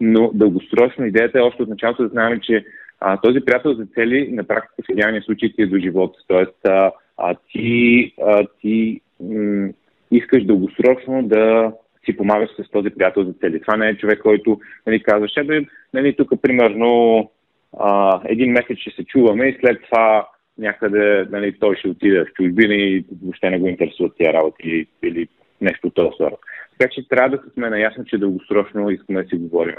но 0.00 0.30
дългосрочно 0.34 1.06
идеята 1.06 1.38
е 1.38 1.42
още 1.42 1.62
от 1.62 1.68
началото 1.68 2.02
да 2.02 2.08
знаем, 2.08 2.40
че 2.40 2.64
а, 3.00 3.16
този 3.16 3.40
приятел 3.40 3.74
за 3.74 3.86
цели 3.94 4.32
на 4.32 4.44
практика 4.44 4.82
в 4.82 4.92
идеалния 4.92 5.22
случай 5.22 5.52
ти 5.52 5.62
е 5.62 5.66
до 5.66 5.78
живота. 5.78 6.18
Тоест, 6.28 6.66
а, 6.66 6.92
а, 7.16 7.34
ти, 7.52 8.14
а, 8.22 8.46
ти 8.60 9.00
м- 9.20 9.68
искаш 10.10 10.44
дългосрочно 10.44 11.22
да 11.22 11.72
си 12.10 12.16
помагаш 12.16 12.50
с 12.50 12.70
този 12.70 12.90
приятел 12.90 13.24
за 13.24 13.32
цели. 13.32 13.60
Това 13.60 13.76
не 13.76 13.88
е 13.88 13.96
човек, 13.96 14.18
който 14.18 14.60
нали, 14.86 15.02
казва, 15.02 15.28
ще 15.28 15.42
да, 15.42 15.60
нали, 15.94 16.16
тук 16.16 16.42
примерно 16.42 17.30
а, 17.78 18.20
един 18.24 18.52
месец 18.52 18.78
ще 18.78 18.90
се 18.90 19.04
чуваме 19.04 19.46
и 19.46 19.58
след 19.60 19.82
това 19.82 20.28
някъде 20.58 21.26
нали, 21.30 21.58
той 21.60 21.76
ще 21.76 21.88
отиде 21.88 22.24
в 22.24 22.32
чужбина 22.34 22.74
и 22.74 23.04
въобще 23.22 23.50
не 23.50 23.58
го 23.58 23.66
интересуват 23.66 24.16
тия 24.16 24.32
работи 24.32 24.86
или 25.02 25.28
нещо 25.60 25.86
от 25.86 25.94
този 25.94 26.16
сорт. 26.16 26.36
Така 26.80 26.92
че 26.92 27.08
трябва 27.08 27.36
да 27.36 27.42
сме 27.52 27.70
наясно, 27.70 28.04
че 28.04 28.18
дългосрочно 28.18 28.90
искаме 28.90 29.22
да 29.22 29.28
си 29.28 29.36
говорим. 29.36 29.74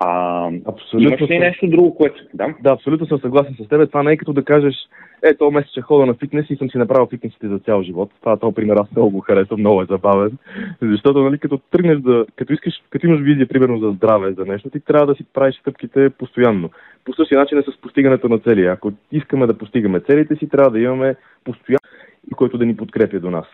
А, 0.00 0.50
абсолютно 0.66 1.08
имаш 1.08 1.30
ли 1.30 1.38
нещо 1.38 1.66
друго, 1.66 1.94
което... 1.94 2.22
Да? 2.34 2.54
да, 2.62 2.70
абсолютно 2.72 3.06
съм 3.06 3.20
съгласен 3.20 3.54
с 3.54 3.68
теб. 3.68 3.88
Това 3.88 4.02
не 4.02 4.12
е 4.12 4.16
като 4.16 4.32
да 4.32 4.44
кажеш, 4.44 4.74
е, 5.22 5.34
то 5.34 5.50
месец 5.50 5.70
ще 5.70 5.80
хода 5.80 6.06
на 6.06 6.14
фитнес 6.14 6.46
и 6.50 6.56
съм 6.56 6.70
си 6.70 6.78
направил 6.78 7.06
фитнесите 7.06 7.48
за 7.48 7.58
цял 7.58 7.82
живот. 7.82 8.10
Това, 8.20 8.36
този 8.36 8.54
пример 8.54 8.76
аз 8.76 8.90
много 8.90 9.10
го 9.10 9.20
харесвам, 9.20 9.60
много 9.60 9.82
е 9.82 9.86
забавен. 9.90 10.38
Защото, 10.82 11.22
нали, 11.22 11.38
като 11.38 11.58
тръгнеш 11.70 11.98
да, 11.98 12.26
като 12.36 12.52
искаш, 12.52 12.74
като 12.90 13.06
имаш 13.06 13.20
визия, 13.20 13.48
примерно, 13.48 13.78
за 13.78 13.90
здраве, 13.90 14.32
за 14.32 14.44
нещо, 14.44 14.70
ти 14.70 14.80
трябва 14.80 15.06
да 15.06 15.14
си 15.14 15.24
правиш 15.34 15.56
стъпките 15.60 16.10
постоянно. 16.10 16.70
По 17.04 17.12
същия 17.12 17.38
начин 17.38 17.58
е 17.58 17.62
с 17.62 17.80
постигането 17.80 18.28
на 18.28 18.38
цели. 18.38 18.66
Ако 18.66 18.92
искаме 19.12 19.46
да 19.46 19.58
постигаме 19.58 20.00
целите 20.00 20.36
си, 20.36 20.48
трябва 20.48 20.70
да 20.70 20.80
имаме 20.80 21.16
постоянно, 21.44 22.36
който 22.36 22.58
да 22.58 22.66
ни 22.66 22.76
подкрепя 22.76 23.20
до 23.20 23.30
нас. 23.30 23.46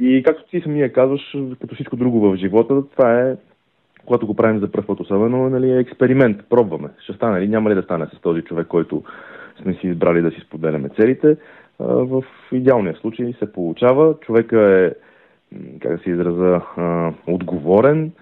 И 0.00 0.22
както 0.22 0.50
ти 0.50 0.60
самия 0.60 0.92
казваш, 0.92 1.36
като 1.60 1.74
всичко 1.74 1.96
друго 1.96 2.20
в 2.20 2.36
живота, 2.36 2.82
това 2.88 3.20
е, 3.20 3.36
когато 4.06 4.26
го 4.26 4.34
правим 4.34 4.60
за 4.60 4.72
първ 4.72 4.86
път 4.86 5.00
особено, 5.00 5.50
нали, 5.50 5.70
е 5.70 5.78
експеримент, 5.78 6.40
пробваме. 6.50 6.88
Ще 6.98 7.12
стане 7.12 7.40
ли, 7.40 7.48
няма 7.48 7.70
ли 7.70 7.74
да 7.74 7.82
стане 7.82 8.06
с 8.06 8.20
този 8.20 8.42
човек, 8.42 8.66
който 8.66 9.02
сме 9.62 9.74
си 9.74 9.86
избрали 9.86 10.22
да 10.22 10.30
си 10.30 10.40
споделяме 10.40 10.88
целите. 10.88 11.36
В 11.78 12.24
идеалния 12.52 12.94
случай 12.94 13.32
се 13.38 13.52
получава. 13.52 14.14
Човека 14.20 14.60
е, 14.60 14.92
как 15.80 15.96
да 15.96 16.02
се 16.02 16.10
израза, 16.10 16.60
отговорен, 17.26 18.12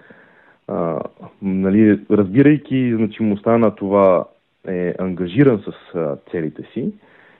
нали, 1.41 1.99
разбирайки 2.11 2.93
значимостта 2.95 3.57
на 3.57 3.75
това 3.75 4.25
е 4.67 4.93
ангажиран 4.99 5.63
с 5.65 5.93
целите 6.31 6.63
си 6.73 6.93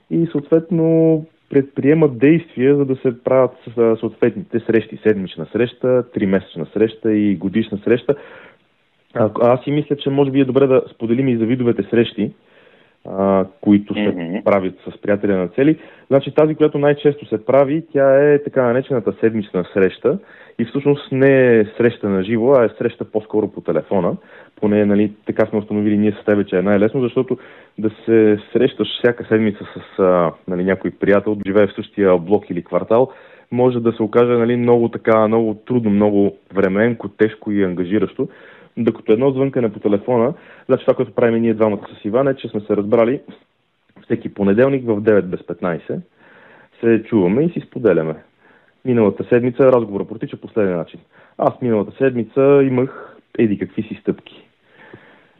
и 0.10 0.28
съответно 0.32 1.26
предприемат 1.52 2.18
действия, 2.18 2.76
за 2.76 2.86
да 2.86 2.96
се 2.96 3.24
правят 3.24 3.52
съответните 4.00 4.60
срещи. 4.60 5.00
Седмична 5.04 5.48
среща, 5.52 6.04
тримесечна 6.14 6.68
среща 6.74 7.14
и 7.14 7.36
годишна 7.36 7.78
среща. 7.84 8.16
А, 9.14 9.30
аз 9.42 9.64
си 9.64 9.72
мисля, 9.72 9.96
че 9.96 10.10
може 10.10 10.32
би 10.32 10.40
е 10.40 10.46
добре 10.46 10.68
да 10.68 10.84
споделим 10.94 11.28
и 11.28 11.38
за 11.38 11.46
видовете 11.46 11.84
срещи, 11.90 12.32
а, 13.10 13.46
които 13.62 13.94
се 13.94 14.00
mm-hmm. 14.00 14.44
правят 14.44 14.76
с 14.90 15.02
приятеля 15.02 15.38
на 15.38 15.48
цели. 15.48 15.80
Значи 16.08 16.34
тази, 16.36 16.56
която 16.56 16.80
най-често 16.80 17.26
се 17.26 17.46
прави, 17.46 17.84
тя 17.94 18.34
е 18.34 18.44
така 18.44 18.64
наречената 18.64 19.14
седмична 19.20 19.66
среща 19.74 20.20
и 20.60 20.66
всъщност 20.66 21.12
не 21.12 21.60
е 21.60 21.66
среща 21.78 22.10
на 22.10 22.24
живо, 22.24 22.54
а 22.54 22.66
е 22.66 22.70
среща 22.78 23.06
по-скоро 23.06 23.48
по 23.52 23.62
телефона. 23.62 24.16
Поне 24.62 24.86
нали, 24.86 25.14
така 25.26 25.46
сме 25.46 25.60
установили 25.60 25.98
ние 25.98 26.12
с 26.22 26.26
тебе, 26.26 26.46
че 26.46 26.58
е 26.58 26.62
най-лесно, 26.62 27.02
защото 27.02 27.38
да 27.78 27.90
се 28.06 28.40
срещаш 28.54 28.88
всяка 29.00 29.26
седмица 29.26 29.64
с 29.76 30.00
а, 30.00 30.32
нали, 30.48 30.64
някой 30.64 30.92
приятел, 30.92 31.38
живее 31.48 31.68
в 31.68 31.76
същия 31.76 32.18
блок 32.18 32.50
или 32.50 32.64
квартал, 32.64 33.12
може 33.52 33.80
да 33.80 33.92
се 33.92 34.04
окаже 34.04 34.32
нали, 34.32 34.56
много 34.56 34.90
така, 34.90 35.28
много 35.28 35.54
трудно, 35.54 35.90
много 35.90 36.38
временко, 36.54 37.10
тежко 37.10 37.52
и 37.52 37.64
ангажиращо. 37.64 38.28
Докато 38.78 39.12
едно 39.12 39.32
звънкане 39.32 39.74
по 39.74 39.80
телефона, 39.80 40.34
значи 40.66 40.86
това, 40.86 40.94
което 40.94 41.16
правим 41.16 41.42
ние 41.42 41.54
двамата 41.54 41.88
с 42.02 42.06
Иван 42.06 42.28
е, 42.28 42.36
че 42.36 42.48
сме 42.48 42.62
се 42.62 42.78
разбрали 42.78 43.22
всеки 44.04 44.34
понеделник 44.34 44.86
в 44.86 45.02
9 45.02 45.22
без 45.22 45.40
15 45.40 46.00
се 46.80 47.04
чуваме 47.04 47.44
и 47.44 47.50
си 47.50 47.60
споделяме. 47.68 48.16
Миналата 48.86 49.24
седмица 49.30 49.64
разговора 49.64 50.06
протича 50.06 50.38
последния 50.38 50.78
начин. 50.78 51.00
Аз 51.38 51.62
миналата 51.62 51.98
седмица 51.98 52.62
имах 52.64 53.18
еди 53.38 53.58
какви 53.58 53.84
си 53.84 53.98
стъпки. 54.02 54.48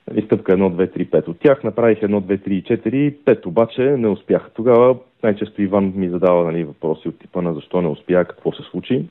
Нали, 0.10 0.26
стъпка 0.26 0.58
1, 0.58 0.58
2, 0.58 0.98
3, 0.98 1.10
5 1.10 1.28
от 1.28 1.40
тях. 1.40 1.64
Направих 1.64 2.00
1, 2.00 2.20
2, 2.20 2.48
3 2.48 2.50
и 2.50 2.64
4. 2.64 3.16
5 3.26 3.46
обаче 3.46 3.82
не 3.82 4.08
успях. 4.08 4.52
Тогава 4.54 4.98
най-често 5.24 5.62
Иван 5.62 5.94
ми 5.96 6.10
задава 6.10 6.44
нали, 6.44 6.64
въпроси 6.64 7.08
от 7.08 7.20
типа 7.20 7.42
на 7.42 7.54
защо 7.54 7.82
не 7.82 7.88
успя, 7.88 8.26
какво 8.26 8.52
се 8.52 8.64
случи. 8.64 9.06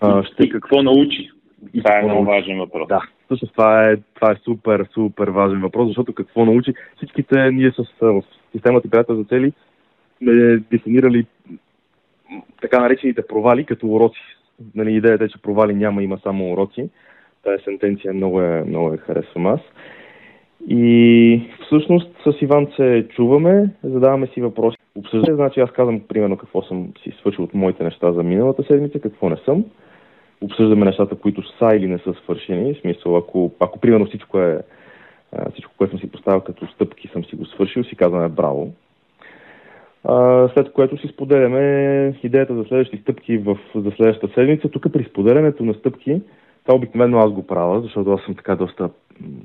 А, 0.00 0.24
ще... 0.24 0.42
И 0.42 0.50
какво 0.50 0.82
научи? 0.82 1.30
И 1.74 1.82
това 1.82 1.98
е 1.98 2.02
много 2.02 2.24
важен 2.24 2.58
въпрос. 2.58 2.88
Да, 2.88 3.00
всъщност 3.24 3.52
това 3.52 3.90
е, 3.90 3.96
това 4.14 4.32
е 4.32 4.36
супер, 4.44 4.86
супер 4.94 5.28
важен 5.28 5.60
въпрос, 5.60 5.88
защото 5.88 6.14
какво 6.14 6.44
научи 6.44 6.74
всичките 6.96 7.50
ние 7.50 7.70
с 7.70 7.84
в 8.00 8.22
системата 8.52 8.90
приятел 8.90 9.16
за 9.16 9.24
цели 9.24 9.52
сме 10.18 10.56
дефинирали 10.56 11.26
така 12.60 12.80
наречените 12.80 13.26
провали 13.26 13.64
като 13.64 13.86
уроци. 13.86 14.20
Нали, 14.74 14.94
идеята 14.94 15.24
е, 15.24 15.28
че 15.28 15.42
провали 15.42 15.74
няма, 15.74 16.02
има 16.02 16.18
само 16.22 16.52
уроци. 16.52 16.90
Тая 17.44 17.60
сентенция 17.64 18.14
много 18.14 18.42
е, 18.42 18.64
много 18.66 18.92
е 18.92 18.96
харесвам 18.96 19.46
аз. 19.46 19.60
И 20.68 21.42
всъщност 21.66 22.10
с 22.24 22.42
Иван 22.42 22.68
се 22.76 23.06
чуваме, 23.08 23.70
задаваме 23.82 24.26
си 24.26 24.40
въпроси. 24.40 24.76
Обсъждаме, 24.94 25.36
значи 25.36 25.60
аз 25.60 25.70
казвам 25.70 26.00
примерно 26.08 26.36
какво 26.36 26.62
съм 26.62 26.92
си 27.02 27.12
свършил 27.20 27.44
от 27.44 27.54
моите 27.54 27.84
неща 27.84 28.12
за 28.12 28.22
миналата 28.22 28.62
седмица, 28.62 29.00
какво 29.00 29.28
не 29.28 29.36
съм. 29.36 29.64
Обсъждаме 30.40 30.86
нещата, 30.86 31.16
които 31.16 31.42
са 31.58 31.76
или 31.76 31.86
не 31.86 31.98
са 31.98 32.14
свършени. 32.14 32.74
В 32.74 32.80
смисъл, 32.80 33.16
ако, 33.16 33.52
ако 33.60 33.78
примерно 33.80 34.06
всичко 34.06 34.40
е 34.40 34.60
всичко, 35.52 35.72
което 35.78 35.90
съм 35.90 36.00
си 36.00 36.10
поставил 36.10 36.40
като 36.40 36.66
стъпки, 36.66 37.08
съм 37.08 37.24
си 37.24 37.36
го 37.36 37.46
свършил, 37.46 37.84
си 37.84 37.96
казваме 37.96 38.28
браво. 38.28 38.72
А, 40.04 40.48
след 40.48 40.72
което 40.72 40.96
си 40.96 41.08
споделяме 41.08 42.14
идеята 42.22 42.54
за 42.54 42.64
следващи 42.64 42.96
стъпки 42.96 43.38
в, 43.38 43.58
за 43.74 43.90
следващата 43.90 44.34
седмица. 44.34 44.68
Тук 44.68 44.92
при 44.92 45.04
споделянето 45.04 45.64
на 45.64 45.74
стъпки 45.74 46.20
това 46.64 46.76
обикновено 46.76 47.18
аз 47.18 47.30
го 47.30 47.46
правя, 47.46 47.80
защото 47.80 48.12
аз 48.12 48.22
съм 48.22 48.34
така 48.34 48.56
доста, 48.56 48.90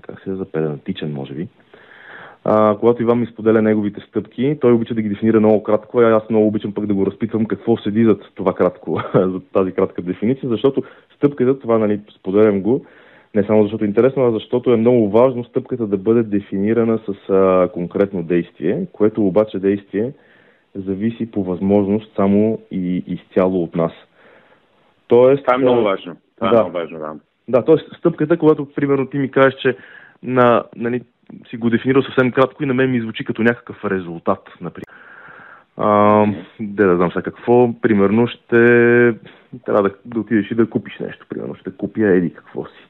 как 0.02 0.22
се 0.22 0.36
за 0.36 0.46
педантичен, 0.46 1.14
може 1.14 1.34
би. 1.34 1.48
А, 2.48 2.78
когато 2.80 3.02
Иван 3.02 3.20
ми 3.20 3.26
споделя 3.26 3.62
неговите 3.62 4.02
стъпки, 4.02 4.58
той 4.62 4.72
обича 4.72 4.94
да 4.94 5.02
ги 5.02 5.10
дефинира 5.10 5.40
много 5.40 5.64
кратко, 5.64 6.00
а 6.00 6.12
аз 6.12 6.30
много 6.30 6.48
обичам 6.48 6.74
пък 6.74 6.86
да 6.86 6.94
го 6.94 7.06
разпитвам 7.06 7.46
какво 7.46 7.78
седи 7.78 8.06
зад 8.06 8.22
това 8.36 8.54
кратко, 8.54 9.02
за 9.16 9.40
тази 9.54 9.72
кратка 9.72 10.02
дефиниция, 10.02 10.50
защото 10.50 10.84
стъпката, 11.16 11.60
това 11.60 11.78
нали, 11.78 12.00
споделям 12.20 12.62
го, 12.62 12.86
не 13.36 13.44
само 13.44 13.64
защото 13.64 13.84
е 13.84 13.88
интересно, 13.88 14.26
а 14.26 14.32
защото 14.32 14.74
е 14.74 14.78
много 14.78 15.10
важно 15.10 15.44
стъпката 15.44 15.88
да 15.88 15.98
бъде 15.98 16.24
дефинирана 16.24 17.00
с 17.08 17.30
а, 17.30 17.70
конкретно 17.74 18.24
действие, 18.24 18.86
което 18.94 19.28
обаче 19.28 19.60
действие 19.60 20.14
зависи 20.76 21.32
по 21.32 21.44
възможност 21.44 22.16
само 22.16 22.60
и 22.72 23.04
изцяло 23.08 23.64
от 23.64 23.76
нас. 23.76 23.92
Тоест, 25.08 25.44
това 25.46 25.56
е 25.56 25.58
много 25.58 25.82
важно. 25.82 26.16
Това 26.36 26.48
е 26.48 26.52
да. 26.52 26.58
е 26.58 26.60
много 26.60 26.74
важно, 26.74 27.00
да. 27.00 27.14
Да, 27.48 27.66
т.е. 27.66 27.98
стъпката, 27.98 28.38
когато, 28.38 28.66
примерно, 28.76 29.06
ти 29.06 29.18
ми 29.18 29.32
кажеш, 29.32 29.54
че 29.62 29.78
на, 30.24 30.64
нали, 30.76 31.02
си 31.50 31.58
го 31.58 31.70
дефинирал 31.70 32.04
съвсем 32.04 32.32
кратко 32.32 32.64
и 32.64 32.66
на 32.66 32.74
мен 32.74 32.92
ми 32.92 33.02
звучи 33.02 33.26
като 33.26 33.44
някакъв 33.44 33.86
резултат, 33.86 34.50
например. 34.62 34.86
А, 35.78 36.26
де 36.60 36.84
да 36.84 36.96
знам 36.96 37.12
сега 37.12 37.22
какво, 37.22 37.82
примерно 37.82 38.28
ще 38.28 38.58
трябва 39.66 39.84
да, 39.84 39.92
да 40.06 40.20
отидеш 40.20 40.52
и 40.52 40.56
да 40.56 40.70
купиш 40.70 41.00
нещо, 41.00 41.26
примерно 41.30 41.56
ще 41.56 41.72
купя 41.72 42.08
еди 42.08 42.34
какво 42.34 42.66
си. 42.66 42.88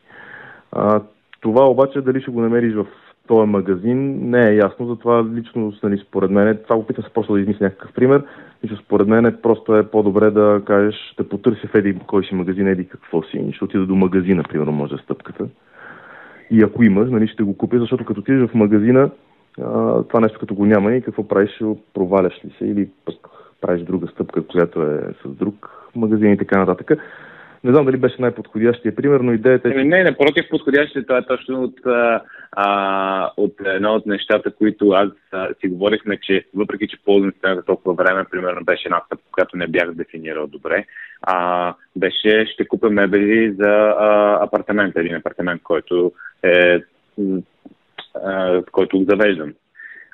А, 0.72 1.02
това 1.42 1.66
обаче 1.66 2.02
дали 2.02 2.22
ще 2.22 2.32
го 2.32 2.42
намериш 2.42 2.74
в 2.74 2.86
този 3.28 3.50
магазин 3.50 4.30
не 4.30 4.50
е 4.50 4.56
ясно, 4.56 4.88
затова 4.88 5.26
лично 5.34 5.74
нали, 5.84 6.04
според 6.08 6.32
мен, 6.32 6.58
това 6.64 6.76
опитам 6.76 7.04
се 7.04 7.10
просто 7.10 7.34
да 7.34 7.42
измисля 7.42 7.66
някакъв 7.66 7.94
пример, 7.94 8.24
че 8.68 8.76
според 8.76 9.08
мен 9.08 9.38
просто 9.44 9.76
е 9.76 9.90
по-добре 9.90 10.32
да 10.32 10.62
кажеш, 10.66 11.14
да 11.18 11.30
потърся 11.30 11.68
в 11.68 11.76
еди 11.76 11.98
кой 12.08 12.24
си 12.24 12.36
магазин, 12.36 12.68
еди 12.68 12.88
какво 12.88 13.24
си, 13.24 13.52
ще 13.52 13.64
отида 13.64 13.86
до 13.86 13.96
магазина, 13.96 14.44
примерно, 14.44 14.72
може 14.72 14.98
стъпката. 14.98 15.48
И 16.52 16.64
ако 16.64 16.84
имаш, 16.84 17.10
нали, 17.12 17.28
ще 17.28 17.44
го 17.44 17.58
купя, 17.58 17.80
защото 17.80 18.06
като 18.06 18.20
отидеш 18.20 18.50
в 18.50 18.54
магазина, 18.56 19.10
а, 19.62 20.04
това 20.04 20.20
нещо 20.20 20.40
като 20.40 20.56
го 20.56 20.66
няма 20.66 20.94
и 20.94 21.02
какво 21.02 21.28
правиш, 21.28 21.62
проваляш 21.94 22.34
ли 22.46 22.56
се 22.58 22.66
или 22.66 22.90
пък 23.06 23.16
правиш 23.62 23.84
друга 23.84 24.08
стъпка, 24.08 24.48
която 24.48 24.82
е 24.82 25.00
с 25.24 25.30
друг 25.30 25.70
магазин 25.96 26.32
и 26.32 26.38
така 26.38 26.60
нататък. 26.60 26.92
Не 27.64 27.72
знам 27.72 27.86
дали 27.86 27.98
беше 27.98 28.22
най-подходящия 28.22 28.96
пример, 28.96 29.20
но 29.20 29.34
идеята 29.34 29.70
е... 29.70 29.72
Не, 29.72 29.84
не, 29.84 30.04
напротив, 30.04 30.46
подходящия, 30.50 31.06
това 31.06 31.18
е 31.18 31.26
точно 31.26 31.64
от, 31.64 31.80
а, 32.52 33.32
от 33.38 33.54
едно 33.66 33.94
от 33.94 34.06
нещата, 34.06 34.52
които 34.52 34.90
аз 34.90 35.10
а, 35.32 35.48
си 35.62 35.68
говорихме, 35.68 36.18
че 36.22 36.46
въпреки, 36.56 36.88
че 36.88 37.04
ползвам 37.06 37.32
системата 37.32 37.66
толкова 37.66 37.94
време, 37.94 38.26
примерно 38.32 38.66
беше 38.66 38.88
една 38.88 39.02
стъпка, 39.06 39.26
която 39.32 39.58
не 39.58 39.68
бях 39.68 39.92
дефинирал 39.94 40.48
добре, 40.48 40.86
а, 41.22 41.74
беше 41.96 42.46
ще 42.54 42.68
купя 42.68 42.90
мебели 42.90 43.56
за 43.60 43.70
а, 44.00 44.40
апартамент, 44.44 44.96
един 44.96 45.16
апартамент, 45.16 45.64
който 45.64 46.12
е 46.44 46.80
а, 48.24 48.62
който 48.72 49.06
завеждам. 49.10 49.54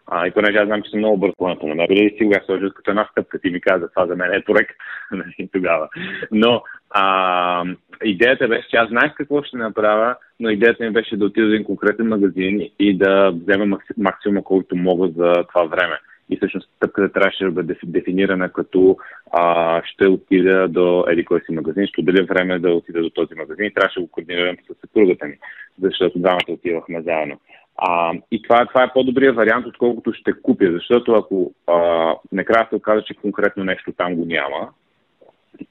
А, 0.07 0.27
и 0.27 0.31
понеже 0.31 0.57
аз 0.57 0.65
знам, 0.65 0.81
че 0.81 0.89
съм 0.89 0.99
много 0.99 1.17
бърз 1.17 1.33
по 1.37 1.67
намерили 1.67 2.05
и 2.05 2.17
си 2.17 2.25
го 2.25 2.33
сложил 2.45 2.71
като 2.71 2.91
една 2.91 3.07
стъпка. 3.11 3.39
Ти 3.39 3.49
ми 3.49 3.61
каза, 3.61 3.89
това 3.89 4.07
за 4.07 4.15
мен 4.15 4.33
е 4.33 4.43
проект 4.43 4.75
нали, 5.11 5.49
тогава. 5.53 5.89
Но 6.31 6.63
а, 6.89 7.65
идеята 8.03 8.47
беше, 8.47 8.69
че 8.69 8.77
аз 8.77 8.89
знаех 8.89 9.13
какво 9.15 9.43
ще 9.43 9.57
направя, 9.57 10.15
но 10.39 10.49
идеята 10.49 10.83
ми 10.83 10.89
беше 10.89 11.17
да 11.17 11.25
отида 11.25 11.47
в 11.47 11.49
един 11.49 11.63
конкретен 11.63 12.07
магазин 12.07 12.69
и 12.79 12.97
да 12.97 13.31
взема 13.31 13.77
максимума, 13.97 14.43
колкото 14.43 14.75
мога 14.75 15.07
за 15.07 15.33
това 15.47 15.63
време. 15.63 15.99
И 16.29 16.37
всъщност 16.37 16.69
стъпката 16.75 17.13
трябваше 17.13 17.43
да 17.43 17.51
бъде 17.51 17.75
дефинирана 17.83 18.49
като 18.49 18.97
а, 19.31 19.81
ще 19.85 20.07
отида 20.07 20.67
до 20.67 21.05
еди 21.07 21.25
кой 21.25 21.39
си 21.39 21.51
магазин, 21.51 21.87
ще 21.87 22.01
отделя 22.01 22.23
време 22.23 22.59
да 22.59 22.73
отида 22.73 23.01
до 23.01 23.09
този 23.09 23.35
магазин 23.35 23.65
и 23.65 23.73
трябваше 23.73 23.99
да 23.99 24.05
го 24.05 24.11
координирам 24.11 24.55
с 24.55 24.81
съпругата 24.81 25.25
ми, 25.25 25.37
защото 25.81 26.19
двамата 26.19 26.51
отивахме 26.51 27.01
заедно. 27.01 27.39
А, 27.83 28.13
и 28.31 28.41
това, 28.41 28.65
това 28.65 28.83
е 28.83 28.93
по-добрият 28.93 29.35
вариант, 29.35 29.65
отколкото 29.65 30.13
ще 30.13 30.33
купя, 30.41 30.71
защото 30.71 31.13
ако 31.13 31.53
а, 31.67 32.13
накрая 32.31 32.67
се 32.69 32.75
оказа, 32.75 33.01
че 33.01 33.13
конкретно 33.13 33.63
нещо 33.63 33.91
там 33.97 34.15
го 34.15 34.25
няма, 34.25 34.69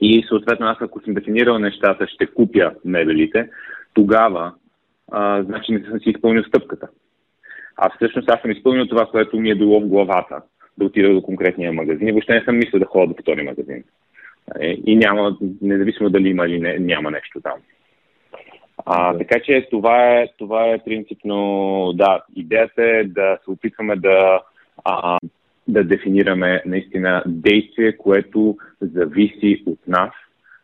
и 0.01 0.25
съответно 0.29 0.67
аз 0.67 0.77
ако 0.81 1.01
съм 1.01 1.15
дефинирал 1.15 1.59
нещата, 1.59 2.07
ще 2.07 2.27
купя 2.27 2.73
мебелите, 2.85 3.51
тогава 3.95 4.55
а, 5.13 5.43
значи 5.43 5.73
не 5.73 5.85
съм 5.85 6.01
си 6.01 6.11
изпълнил 6.11 6.45
стъпката. 6.45 6.89
А 7.77 7.91
всъщност 7.97 8.31
аз 8.31 8.41
съм 8.41 8.51
изпълнил 8.51 8.87
това, 8.87 9.07
което 9.07 9.41
ми 9.41 9.51
е 9.51 9.55
било 9.55 9.81
в 9.81 9.89
главата, 9.89 10.43
да 10.79 10.85
отида 10.85 11.15
до 11.15 11.23
конкретния 11.23 11.73
магазин 11.73 12.09
и 12.09 12.13
въобще 12.13 12.35
не 12.35 12.45
съм 12.45 12.57
мислил 12.57 12.81
да 12.81 12.87
ходя 12.87 13.07
до 13.07 13.23
втори 13.23 13.43
магазин. 13.43 13.85
Е, 14.61 14.79
и 14.87 14.97
няма, 14.97 15.37
независимо 15.63 16.11
дали 16.11 16.29
има 16.29 16.47
или 16.47 16.61
не, 16.61 16.79
няма 16.79 17.11
нещо 17.11 17.41
там. 17.41 17.59
А, 18.87 19.19
така 19.19 19.41
че 19.45 19.69
това 19.71 20.11
е, 20.11 20.27
това 20.39 20.67
е 20.67 20.85
принципно, 20.85 21.93
да, 21.95 22.23
идеята 22.37 22.83
е 22.83 23.05
да 23.05 23.39
се 23.45 23.51
опитваме 23.51 23.97
да, 23.97 24.41
а, 24.85 25.19
да 25.69 25.85
дефинираме 25.85 26.63
наистина 26.67 27.23
действие, 27.27 27.97
което 27.97 28.57
зависи 28.81 29.63
от 29.67 29.79
нас, 29.89 30.11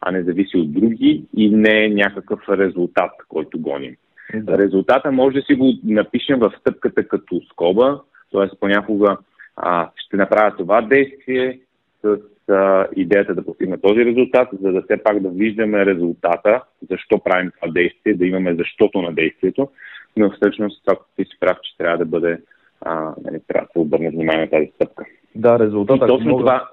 а 0.01 0.11
не 0.11 0.23
зависи 0.23 0.57
от 0.57 0.73
други 0.73 1.25
и 1.37 1.51
не 1.51 1.85
е 1.85 1.89
някакъв 1.89 2.41
резултат, 2.49 3.11
който 3.29 3.61
гоним. 3.61 3.97
Да. 4.35 4.59
Резултата 4.59 5.13
може 5.13 5.37
да 5.37 5.43
си 5.43 5.55
го 5.55 5.73
напишем 5.85 6.39
в 6.39 6.53
стъпката 6.61 7.09
като 7.09 7.41
скоба, 7.51 8.01
т.е. 8.33 8.57
понякога 8.61 9.17
а, 9.57 9.91
ще 9.97 10.17
направя 10.17 10.57
това 10.57 10.83
действие 10.83 11.61
с 12.03 12.19
а, 12.49 12.87
идеята 12.97 13.35
да 13.35 13.45
постигне 13.45 13.79
този 13.79 14.05
резултат, 14.05 14.49
за 14.63 14.73
да 14.73 14.83
все 14.83 15.03
пак 15.03 15.21
да 15.21 15.29
виждаме 15.29 15.87
резултата, 15.87 16.63
защо 16.91 17.19
правим 17.19 17.51
това 17.61 17.73
действие, 17.73 18.15
да 18.15 18.27
имаме 18.27 18.55
защото 18.55 19.03
на 19.03 19.13
действието, 19.13 19.69
но 20.17 20.31
всъщност 20.31 20.85
това, 20.85 20.99
ти 21.17 21.25
си 21.25 21.37
прав, 21.41 21.57
че 21.63 21.77
трябва 21.79 21.99
да 21.99 22.05
бъде, 22.05 22.39
а, 22.81 23.15
нали, 23.25 23.41
трябва 23.49 23.67
да 23.67 23.73
се 23.73 23.79
обърне 23.79 24.11
внимание 24.11 24.41
на 24.41 24.51
тази 24.51 24.71
стъпка. 24.75 25.05
Да, 25.35 25.59
резултата. 25.59 26.05
И 26.05 26.09
точно 26.09 26.31
мога... 26.31 26.43
това. 26.43 26.69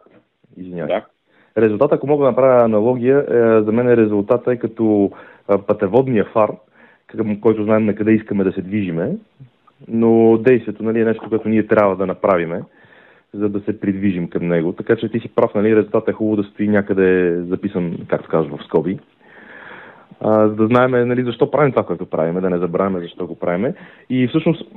Извинявай. 0.57 0.95
Да. 0.95 1.05
Резултат, 1.61 1.91
ако 1.91 2.07
мога 2.07 2.25
да 2.25 2.31
направя 2.31 2.63
аналогия, 2.63 3.25
е, 3.29 3.63
за 3.63 3.71
мен 3.71 3.89
е 3.89 3.97
резултата 3.97 4.51
е 4.51 4.57
като 4.57 5.11
пътеводния 5.67 6.25
фар, 6.25 6.51
към 7.07 7.41
който 7.41 7.63
знаем 7.63 7.85
на 7.85 7.95
къде 7.95 8.11
искаме 8.11 8.43
да 8.43 8.51
се 8.51 8.61
движиме, 8.61 9.11
но 9.87 10.37
действието 10.37 10.83
нали, 10.83 11.01
е 11.01 11.05
нещо, 11.05 11.29
което 11.29 11.49
ние 11.49 11.67
трябва 11.67 11.95
да 11.95 12.05
направиме 12.05 12.61
за 13.33 13.49
да 13.49 13.59
се 13.59 13.79
придвижим 13.79 14.29
към 14.29 14.47
него. 14.47 14.73
Така 14.73 14.95
че 14.95 15.09
ти 15.09 15.19
си 15.19 15.29
прав, 15.35 15.55
нали, 15.55 15.75
резултатът 15.75 16.09
е 16.09 16.13
хубаво 16.13 16.41
да 16.41 16.43
стои 16.43 16.67
някъде 16.67 17.41
записан, 17.41 17.97
както 18.07 18.29
казваш, 18.29 18.61
в 18.61 18.65
скоби. 18.65 18.99
А, 20.19 20.47
за 20.47 20.55
да 20.55 20.67
знаем 20.67 21.07
нали, 21.07 21.23
защо 21.23 21.51
правим 21.51 21.71
това, 21.71 21.83
което 21.83 22.05
правим, 22.05 22.41
да 22.41 22.49
не 22.49 22.57
забравяме 22.57 22.99
защо 22.99 23.27
го 23.27 23.39
правим. 23.39 23.73
И 24.09 24.27
всъщност 24.27 24.71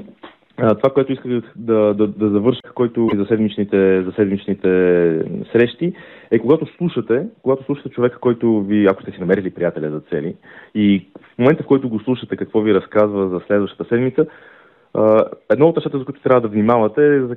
това, 0.56 0.90
което 0.94 1.12
исках 1.12 1.42
да, 1.56 1.94
да, 1.94 2.06
да 2.06 2.30
завърша, 2.30 2.60
който 2.74 3.10
е 3.14 3.16
за 3.16 3.24
седмичните, 3.24 4.02
за 4.02 4.12
седмичните 4.12 4.68
срещи, 5.52 5.92
е 6.30 6.38
когато 6.38 6.66
слушате, 6.76 7.26
когато 7.42 7.64
слушате 7.64 7.88
човека, 7.88 8.18
който 8.18 8.62
ви, 8.62 8.86
ако 8.86 9.02
сте 9.02 9.10
си 9.10 9.20
намерили 9.20 9.50
приятеля 9.50 9.90
за 9.90 10.00
цели, 10.00 10.36
и 10.74 11.08
в 11.34 11.38
момента, 11.38 11.62
в 11.62 11.66
който 11.66 11.88
го 11.88 12.00
слушате 12.00 12.36
какво 12.36 12.60
ви 12.60 12.74
разказва 12.74 13.28
за 13.28 13.40
следващата 13.46 13.84
седмица, 13.88 14.26
едно 15.50 15.68
от 15.68 15.76
нещата, 15.76 15.98
за 15.98 16.04
които 16.04 16.22
трябва 16.22 16.40
да 16.40 16.48
внимавате 16.48 17.16
е 17.16 17.20
за 17.20 17.36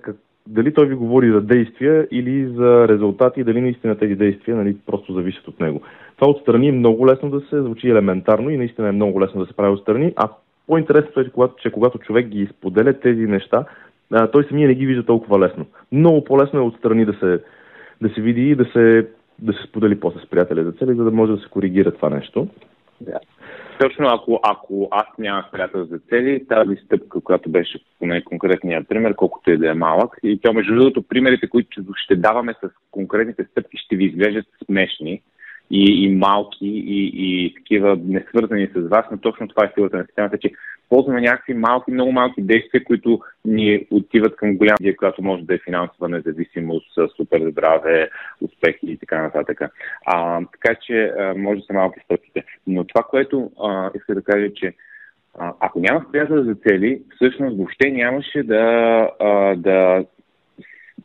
дали 0.49 0.73
той 0.73 0.87
ви 0.87 0.95
говори 0.95 1.31
за 1.31 1.41
действия 1.41 2.07
или 2.11 2.47
за 2.47 2.87
резултати, 2.87 3.43
дали 3.43 3.61
наистина 3.61 3.97
тези 3.97 4.15
действия 4.15 4.57
нали, 4.57 4.77
просто 4.85 5.13
зависят 5.13 5.47
от 5.47 5.59
него. 5.59 5.81
Това 6.17 6.31
отстрани 6.31 6.67
е 6.67 6.71
много 6.71 7.07
лесно 7.07 7.29
да 7.29 7.41
се 7.41 7.61
звучи 7.61 7.89
елементарно 7.89 8.49
и 8.49 8.57
наистина 8.57 8.89
е 8.89 8.91
много 8.91 9.21
лесно 9.21 9.41
да 9.41 9.47
се 9.47 9.53
прави 9.53 9.73
отстрани, 9.73 10.13
а 10.15 10.29
по-интересното 10.67 11.19
е, 11.19 11.29
когато, 11.29 11.55
че 11.61 11.71
когато 11.71 11.97
човек 11.97 12.27
ги 12.27 12.41
изподеля 12.41 12.93
тези 12.93 13.27
неща, 13.27 13.65
а, 14.11 14.27
той 14.27 14.43
самия 14.43 14.67
не 14.67 14.75
ги 14.75 14.85
вижда 14.85 15.05
толкова 15.05 15.39
лесно. 15.39 15.65
Много 15.91 16.23
по-лесно 16.23 16.59
е 16.59 16.63
отстрани 16.63 17.05
да 17.05 17.13
се, 17.13 17.39
да 18.01 18.09
се 18.09 18.21
види 18.21 18.49
и 18.49 18.55
да 18.55 18.65
се, 18.65 19.07
да 19.39 19.53
се 19.53 19.63
сподели 19.67 19.99
после 19.99 20.19
с 20.19 20.29
приятеля 20.29 20.63
за 20.63 20.71
цели, 20.71 20.95
за 20.95 21.03
да 21.03 21.11
може 21.11 21.31
да 21.31 21.37
се 21.37 21.49
коригира 21.49 21.91
това 21.91 22.09
нещо. 22.09 22.47
Точно 23.79 24.07
ако, 24.07 24.39
ако 24.43 24.87
аз 24.91 25.07
нямах 25.17 25.51
приятел 25.51 25.85
за 25.85 25.99
цели, 25.99 26.47
тази 26.47 26.75
стъпка, 26.75 27.21
която 27.21 27.49
беше 27.49 27.79
поне 27.99 28.23
конкретният 28.23 28.87
пример, 28.87 29.15
колкото 29.15 29.51
и 29.51 29.57
да 29.57 29.69
е 29.69 29.73
малък, 29.73 30.17
и 30.23 30.39
то 30.41 30.53
между 30.53 30.75
другото 30.75 31.03
примерите, 31.03 31.49
които 31.49 31.83
ще 31.95 32.15
даваме 32.15 32.53
с 32.53 32.69
конкретните 32.91 33.43
стъпки, 33.43 33.77
ще 33.77 33.95
ви 33.95 34.05
изглеждат 34.05 34.45
смешни, 34.65 35.21
и, 35.71 36.03
и 36.03 36.15
малки 36.15 36.67
и, 36.67 37.11
и 37.13 37.53
такива 37.55 37.99
несвързани 38.05 38.69
с 38.75 38.87
вас, 38.87 39.05
но 39.11 39.17
точно 39.17 39.47
това 39.47 39.65
е 39.65 39.71
силата 39.73 39.97
на 39.97 40.05
системата, 40.05 40.37
че 40.37 40.51
ползваме 40.89 41.21
някакви 41.21 41.53
малки, 41.53 41.91
много 41.91 42.11
малки 42.11 42.41
действия, 42.41 42.83
които 42.83 43.19
ни 43.45 43.87
отиват 43.91 44.35
към 44.35 44.57
голяма 44.57 44.77
идея, 44.79 44.95
която 44.95 45.23
може 45.23 45.43
да 45.43 45.55
е 45.55 45.59
финансова 45.65 46.09
независимост, 46.09 46.87
супер 47.17 47.49
здраве, 47.51 48.09
успехи 48.41 48.85
и 48.87 48.97
така 48.97 49.21
нататък. 49.21 49.61
А, 50.05 50.41
така 50.51 50.75
че 50.81 51.03
а, 51.03 51.33
може 51.37 51.59
да 51.59 51.65
са 51.65 51.73
малки 51.73 51.99
стъпките. 52.05 52.43
Но 52.67 52.83
това, 52.83 53.03
което 53.03 53.51
а, 53.63 53.91
иска 53.95 54.15
да 54.15 54.21
кажа, 54.21 54.53
че 54.53 54.73
а, 55.39 55.53
ако 55.59 55.79
нямах 55.79 56.03
приятел 56.11 56.43
за 56.43 56.55
цели, 56.55 57.01
всъщност 57.15 57.57
въобще 57.57 57.91
нямаше 57.91 58.43
да, 58.43 59.09
а, 59.19 59.55
да 59.55 60.05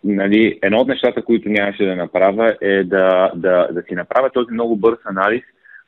нали, 0.05 0.59
едно 0.63 0.79
от 0.79 0.89
нещата, 0.89 1.23
които 1.23 1.49
нямаше 1.49 1.85
да 1.85 1.97
направя 1.97 2.57
е 2.61 2.85
да, 2.85 3.33
да, 3.35 3.69
да 3.73 3.83
си 3.83 3.95
направя 3.95 4.31
този 4.31 4.53
много 4.53 4.77
бърз 4.77 4.99
анализ 5.05 5.43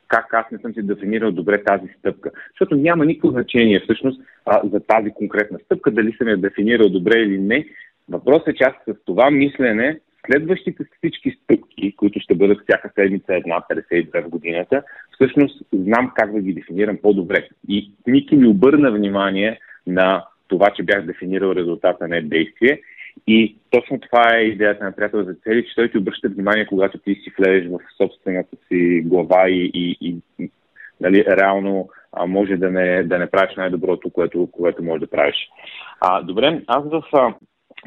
как 0.07 0.33
аз 0.33 0.51
не 0.51 0.57
съм 0.57 0.73
си 0.73 0.81
дефинирал 0.81 1.31
добре 1.31 1.63
тази 1.63 1.87
стъпка. 1.99 2.31
Защото 2.49 2.75
няма 2.75 3.05
никакво 3.05 3.31
значение 3.31 3.79
всъщност 3.79 4.21
а, 4.45 4.61
за 4.73 4.79
тази 4.79 5.11
конкретна 5.11 5.59
стъпка, 5.65 5.91
дали 5.91 6.13
съм 6.17 6.27
я 6.27 6.37
дефинирал 6.37 6.89
добре 6.89 7.19
или 7.19 7.37
не. 7.37 7.65
Въпросът 8.09 8.47
е, 8.47 8.53
че 8.53 8.63
аз 8.63 8.73
с 8.87 9.05
това 9.05 9.31
мислене 9.31 9.99
следващите 10.25 10.83
всички 10.97 11.37
стъпки, 11.43 11.95
които 11.95 12.19
ще 12.19 12.35
бъдат 12.35 12.61
всяка 12.63 12.91
седмица 12.95 13.35
една 13.35 13.61
52 13.71 14.25
в 14.25 14.29
годината, 14.29 14.83
всъщност 15.11 15.63
знам 15.73 16.11
как 16.15 16.33
да 16.33 16.41
ги 16.41 16.53
дефинирам 16.53 16.97
по-добре. 17.01 17.47
И 17.67 17.91
Ники 18.07 18.35
ми 18.35 18.47
обърна 18.47 18.91
внимание 18.91 19.59
на 19.87 20.23
това, 20.47 20.69
че 20.75 20.83
бях 20.83 21.05
дефинирал 21.05 21.51
резултата, 21.51 22.07
не 22.07 22.21
действие 22.21 22.81
и 23.27 23.55
точно 23.69 23.99
това 23.99 24.35
е 24.35 24.41
идеята 24.41 24.83
на 24.83 24.91
приятел 24.91 25.23
за 25.23 25.33
цели, 25.33 25.65
че 25.65 25.75
той 25.75 25.91
ти 25.91 25.97
обръща 25.97 26.29
внимание, 26.29 26.65
когато 26.65 26.97
ти 26.97 27.15
си 27.15 27.33
влезеш 27.39 27.69
в 27.69 27.79
собствената 27.97 28.57
си 28.67 29.01
глава 29.05 29.49
и, 29.49 29.71
и, 29.73 29.97
и 30.01 30.49
нали, 31.01 31.25
реално 31.25 31.89
а, 32.13 32.25
може 32.25 32.57
да 32.57 32.71
не, 32.71 33.03
да 33.03 33.19
не 33.19 33.29
правиш 33.29 33.55
най-доброто, 33.55 34.09
което, 34.09 34.49
което 34.51 34.83
може 34.83 34.99
да 34.99 35.09
правиш. 35.09 35.35
А, 36.01 36.21
добре, 36.21 36.61
аз 36.67 36.83
в, 36.89 37.03
а, 37.13 37.33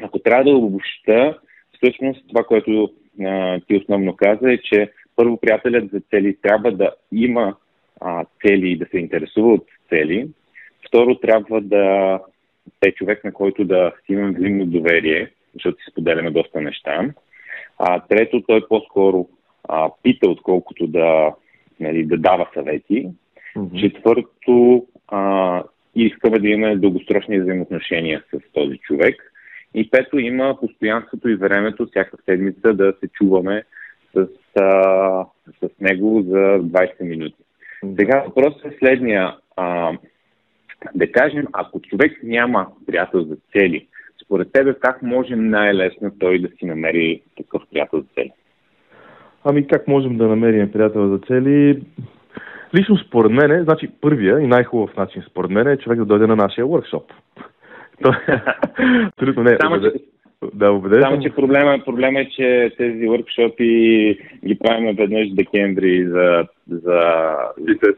ако 0.03 0.19
трябва 0.19 0.43
да 0.43 0.57
обобща, 0.57 1.39
всъщност 1.73 2.27
това, 2.27 2.43
което 2.43 2.89
а, 3.21 3.59
ти 3.67 3.77
основно 3.77 4.15
каза 4.15 4.53
е, 4.53 4.57
че 4.57 4.91
първо 5.15 5.37
приятелят 5.37 5.91
за 5.91 5.99
цели 5.99 6.37
трябва 6.41 6.71
да 6.71 6.91
има 7.11 7.55
а, 8.01 8.25
цели 8.47 8.69
и 8.69 8.77
да 8.77 8.85
се 8.91 8.97
интересува 8.97 9.53
от 9.53 9.65
цели. 9.89 10.27
Второ, 10.87 11.15
трябва 11.15 11.61
да 11.61 12.19
е 12.85 12.91
човек, 12.91 13.23
на 13.23 13.33
който 13.33 13.65
да 13.65 13.91
имам 14.09 14.33
взаимно 14.33 14.65
доверие, 14.65 15.31
защото 15.53 15.77
си 15.77 15.91
споделяме 15.91 16.31
доста 16.31 16.61
неща. 16.61 17.09
А, 17.79 17.99
трето, 17.99 18.43
той 18.47 18.67
по-скоро 18.67 19.27
а, 19.69 19.89
пита, 20.03 20.29
отколкото 20.29 20.87
да, 20.87 21.33
нали, 21.79 22.05
да 22.05 22.17
дава 22.17 22.47
съвети. 22.53 23.09
Mm-hmm. 23.55 23.79
Четвърто, 23.81 24.87
а, 25.07 25.63
искаме 25.95 26.39
да 26.39 26.47
имаме 26.47 26.75
дългосрочни 26.75 27.39
взаимоотношения 27.39 28.23
с 28.33 28.53
този 28.53 28.77
човек. 28.77 29.33
И 29.73 29.89
пето, 29.89 30.19
има 30.19 30.57
постоянството 30.59 31.29
и 31.29 31.35
времето 31.35 31.85
всяка 31.85 32.17
седмица 32.25 32.73
да 32.73 32.93
се 32.99 33.07
чуваме 33.07 33.63
с, 34.15 34.27
а, 34.59 35.25
с 35.61 35.79
него 35.79 36.21
за 36.21 36.59
20 36.59 37.01
минути. 37.01 37.35
Mm-hmm. 37.83 37.99
Сега 37.99 38.23
въпросът 38.27 38.65
е 38.65 38.77
следния. 38.79 39.35
А, 39.55 39.91
да 40.95 41.11
кажем, 41.11 41.47
ако 41.53 41.81
човек 41.81 42.19
няма 42.23 42.67
приятел 42.87 43.23
за 43.23 43.37
цели, 43.51 43.87
според 44.23 44.51
тебе 44.51 44.73
как 44.73 45.01
може 45.01 45.35
най-лесно 45.35 46.11
той 46.19 46.39
да 46.39 46.47
си 46.47 46.65
намери 46.65 47.21
такъв 47.37 47.61
приятел 47.71 47.99
за 47.99 48.05
цели? 48.15 48.31
Ами 49.43 49.67
как 49.67 49.87
можем 49.87 50.17
да 50.17 50.27
намерим 50.27 50.71
приятел 50.71 51.07
за 51.07 51.19
цели? 51.27 51.83
Лично 52.79 52.97
според 52.97 53.31
мен, 53.31 53.63
значи 53.63 53.89
първия 54.01 54.39
и 54.39 54.47
най-хубав 54.47 54.95
начин 54.95 55.23
според 55.29 55.51
мен 55.51 55.67
е 55.67 55.77
човек 55.77 55.99
да 55.99 56.05
дойде 56.05 56.27
на 56.27 56.35
нашия 56.35 56.65
workshop. 56.65 57.03
Абсолютно 59.07 59.43
не. 59.43 59.57
Само, 59.61 59.81
че, 59.81 59.93
да, 60.53 60.71
убеден 60.71 61.01
Само, 61.01 61.21
че 61.21 61.29
проблема, 61.29 61.79
проблема 61.85 62.19
е, 62.19 62.29
че 62.29 62.73
тези 62.77 63.07
въркшопи 63.07 63.65
ги 64.45 64.57
правим 64.59 64.95
веднъж 64.95 65.29
декември 65.29 66.05
за, 66.07 66.45
за, 66.69 67.01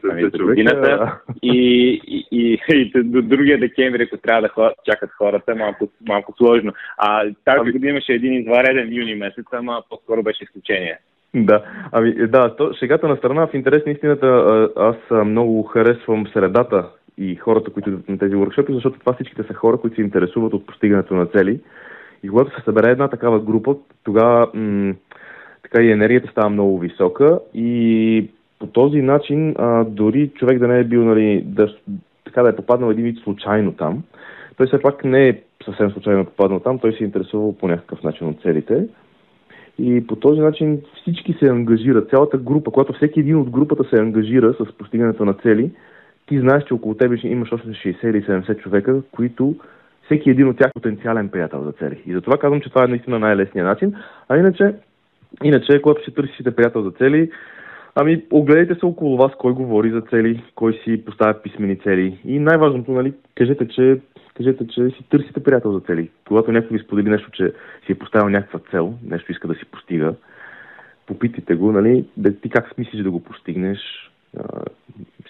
нали, 0.04 0.30
за 0.32 0.44
годината. 0.44 1.18
И, 1.42 2.00
и, 2.06 2.26
и, 2.32 2.58
и, 2.68 2.90
до 3.02 3.22
другия 3.22 3.58
декември, 3.58 4.02
ако 4.02 4.16
трябва 4.16 4.42
да 4.42 4.48
хор, 4.48 4.70
чакат 4.84 5.10
хората, 5.10 5.52
е 5.52 5.54
малко, 5.54 5.88
малко 6.08 6.34
сложно. 6.36 6.72
А 6.98 7.24
тази 7.44 7.58
ами... 7.60 7.72
година 7.72 7.90
имаше 7.90 8.12
един 8.12 8.32
извареден 8.32 8.94
юни 8.94 9.14
месец, 9.14 9.46
ама 9.52 9.82
по-скоро 9.90 10.22
беше 10.22 10.44
изключение. 10.44 10.98
Да, 11.34 11.64
ами 11.92 12.14
да, 12.14 12.56
то, 12.56 12.72
шегата 12.78 13.08
на 13.08 13.16
страна, 13.16 13.46
в 13.46 13.54
интерес 13.54 13.86
на 13.86 13.92
истината, 13.92 14.68
аз 14.76 15.26
много 15.26 15.62
харесвам 15.62 16.26
средата 16.32 16.88
и 17.18 17.36
хората, 17.36 17.70
които 17.70 17.90
идват 17.90 18.08
на 18.08 18.18
тези 18.18 18.34
workshopи, 18.34 18.74
защото 18.74 18.98
това 18.98 19.12
всичките 19.12 19.42
са 19.42 19.54
хора, 19.54 19.76
които 19.76 19.96
се 19.96 20.02
интересуват 20.02 20.52
от 20.52 20.66
постигането 20.66 21.14
на 21.14 21.26
цели 21.26 21.60
и 22.24 22.28
когато 22.28 22.50
се 22.50 22.64
събере 22.64 22.90
една 22.90 23.08
такава 23.08 23.40
група, 23.40 23.76
тогава 24.04 24.50
м- 24.54 24.94
така 25.62 25.82
и 25.82 25.90
енергията 25.90 26.30
става 26.30 26.50
много 26.50 26.78
висока 26.78 27.40
и 27.54 28.30
по 28.58 28.66
този 28.66 29.02
начин 29.02 29.54
а, 29.58 29.84
дори 29.84 30.28
човек 30.28 30.58
да 30.58 30.68
не 30.68 30.78
е 30.78 30.84
бил, 30.84 31.04
нали, 31.04 31.42
да, 31.46 31.76
така 32.24 32.42
да 32.42 32.48
е 32.48 32.56
попаднал 32.56 32.90
един 32.90 33.04
вид 33.04 33.18
случайно 33.18 33.72
там, 33.72 34.02
той 34.56 34.66
все 34.66 34.80
пак 34.82 35.04
не 35.04 35.28
е 35.28 35.40
съвсем 35.64 35.90
случайно 35.90 36.24
попаднал 36.24 36.60
там, 36.60 36.78
той 36.78 36.92
се 36.92 37.04
е 37.04 37.06
интересувал 37.06 37.56
по 37.56 37.68
някакъв 37.68 38.02
начин 38.02 38.28
от 38.28 38.42
целите. 38.42 38.86
И 39.78 40.06
по 40.06 40.16
този 40.16 40.40
начин 40.40 40.80
всички 41.00 41.32
се 41.32 41.48
ангажират, 41.48 42.10
цялата 42.10 42.38
група, 42.38 42.70
когато 42.70 42.92
всеки 42.92 43.20
един 43.20 43.36
от 43.36 43.50
групата 43.50 43.84
се 43.84 44.00
ангажира 44.00 44.54
с 44.54 44.72
постигането 44.72 45.24
на 45.24 45.34
цели, 45.34 45.70
ти 46.26 46.40
знаеш, 46.40 46.64
че 46.64 46.74
около 46.74 46.94
тебе 46.94 47.16
имаш 47.22 47.52
още 47.52 47.68
60 47.68 48.10
или 48.10 48.22
70 48.22 48.58
човека, 48.58 49.02
които 49.12 49.54
всеки 50.04 50.30
един 50.30 50.48
от 50.48 50.58
тях 50.58 50.68
е 50.68 50.80
потенциален 50.80 51.28
приятел 51.28 51.64
за 51.64 51.72
цели. 51.72 52.02
И 52.06 52.12
затова 52.12 52.38
казвам, 52.38 52.60
че 52.60 52.68
това 52.68 52.84
е 52.84 52.88
наистина 52.88 53.18
най-лесният 53.18 53.66
начин. 53.66 53.94
А 54.28 54.36
иначе, 54.36 54.74
иначе 55.44 55.82
когато 55.82 56.04
си 56.04 56.14
търсите 56.14 56.56
приятел 56.56 56.82
за 56.82 56.90
цели, 56.90 57.30
ами 57.94 58.24
огледайте 58.30 58.74
се 58.74 58.86
около 58.86 59.16
вас 59.16 59.32
кой 59.38 59.52
говори 59.52 59.90
за 59.90 60.00
цели, 60.00 60.44
кой 60.54 60.80
си 60.84 61.04
поставя 61.04 61.42
писмени 61.42 61.78
цели. 61.78 62.18
И 62.24 62.38
най-важното, 62.38 62.92
нали, 62.92 63.12
кажете, 63.34 63.68
че 63.68 64.00
кажете, 64.36 64.66
че 64.66 64.90
си 64.90 65.04
търсите 65.10 65.42
приятел 65.42 65.72
за 65.72 65.80
цели. 65.80 66.10
Когато 66.28 66.52
някой 66.52 66.76
ви 66.76 66.84
сподели 66.84 67.10
нещо, 67.10 67.30
че 67.30 67.52
си 67.86 67.92
е 67.92 67.98
поставил 67.98 68.28
някаква 68.28 68.60
цел, 68.70 68.94
нещо 69.02 69.32
иска 69.32 69.48
да 69.48 69.54
си 69.54 69.64
постига, 69.64 70.14
попитайте 71.06 71.54
го, 71.54 71.72
нали, 71.72 72.04
да, 72.16 72.40
ти 72.40 72.48
как 72.48 72.74
смислиш 72.74 73.02
да 73.02 73.10
го 73.10 73.22
постигнеш, 73.22 73.78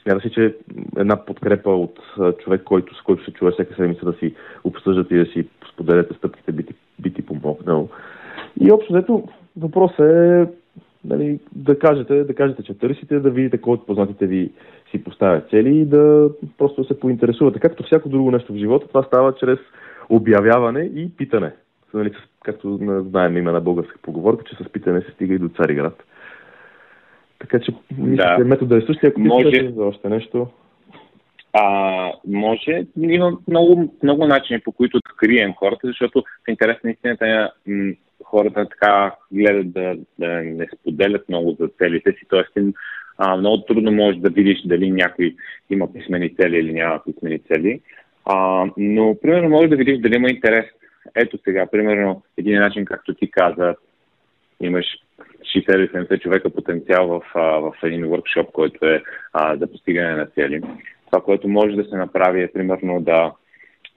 Смята 0.05 0.21
се, 0.21 0.31
че 0.31 0.57
една 0.97 1.25
подкрепа 1.25 1.71
от 1.71 1.99
човек, 2.38 2.62
който, 2.64 2.95
с 2.95 3.03
който 3.03 3.25
се 3.25 3.33
чува 3.33 3.53
всяка 3.53 3.75
седмица 3.75 4.05
да 4.05 4.12
си 4.12 4.35
обсъждате 4.64 5.14
и 5.14 5.19
да 5.19 5.27
си 5.27 5.49
споделяте 5.73 6.14
стъпките, 6.14 6.53
би 6.53 6.67
ти, 6.67 6.75
би 6.99 7.14
ти 7.14 7.27
помогнал. 7.27 7.88
И 8.61 8.73
общо 8.73 8.93
взето 8.93 9.25
въпросът 9.57 10.01
е 10.01 10.47
нали, 11.05 11.40
да, 11.55 11.79
кажете, 11.79 12.25
да 12.25 12.35
кажете, 12.35 12.62
че 12.62 12.79
търсите, 12.79 13.21
да 13.21 13.31
видите 13.31 13.59
кой 13.59 13.75
от 13.75 13.87
познатите 13.87 14.27
ви 14.27 14.51
си 14.90 15.05
поставя 15.05 15.40
цели 15.40 15.77
и 15.77 15.85
да 15.85 16.31
просто 16.59 16.85
се 16.85 17.01
поинтересувате. 17.01 17.59
Както 17.59 17.83
всяко 17.83 18.09
друго 18.09 18.31
нещо 18.31 18.53
в 18.53 18.57
живота, 18.57 18.88
това 18.88 19.03
става 19.03 19.35
чрез 19.35 19.59
обявяване 20.09 20.81
и 20.81 21.11
питане. 21.17 21.53
Нали, 21.95 22.12
както 22.45 22.79
знаем 23.11 23.37
има 23.37 23.53
на 23.53 23.61
българска 23.61 23.99
поговорка, 24.03 24.45
че 24.45 24.64
с 24.64 24.69
питане 24.69 25.01
се 25.01 25.11
стига 25.11 25.35
и 25.35 25.38
до 25.38 25.49
Цариград. 25.49 26.05
Така 27.44 27.64
че 27.64 27.72
да. 27.90 28.38
метода 28.38 28.76
е 28.76 28.80
същия, 28.80 29.11
ако 29.11 29.20
може... 29.20 29.72
за 29.76 29.85
още 29.85 30.09
нещо. 30.09 30.46
А, 31.52 32.12
може, 32.26 32.87
има 33.00 33.38
много, 33.48 33.94
много 34.02 34.26
начини 34.26 34.61
по 34.61 34.72
които 34.72 34.98
да 34.98 35.14
крием 35.16 35.54
хората, 35.54 35.87
защото 35.87 36.24
в 36.46 36.50
интерес 36.50 36.76
на 36.85 36.90
истината 36.90 37.50
м- 37.66 37.92
хората 38.24 38.68
така 38.68 39.14
гледат 39.33 39.72
да, 39.72 39.96
да 40.18 40.26
не 40.28 40.66
споделят 40.80 41.28
много 41.28 41.57
за 41.61 41.68
целите 41.78 42.12
си, 42.12 42.26
а, 43.18 43.37
много 43.37 43.62
трудно 43.62 43.92
можеш 43.92 44.20
да 44.20 44.30
видиш 44.30 44.62
дали 44.64 44.90
някой 44.90 45.35
има 45.70 45.92
писмени 45.92 46.35
цели 46.35 46.57
или 46.57 46.72
няма 46.72 47.00
писмени 47.07 47.38
цели. 47.38 47.80
А, 48.24 48.66
но, 48.76 49.16
примерно, 49.22 49.48
можеш 49.48 49.70
да 49.70 49.76
видиш 49.76 49.98
дали 49.98 50.16
има 50.16 50.30
интерес. 50.30 50.66
Ето 51.14 51.38
сега, 51.44 51.66
примерно, 51.66 52.22
един 52.37 52.59
начин, 52.59 52.85
както 52.85 53.14
ти 53.14 53.30
каза, 53.30 53.74
имаш 54.61 54.87
60-70 55.57 56.20
човека 56.20 56.50
потенциал 56.50 57.09
в, 57.09 57.22
в 57.35 57.74
един 57.83 58.05
workshop, 58.05 58.53
който 58.53 58.87
е 58.87 59.03
а, 59.33 59.57
за 59.57 59.66
постигане 59.66 60.14
на 60.14 60.27
цели. 60.27 60.62
Това, 61.07 61.24
което 61.24 61.48
може 61.48 61.77
да 61.77 61.85
се 61.85 61.96
направи 61.96 62.42
е, 62.42 62.53
примерно, 62.53 63.00
да, 63.00 63.33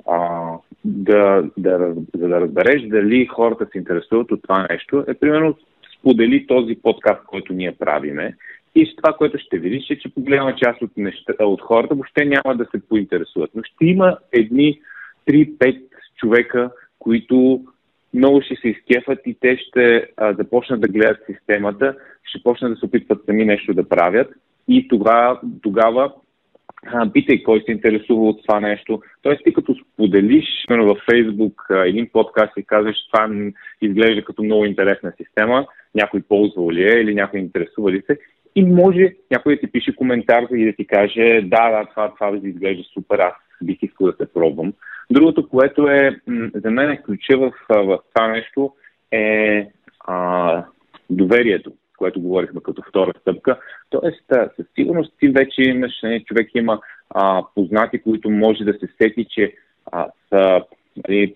а, 0.08 0.51
да, 0.86 1.43
да, 1.58 1.93
за 2.15 2.27
да 2.27 2.41
разбереш 2.41 2.82
дали 2.82 3.25
хората 3.25 3.67
се 3.71 3.77
интересуват 3.77 4.32
от 4.32 4.41
това 4.41 4.67
нещо, 4.69 5.06
е, 5.08 5.13
примерно, 5.13 5.58
сподели 5.99 6.47
този 6.47 6.75
подкаст, 6.75 7.23
който 7.25 7.53
ние 7.53 7.75
правиме. 7.80 8.36
И 8.75 8.95
това, 8.95 9.13
което 9.13 9.38
ще 9.38 9.58
видиш, 9.58 9.89
е, 9.89 9.99
че 9.99 10.13
по 10.13 10.21
голяма 10.21 10.56
част 10.56 10.82
от, 10.82 10.97
неща, 10.97 11.34
от 11.39 11.62
хората 11.62 11.95
въобще 11.95 12.25
няма 12.25 12.58
да 12.58 12.65
се 12.65 12.88
поинтересуват. 12.89 13.51
Но 13.56 13.63
ще 13.63 13.86
има 13.86 14.17
едни 14.32 14.82
3-5 15.27 15.82
човека, 16.17 16.71
които 16.99 17.62
много 18.17 18.41
ще 18.41 18.56
се 18.56 18.67
изкефат 18.67 19.19
и 19.25 19.38
те 19.39 19.58
ще 19.58 20.08
а, 20.17 20.34
започнат 20.34 20.82
да 20.82 20.88
гледат 20.88 21.17
системата, 21.25 21.95
ще 22.23 22.43
почнат 22.43 22.73
да 22.73 22.77
се 22.77 22.86
опитват 22.86 23.25
сами 23.25 23.45
нещо 23.45 23.73
да 23.73 23.89
правят 23.89 24.27
и 24.67 24.88
тогава, 24.88 25.39
тогава 25.62 26.13
а, 26.86 27.12
питай 27.12 27.43
кой 27.43 27.63
се 27.65 27.71
интересува 27.71 28.27
от 28.30 28.41
това 28.47 28.60
нещо. 28.60 29.01
Тоест 29.21 29.41
ти 29.43 29.53
като 29.53 29.75
споделиш 29.75 30.45
във 30.69 30.97
Фейсбук 31.12 31.67
един 31.86 32.10
подкаст 32.13 32.51
и 32.58 32.63
казваш, 32.63 32.95
това 33.12 33.30
изглежда 33.82 34.25
като 34.25 34.43
много 34.43 34.65
интересна 34.65 35.13
система, 35.17 35.67
някой 35.95 36.21
ползва 36.21 36.73
ли 36.73 36.84
е 36.84 37.01
или 37.01 37.15
някой 37.15 37.39
интересува 37.39 37.91
ли 37.91 38.01
се 38.06 38.19
и 38.56 38.63
може 38.65 39.13
някой 39.32 39.56
да 39.56 39.60
ти 39.60 39.71
пише 39.71 39.95
коментар 39.95 40.43
и 40.51 40.65
да 40.65 40.73
ти 40.73 40.88
каже, 40.88 41.41
да, 41.43 41.69
да, 41.71 41.86
това, 41.89 42.13
това 42.13 42.32
да 42.32 42.47
изглежда 42.47 42.84
супер, 42.84 43.19
аз 43.19 43.34
бих 43.63 43.77
искал 43.82 44.08
да 44.08 44.13
се 44.13 44.34
пробвам. 44.34 44.73
Другото, 45.12 45.50
което 45.50 45.88
е 45.88 46.22
за 46.56 46.72
мен 46.72 46.89
е 46.89 47.02
ключа 47.02 47.38
в, 47.38 47.52
в 47.70 48.00
това 48.13 48.28
нещо 48.28 48.74
е 49.12 49.67
а, 50.00 50.63
доверието, 51.10 51.74
което 51.98 52.22
говорихме 52.22 52.62
като 52.63 52.82
втора 52.89 53.13
стъпка. 53.22 53.60
Тоест, 53.89 54.24
със 54.56 54.65
сигурност 54.76 55.13
ти 55.20 55.30
вече 55.30 55.62
имаш, 55.62 55.91
не, 56.04 56.10
нали, 56.10 56.24
човек 56.24 56.50
има 56.56 56.80
а, 57.10 57.43
познати, 57.56 58.02
които 58.02 58.30
може 58.30 58.63
да 58.63 58.74
се 58.74 58.88
сети, 59.02 59.26
че 59.30 59.54
а, 59.91 60.08
са, 60.30 60.63
нали, 61.08 61.36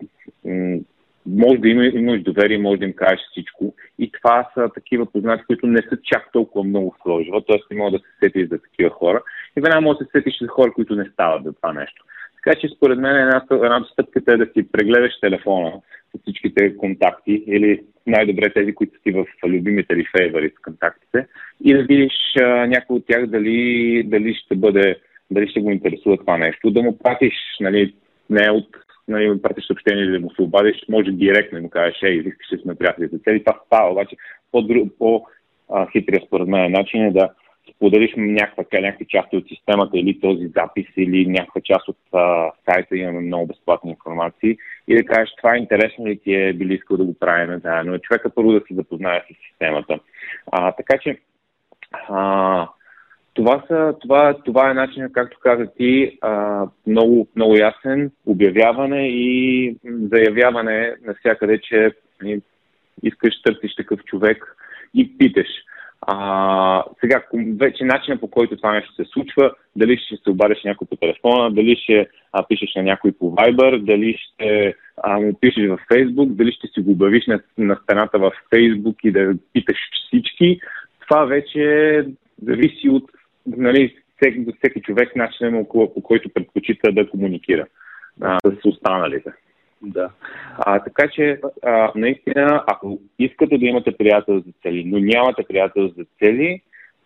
може 1.25 1.57
да 1.57 1.69
има, 1.69 1.85
имаш 1.85 2.21
доверие, 2.21 2.57
може 2.57 2.79
да 2.79 2.85
им 2.85 2.93
кажеш 2.93 3.19
всичко. 3.31 3.73
И 3.99 4.11
това 4.11 4.49
са 4.53 4.69
такива 4.73 5.05
познати, 5.05 5.43
които 5.47 5.67
не 5.67 5.81
са 5.81 5.97
чак 6.03 6.31
толкова 6.31 6.63
много 6.63 6.95
сложива, 7.01 7.45
т.е. 7.45 7.59
не 7.71 7.77
могат 7.77 7.93
да 7.93 7.99
се 7.99 8.13
сетиш 8.19 8.49
за 8.49 8.61
такива 8.61 8.89
хора. 8.89 9.21
И 9.57 9.61
веднага 9.61 9.81
може 9.81 9.97
да 9.97 10.05
се 10.05 10.11
сетиш 10.11 10.39
за 10.41 10.47
хора, 10.47 10.73
които 10.73 10.95
не 10.95 11.09
стават 11.13 11.43
за 11.43 11.53
това 11.53 11.73
нещо. 11.73 12.05
Така 12.43 12.59
че 12.59 12.67
според 12.75 12.99
мен 12.99 13.15
една, 13.15 13.43
една 13.51 13.85
стъпката 13.91 14.33
е 14.33 14.37
да 14.37 14.45
си 14.45 14.71
прегледаш 14.71 15.19
телефона 15.19 15.81
с 16.15 16.21
всичките 16.21 16.77
контакти 16.77 17.43
или 17.47 17.81
най-добре 18.07 18.53
тези, 18.53 18.75
които 18.75 18.99
си 19.01 19.11
в 19.11 19.25
любимите 19.47 19.93
или 19.93 20.05
фейвори 20.17 20.49
с 20.49 20.61
контактите 20.61 21.27
и 21.63 21.73
да 21.73 21.83
видиш 21.83 22.13
някой 22.67 22.95
от 22.95 23.07
тях 23.07 23.27
дали, 23.27 24.03
дали 24.05 24.35
ще 24.35 24.55
бъде, 24.55 24.95
дали 25.31 25.47
ще 25.47 25.59
го 25.59 25.71
интересува 25.71 26.17
това 26.17 26.37
нещо, 26.37 26.71
да 26.71 26.81
му 26.81 26.97
пратиш, 26.97 27.33
нали, 27.59 27.93
не 28.29 28.51
от 28.51 28.67
нали, 29.07 29.41
пратиш 29.41 29.65
съобщение 29.67 30.05
да 30.05 30.19
му 30.19 30.31
се 30.31 30.41
обадиш, 30.41 30.85
може 30.89 31.11
директно 31.11 31.57
да 31.57 31.61
му 31.61 31.69
кажеш, 31.69 31.99
ей, 32.03 32.17
искаш 32.17 32.49
да 32.51 32.57
сме 32.57 32.75
приятели 32.75 33.07
за 33.07 33.17
цели. 33.17 33.43
Това 33.43 33.59
става, 33.65 33.91
обаче 33.91 34.15
по-хитрия 34.99 36.21
според 36.27 36.47
мен 36.47 36.71
начин 36.71 37.05
е 37.05 37.11
да 37.11 37.29
споделиш 37.75 38.13
някаква, 38.17 38.63
някакви 38.79 39.05
части 39.09 39.37
от 39.37 39.47
системата 39.47 39.97
или 39.97 40.19
този 40.19 40.47
запис 40.47 40.85
или 40.97 41.27
някаква 41.27 41.61
част 41.61 41.87
от 41.87 41.97
а, 42.13 42.51
сайта, 42.65 42.97
имаме 42.97 43.19
много 43.19 43.47
безплатни 43.47 43.91
информации 43.91 44.57
и 44.87 44.95
да 44.95 45.03
кажеш 45.03 45.35
това 45.37 45.55
е 45.55 45.59
интересно 45.59 46.07
ли 46.07 46.19
ти 46.19 46.33
е, 46.33 46.53
били 46.53 46.73
искал 46.73 46.97
да 46.97 47.03
го 47.03 47.13
правим 47.19 47.59
заедно. 47.59 47.99
Човека 47.99 48.29
първо 48.29 48.51
да 48.51 48.61
се 48.67 48.73
запознае 48.73 49.21
с 49.21 49.49
системата. 49.49 49.99
А, 50.51 50.71
така 50.71 50.97
че 50.97 51.17
а, 52.09 52.67
това, 53.33 53.63
са, 53.67 53.95
това, 54.01 54.37
това 54.45 54.69
е 54.69 54.73
начинът, 54.73 55.13
както 55.13 55.39
каза 55.39 55.67
ти, 55.77 56.17
а, 56.21 56.65
много, 56.87 57.27
много 57.35 57.55
ясен, 57.55 58.11
обявяване 58.25 59.07
и 59.07 59.75
заявяване 59.85 60.95
навсякъде, 61.01 61.61
че 61.61 61.91
нали, 62.21 62.41
искаш, 63.03 63.41
търсиш 63.41 63.75
такъв 63.75 64.03
човек 64.03 64.55
и 64.93 65.17
питаш. 65.17 65.47
А, 66.07 66.83
сега, 66.99 67.23
вече 67.59 67.83
начинът 67.83 68.19
по 68.19 68.27
който 68.27 68.57
това 68.57 68.71
нещо 68.71 68.93
се 68.93 69.05
случва, 69.05 69.53
дали 69.75 69.97
ще 69.97 70.15
се 70.23 70.29
обадиш 70.29 70.63
някой 70.65 70.87
по 70.87 70.95
телефона, 70.95 71.51
дали 71.51 71.75
ще 71.75 72.07
а, 72.33 72.47
пишеш 72.47 72.75
на 72.75 72.83
някой 72.83 73.11
по 73.11 73.31
Viber, 73.35 73.83
дали 73.83 74.17
ще 74.17 74.75
а, 75.03 75.19
му 75.19 75.33
пишеш 75.39 75.69
в 75.69 75.79
Facebook, 75.91 76.27
дали 76.27 76.51
ще 76.51 76.67
си 76.67 76.81
го 76.81 76.91
обявиш 76.91 77.27
на, 77.27 77.39
на 77.57 77.79
стената 77.83 78.19
в 78.19 78.31
Facebook 78.53 78.95
и 79.03 79.11
да 79.11 79.33
питаш 79.53 79.77
всички, 80.07 80.59
това 80.99 81.25
вече 81.25 82.05
зависи 82.43 82.89
от 82.89 83.03
нали, 83.45 83.95
всеки, 84.17 84.45
всеки 84.57 84.81
човек 84.81 85.15
начинът 85.15 85.67
по 85.69 86.01
който 86.03 86.29
предпочита 86.29 86.91
да 86.91 87.09
комуникира 87.09 87.65
а, 88.21 88.39
с 88.39 88.65
останалите. 88.65 89.31
Да. 89.83 90.09
А, 90.57 90.79
така 90.79 91.07
че, 91.07 91.39
а, 91.63 91.91
наистина, 91.95 92.63
ако 92.67 92.99
искате 93.19 93.57
да 93.57 93.65
имате 93.65 93.97
приятел 93.97 94.39
за 94.39 94.51
цели, 94.61 94.83
но 94.85 94.99
нямате 94.99 95.43
приятел 95.47 95.87
за 95.87 96.05
цели, 96.19 96.61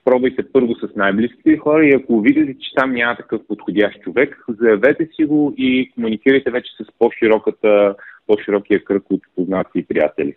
пробвайте 0.06 0.52
първо 0.54 0.76
с 0.76 0.96
най-близките 0.96 1.58
хора 1.58 1.86
и 1.86 1.96
ако 1.96 2.22
видите, 2.22 2.60
че 2.60 2.76
там 2.76 2.92
няма 2.92 3.16
такъв 3.16 3.42
подходящ 3.48 4.02
човек, 4.02 4.44
заявете 4.48 5.10
си 5.16 5.26
го 5.26 5.54
и 5.58 5.92
комуникирайте 5.96 6.52
вече 6.52 6.72
с 6.80 6.86
по-широката, 7.00 7.96
по-широкия 8.28 8.84
кръг 8.84 9.04
от 9.10 9.22
познати 9.36 9.80
и 9.80 9.86
приятели. 9.86 10.36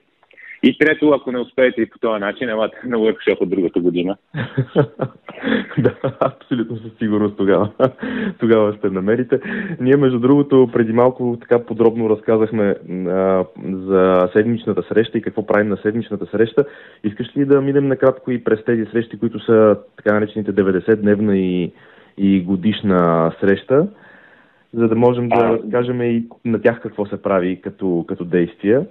И 0.63 0.79
трето, 0.79 1.11
ако 1.11 1.33
не 1.33 1.39
успеете 1.39 1.81
и 1.81 1.91
по 1.91 1.99
този 1.99 2.21
начин, 2.21 2.49
елате 2.49 2.77
на 2.85 2.97
workshop 2.97 3.41
от 3.41 3.51
другата 3.51 3.81
година. 3.81 4.17
да, 5.79 5.95
абсолютно 6.21 6.77
със 6.77 6.93
сигурност 6.99 7.37
тогава. 7.37 7.71
тогава 8.39 8.77
ще 8.77 8.91
намерите. 8.91 9.41
Ние, 9.81 9.97
между 9.97 10.19
другото, 10.19 10.69
преди 10.73 10.93
малко 10.93 11.39
така 11.41 11.65
подробно 11.65 12.11
разказахме 12.11 12.75
а, 12.91 13.45
за 13.63 14.29
седмичната 14.33 14.83
среща 14.89 15.19
и 15.19 15.23
какво 15.23 15.47
правим 15.47 15.69
на 15.69 15.77
седмичната 15.77 16.27
среща. 16.27 16.65
Искаш 17.05 17.37
ли 17.37 17.45
да 17.45 17.61
минем 17.61 17.89
накратко 17.89 18.31
и 18.31 18.45
през 18.45 18.65
тези 18.65 18.85
срещи, 18.85 19.19
които 19.19 19.41
са 19.41 19.77
така 19.97 20.15
наречените 20.15 20.53
90-дневна 20.53 21.35
и, 21.35 21.73
и 22.19 22.41
годишна 22.41 23.33
среща? 23.41 23.87
за 24.73 24.89
да 24.89 24.95
можем 24.95 25.29
да 25.29 25.59
кажем 25.71 26.03
и 26.03 26.27
на 26.45 26.63
тях 26.63 26.81
какво 26.81 27.07
се 27.07 27.23
прави 27.23 27.61
като, 27.61 28.05
като 28.09 28.25
действия. 28.25 28.87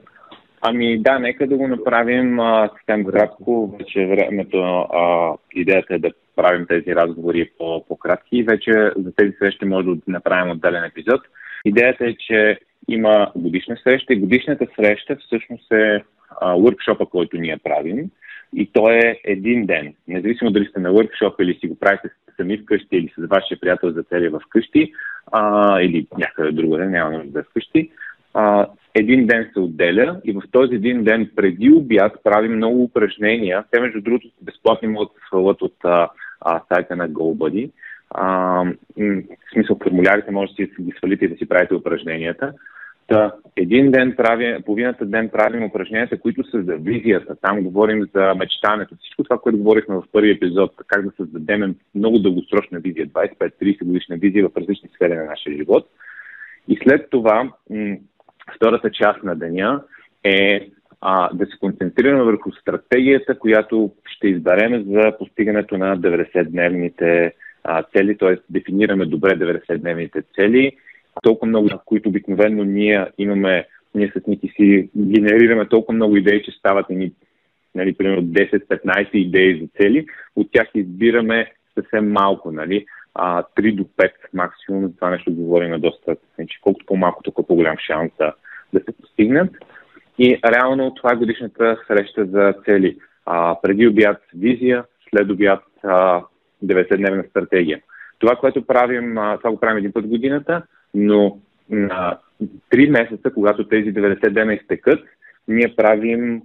Ами 0.62 0.98
да, 0.98 1.20
нека 1.20 1.48
да 1.48 1.58
го 1.58 1.68
направим 1.68 2.40
а, 2.40 2.70
съвсем 2.78 3.06
кратко. 3.06 3.76
Вече 3.80 4.06
времето, 4.06 4.58
а, 4.58 5.34
идеята 5.54 5.96
е 5.96 6.00
да 6.00 6.12
правим 6.36 6.66
тези 6.68 6.96
разговори 6.96 7.52
по, 7.58 7.86
по-кратки. 7.88 8.44
Вече 8.44 8.72
за 8.98 9.12
тези 9.16 9.32
срещи 9.40 9.66
може 9.66 9.88
да 9.88 9.96
направим 10.08 10.52
отделен 10.52 10.84
епизод. 10.84 11.22
Идеята 11.66 12.06
е, 12.06 12.14
че 12.14 12.60
има 12.88 13.32
годишна 13.36 13.78
среща 13.84 14.14
и 14.14 14.20
годишната 14.20 14.68
среща 14.76 15.16
всъщност 15.16 15.72
е 15.72 16.04
въркшопа, 16.42 17.06
който 17.06 17.38
ние 17.38 17.58
правим. 17.64 18.10
И 18.56 18.72
то 18.74 18.90
е 18.90 19.20
един 19.24 19.66
ден. 19.66 19.94
Независимо 20.08 20.52
дали 20.52 20.66
сте 20.66 20.80
на 20.80 20.92
въркшоп 20.92 21.42
или 21.42 21.54
си 21.54 21.68
го 21.68 21.80
правите 21.80 22.10
сами 22.38 22.58
вкъщи 22.58 22.96
или 22.96 23.14
с 23.18 23.28
вашия 23.28 23.60
приятел 23.60 23.92
за 23.92 24.04
цели 24.04 24.32
вкъщи 24.46 24.94
а, 25.32 25.82
или 25.82 26.08
някъде 26.18 26.52
другаде, 26.52 26.86
няма 26.86 27.12
нужда 27.12 27.32
да 27.32 27.40
е 27.40 27.44
вкъщи 27.44 27.92
а, 28.40 28.68
един 28.96 29.28
ден 29.28 29.50
се 29.54 29.60
отделя 29.60 30.22
и 30.24 30.34
в 30.34 30.42
този 30.52 30.76
един 30.76 31.04
ден 31.04 31.32
преди 31.36 31.72
обяд 31.72 32.12
правим 32.24 32.56
много 32.56 32.84
упражнения. 32.84 33.64
Те, 33.72 33.80
между 33.80 34.02
другото, 34.02 34.28
безплатни 34.42 34.88
могат 34.88 35.10
да 35.10 35.28
свалят 35.28 35.62
от 35.62 35.76
а, 35.84 36.10
а, 36.42 36.62
сайта 36.74 36.96
на 36.96 37.10
GoBuddy. 37.10 37.72
А, 38.10 38.26
в 38.98 39.54
смисъл, 39.54 39.78
формулярите 39.84 40.32
може 40.32 40.52
да 40.52 40.56
си 40.56 40.72
ги 40.82 40.94
свалите 40.98 41.26
и 41.26 41.28
да 41.28 41.38
си 41.38 41.50
правите 41.50 41.74
упражненията. 41.74 42.54
Та, 43.08 43.34
един 43.56 43.92
ден 43.92 44.14
правим, 44.18 44.64
половината 44.66 45.06
ден 45.06 45.30
правим 45.30 45.64
упражненията, 45.64 46.20
които 46.20 46.44
са 46.44 46.64
за 46.64 46.76
визията. 46.76 47.36
Там 47.42 47.64
говорим 47.64 48.08
за 48.16 48.34
мечтането. 48.36 48.96
Всичко 48.96 49.24
това, 49.24 49.38
което 49.38 49.58
говорихме 49.58 49.96
в 49.96 50.04
първи 50.12 50.32
епизод, 50.32 50.72
как 50.88 51.06
да 51.06 51.12
създадем 51.18 51.76
много 51.96 52.20
дългосрочна 52.20 52.80
визия, 52.80 53.08
25-30 53.08 53.84
годишна 53.84 54.18
визия 54.18 54.50
в 54.50 54.58
различни 54.58 54.90
сфери 54.96 55.16
на 55.16 55.24
нашия 55.24 55.58
живот. 55.58 55.88
И 56.68 56.80
след 56.84 57.10
това 57.10 57.52
Втората 58.56 58.92
част 58.92 59.24
на 59.24 59.36
деня 59.36 59.84
е 60.24 60.70
а, 61.02 61.30
да 61.34 61.46
се 61.46 61.58
концентрираме 61.60 62.24
върху 62.24 62.52
стратегията, 62.52 63.40
която 63.40 63.92
ще 64.06 64.28
избереме 64.28 64.84
за 64.84 65.18
постигането 65.18 65.78
на 65.78 65.98
90-дневните 65.98 67.32
а, 67.64 67.84
цели, 67.84 68.18
т.е. 68.18 68.36
дефинираме 68.50 69.06
добре 69.06 69.30
90-дневните 69.30 70.24
цели, 70.36 70.72
толкова 71.24 71.48
много, 71.48 71.70
които 71.86 72.10
обикновено 72.10 72.64
ние 72.64 73.06
имаме, 73.18 73.68
ние 73.96 74.12
с 74.16 74.28
Ники 74.28 74.48
си 74.56 74.90
генерираме 74.98 75.66
толкова 75.66 75.96
много 75.96 76.18
идеи, 76.18 76.44
че 76.44 76.52
стават 76.52 76.90
ни, 76.90 77.12
нали, 77.76 77.94
примерно 77.94 78.24
10-15 78.24 79.10
идеи 79.14 79.60
за 79.62 79.84
цели, 79.84 80.06
от 80.36 80.52
тях 80.52 80.68
избираме 80.76 81.52
съвсем 81.76 82.12
малко, 82.12 82.52
нали, 82.52 82.86
а, 83.20 83.44
3 83.56 83.76
до 83.76 83.84
5 83.84 84.12
максимум, 84.34 84.88
за 84.88 84.96
това 84.96 85.10
нещо 85.10 85.34
говорим 85.34 85.82
доста, 85.82 86.16
значи, 86.36 86.58
колкото 86.62 86.86
по-малко, 86.86 87.24
толкова 87.24 87.48
по-голям 87.48 87.78
шанс 87.78 88.12
да, 88.74 88.80
се 88.80 88.98
постигнат. 89.02 89.50
И 90.20 90.40
реално 90.46 90.94
това 90.94 91.14
е 91.14 91.18
годишната 91.18 91.78
среща 91.88 92.26
за 92.26 92.54
цели. 92.66 92.98
А, 93.26 93.56
преди 93.62 93.88
обяд 93.88 94.18
визия, 94.36 94.84
след 95.10 95.30
обяд 95.30 95.64
90-дневна 96.66 97.30
стратегия. 97.30 97.82
Това, 98.20 98.36
което 98.36 98.66
правим, 98.66 99.16
това 99.16 99.52
го 99.52 99.60
правим 99.60 99.78
един 99.78 99.94
път 99.94 100.06
в 100.06 100.10
годината, 100.10 100.62
но 100.94 101.38
на 101.70 102.18
3 102.74 102.90
месеца, 102.90 103.32
когато 103.34 103.68
тези 103.68 103.94
90 103.94 104.30
дена 104.30 104.54
изтекат, 104.54 105.00
ние 105.48 105.76
правим 105.76 106.42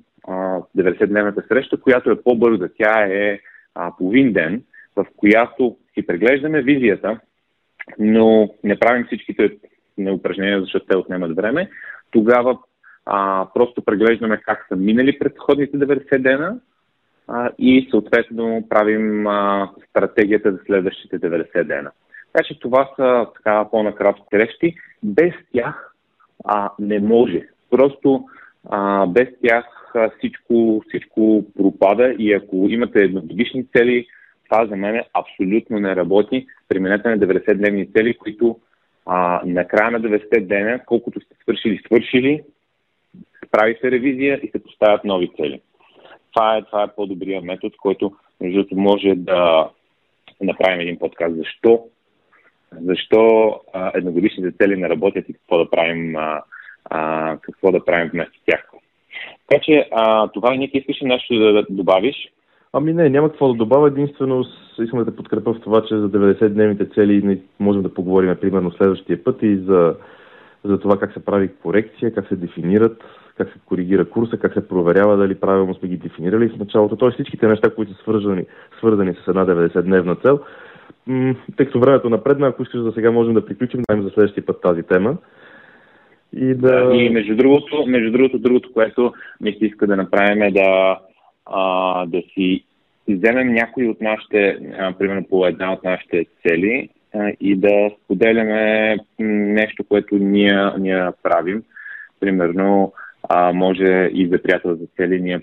90-дневната 0.77 1.49
среща, 1.49 1.81
която 1.81 2.11
е 2.11 2.23
по-бърза. 2.23 2.69
Тя 2.79 3.07
е 3.07 3.39
а, 3.75 3.93
половин 3.99 4.33
ден, 4.33 4.63
в 4.97 5.07
която 5.17 5.77
си 5.95 6.07
преглеждаме 6.07 6.63
визията, 6.63 7.21
но 7.99 8.55
не 8.65 8.79
правим 8.79 9.07
всичките 9.07 9.51
упражнения, 10.11 10.61
защото 10.61 10.87
те 10.87 10.97
отнемат 10.97 11.37
време. 11.37 11.71
Тогава 12.11 12.59
а, 13.07 13.47
просто 13.55 13.83
преглеждаме 13.83 14.37
как 14.37 14.67
са 14.69 14.77
минали 14.77 15.19
предходните 15.19 15.79
90 15.79 16.19
дена 16.19 16.59
а, 17.29 17.51
и 17.59 17.89
съответно 17.91 18.67
правим 18.69 19.27
а, 19.27 19.71
стратегията 19.91 20.53
за 20.53 20.59
следващите 20.67 21.21
90 21.21 21.65
дена. 21.65 21.91
Така 22.33 22.45
че 22.45 22.61
това 22.61 22.91
са 22.97 23.27
така 23.35 23.69
по-накратко 23.71 24.27
срещи. 24.31 24.75
Без 25.03 25.35
тях 25.53 25.95
а, 26.45 26.71
не 26.79 27.01
може. 27.01 27.43
Просто 27.71 28.25
а, 28.71 29.07
без 29.07 29.29
тях 29.43 29.93
а, 29.95 30.11
всичко, 30.19 30.83
всичко 30.89 31.45
пропада 31.57 32.15
и 32.19 32.33
ако 32.33 32.57
имате 32.57 32.99
едногодишни 32.99 33.67
цели, 33.77 34.07
това 34.53 34.67
за 34.67 34.77
мен 34.77 35.03
абсолютно 35.15 35.79
не 35.79 35.97
работи. 35.97 36.47
Применете 36.69 37.09
на 37.09 37.19
90-дневни 37.19 37.93
цели, 37.97 38.19
които 38.19 38.59
а, 39.07 39.41
на 39.45 39.69
края 39.69 39.91
на 39.91 40.01
90 40.01 40.47
дена, 40.47 40.81
колкото 40.87 41.21
сте 41.21 41.35
свършили, 41.43 41.81
свършили, 41.87 42.43
прави 43.51 43.79
се 43.81 43.91
ревизия 43.91 44.41
и 44.43 44.51
се 44.51 44.63
поставят 44.63 45.05
нови 45.05 45.31
цели. 45.37 45.61
Това 46.33 46.57
е, 46.57 46.63
това 46.63 46.83
е 46.83 46.95
по-добрия 46.97 47.43
метод, 47.43 47.75
който 47.83 48.13
между 48.41 48.65
може 48.73 49.15
да 49.17 49.71
направим 50.41 50.81
един 50.81 50.99
подкаст. 50.99 51.37
Защо? 51.37 51.85
Защо 52.81 53.61
а, 53.73 53.93
едногодишните 53.95 54.57
цели 54.57 54.77
не 54.77 54.89
работят 54.89 55.29
и 55.29 55.35
какво 55.35 55.59
да 55.59 55.71
правим, 55.71 56.17
а, 56.17 56.43
а, 56.85 57.37
какво 57.43 57.73
да 57.73 57.85
правим 57.85 58.11
вместо 58.13 58.41
тях. 58.47 58.71
Така 59.49 59.63
че 59.65 59.89
а, 59.93 60.29
това 60.29 60.55
Ник 60.55 60.75
искаш 60.75 61.01
нещо 61.03 61.39
да 61.39 61.67
добавиш? 61.71 62.17
Ами 62.73 62.93
не, 62.93 63.09
няма 63.09 63.29
какво 63.29 63.49
да 63.49 63.55
добавя. 63.55 63.89
Единствено 63.89 64.45
искам 64.79 64.99
да 64.99 65.05
те 65.05 65.17
подкрепя 65.17 65.55
в 65.55 65.61
това, 65.61 65.83
че 65.83 65.99
за 65.99 66.11
90-дневните 66.11 66.95
цели 66.95 67.41
можем 67.61 67.83
да 67.83 67.95
поговорим 67.95 68.37
примерно 68.41 68.71
следващия 68.71 69.25
път 69.25 69.43
и 69.43 69.57
за, 69.57 69.95
за 70.65 70.79
това 70.79 70.99
как 70.99 71.13
се 71.13 71.25
прави 71.25 71.51
корекция, 71.63 72.15
как 72.15 72.29
се 72.29 72.37
дефинират 72.37 73.03
как 73.37 73.53
се 73.53 73.59
коригира 73.67 74.05
курса, 74.05 74.37
как 74.37 74.53
се 74.53 74.69
проверява 74.69 75.17
дали 75.17 75.35
правилно 75.35 75.75
сме 75.75 75.89
ги 75.89 75.97
дефинирали 75.97 76.49
в 76.49 76.59
началото. 76.59 76.97
Тоест 76.97 77.15
всичките 77.15 77.47
неща, 77.47 77.75
които 77.75 77.93
са 77.93 77.99
свързани, 78.03 78.45
свързани 78.79 79.15
с 79.15 79.29
една 79.29 79.47
90-дневна 79.47 80.23
цел. 80.23 80.41
тъй 81.57 81.67
като 81.67 81.81
времето 81.81 82.11
напредна, 82.11 82.47
ако 82.47 82.63
искаш 82.63 82.81
за 82.81 82.93
сега 82.93 83.11
можем 83.11 83.35
да 83.35 83.47
приключим, 83.47 83.81
да 83.91 84.03
за 84.03 84.11
следващия 84.11 84.47
път 84.47 84.61
тази 84.63 84.83
тема. 84.83 85.17
И, 86.37 86.55
да... 86.55 86.91
и 86.95 87.11
между 87.11 87.37
другото, 87.37 87.85
между 87.87 88.13
другото, 88.13 88.39
другото, 88.39 88.73
което 88.73 89.13
ми 89.41 89.53
се 89.53 89.65
иска 89.65 89.87
да 89.87 89.97
направим 89.97 90.43
е 90.43 90.51
да, 90.51 90.99
а, 91.47 92.07
да 92.07 92.23
си 92.35 92.65
вземем 93.09 93.55
някои 93.55 93.89
от 93.89 94.01
нашите, 94.01 94.59
а, 94.79 94.93
примерно 94.93 95.25
по 95.25 95.47
една 95.47 95.73
от 95.73 95.85
нашите 95.85 96.27
цели 96.43 96.89
а, 97.15 97.33
и 97.41 97.57
да 97.57 97.91
споделяме 98.05 98.97
нещо, 99.19 99.85
което 99.85 100.15
ние, 100.15 100.71
ние 100.79 101.09
правим. 101.23 101.63
Примерно, 102.21 102.93
а, 103.29 103.53
може 103.53 104.11
и 104.13 104.29
за 104.33 104.43
приятел 104.43 104.75
за 104.75 104.87
цели. 104.97 105.21
Ние 105.21 105.41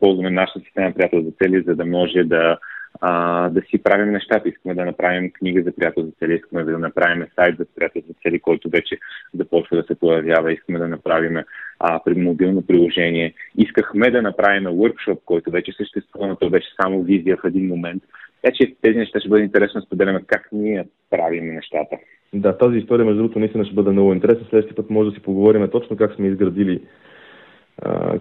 ползваме 0.00 0.30
нашата 0.30 0.60
система 0.60 0.92
приятел 0.92 1.22
за 1.22 1.30
цели, 1.30 1.62
за 1.66 1.74
да 1.74 1.86
може 1.86 2.24
да, 2.24 2.58
а, 3.00 3.48
да 3.48 3.60
си 3.60 3.82
правим 3.82 4.12
нещата. 4.12 4.48
Искаме 4.48 4.74
да 4.74 4.84
направим 4.84 5.30
книга 5.30 5.62
за 5.62 5.72
приятел 5.72 6.02
за 6.02 6.10
цели, 6.10 6.34
искаме 6.34 6.64
да 6.64 6.78
направим 6.78 7.26
сайт 7.34 7.56
за 7.58 7.66
приятел 7.76 8.02
за 8.08 8.14
цели, 8.22 8.40
който 8.40 8.68
вече 8.68 8.98
започва 9.34 9.76
да 9.76 9.82
се 9.82 9.94
появява. 9.94 10.52
Искаме 10.52 10.78
да 10.78 10.88
направим 10.88 11.36
а, 11.78 12.00
мобилно 12.16 12.66
приложение. 12.66 13.34
Искахме 13.56 14.10
да 14.10 14.22
направим 14.22 14.64
workshop, 14.64 15.18
който 15.24 15.50
вече 15.50 15.72
съществува, 15.72 16.26
но 16.26 16.36
то 16.36 16.50
беше 16.50 16.68
само 16.82 17.02
визия 17.02 17.36
в 17.36 17.46
един 17.46 17.66
момент. 17.66 18.02
Така 18.42 18.54
че 18.54 18.74
тези 18.82 18.98
неща 18.98 19.20
ще 19.20 19.28
бъде 19.28 19.42
интересно 19.42 19.80
да 19.80 19.86
споделяме 19.86 20.20
как 20.26 20.48
ние 20.52 20.84
правим 21.10 21.54
нещата. 21.54 21.96
Да, 22.32 22.58
тази 22.58 22.78
история, 22.78 23.06
между 23.06 23.22
другото, 23.22 23.38
наистина 23.38 23.64
ще 23.64 23.74
бъде 23.74 23.90
много 23.90 24.12
интересна. 24.12 24.46
Следващия 24.50 24.76
път 24.76 24.90
може 24.90 25.10
да 25.10 25.16
си 25.16 25.22
поговорим 25.22 25.68
точно 25.68 25.96
как 25.96 26.14
сме 26.14 26.28
изградили 26.28 26.80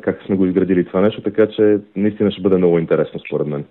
как 0.01 0.21
сме 0.25 0.35
го 0.35 0.45
изградили 0.45 0.85
това 0.85 1.01
нещо, 1.01 1.21
така 1.21 1.47
че 1.47 1.79
наистина 1.95 2.31
ще 2.31 2.41
бъде 2.41 2.57
много 2.57 2.79
интересно 2.79 3.19
според 3.19 3.47
мен. 3.47 3.65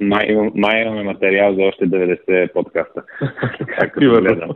Май, 0.00 0.36
май 0.54 0.82
имаме 0.82 1.02
материал 1.02 1.54
за 1.54 1.62
още 1.62 1.84
90 1.84 2.52
подкаста. 2.52 3.02
как 3.78 3.94
гледам. 3.94 4.50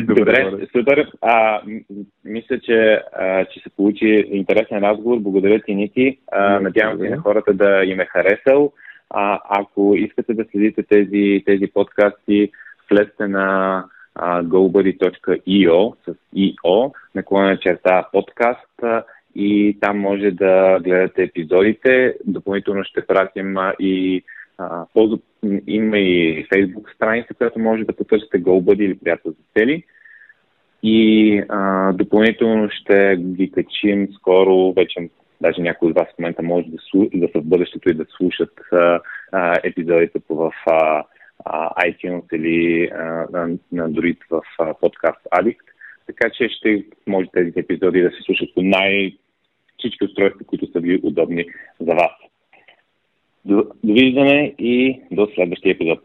Добре, 0.00 0.50
Добре 0.50 0.66
супер. 0.76 1.10
А, 1.20 1.60
мисля, 2.24 2.60
че, 2.60 3.02
а, 3.12 3.44
че 3.44 3.60
се 3.60 3.70
получи 3.70 4.24
интересен 4.30 4.78
разговор. 4.78 5.18
Благодаря 5.18 5.60
ти, 5.60 5.74
Ники. 5.74 6.18
А, 6.32 6.60
надявам 6.60 6.98
се 6.98 7.10
на 7.10 7.18
хората 7.18 7.54
да 7.54 7.84
им 7.84 8.00
е 8.00 8.06
харесал. 8.06 8.72
А, 9.10 9.40
ако 9.48 9.94
искате 9.96 10.34
да 10.34 10.44
следите 10.50 10.82
тези, 10.82 11.42
тези 11.46 11.66
подкасти, 11.74 12.50
следете 12.88 13.28
на 13.28 13.84
gobuddy.io 14.18 15.94
с 16.04 16.14
io, 16.36 16.92
наклона 17.14 17.58
черта 17.58 18.08
подкаст 18.12 18.68
и 19.34 19.78
там 19.80 19.98
може 19.98 20.30
да 20.30 20.80
гледате 20.80 21.22
епизодите. 21.22 22.14
Допълнително 22.24 22.84
ще 22.84 23.06
пратим 23.06 23.56
и 23.80 24.22
а, 24.58 24.86
има 25.66 25.98
и 25.98 26.46
Facebook 26.46 26.94
страница, 26.94 27.34
която 27.34 27.58
може 27.58 27.84
да 27.84 27.96
потърсите 27.96 28.42
GoBuddy 28.42 28.82
или 28.82 28.98
приятел 28.98 29.30
за 29.30 29.44
цели. 29.58 29.84
И 30.82 31.42
а, 31.48 31.92
допълнително 31.92 32.68
ще 32.70 33.16
ги 33.16 33.50
качим 33.50 34.08
скоро, 34.14 34.72
вече 34.72 35.08
даже 35.40 35.62
някои 35.62 35.88
от 35.88 35.96
вас 35.96 36.08
в 36.14 36.18
момента 36.18 36.42
може 36.42 36.66
да, 36.66 36.78
слу... 36.90 37.08
да 37.14 37.28
са 37.32 37.40
в 37.40 37.44
бъдещето 37.44 37.90
и 37.90 37.94
да 37.94 38.04
слушат 38.16 38.52
а, 38.72 39.00
а, 39.32 39.58
епизодите 39.64 40.20
в 40.28 40.52
а, 40.66 41.04
iTunes 41.88 42.36
или 42.36 42.90
на, 43.32 43.48
на 43.72 43.88
Android 43.88 44.18
в 44.30 44.42
подкаст 44.80 45.26
Addict. 45.34 45.66
Така 46.06 46.30
че 46.30 46.48
ще 46.48 46.84
може 47.06 47.28
тези 47.32 47.52
епизоди 47.56 48.02
да 48.02 48.10
се 48.10 48.22
слушат 48.22 48.48
по 48.54 48.62
най- 48.62 49.16
всички 49.82 50.04
устройства, 50.04 50.46
които 50.46 50.66
са 50.72 50.80
ви 50.80 51.00
удобни 51.02 51.44
за 51.80 51.94
вас. 51.94 52.10
Довиждане 53.84 54.54
и 54.58 55.00
до 55.10 55.28
следващия 55.34 55.72
епизод. 55.72 56.00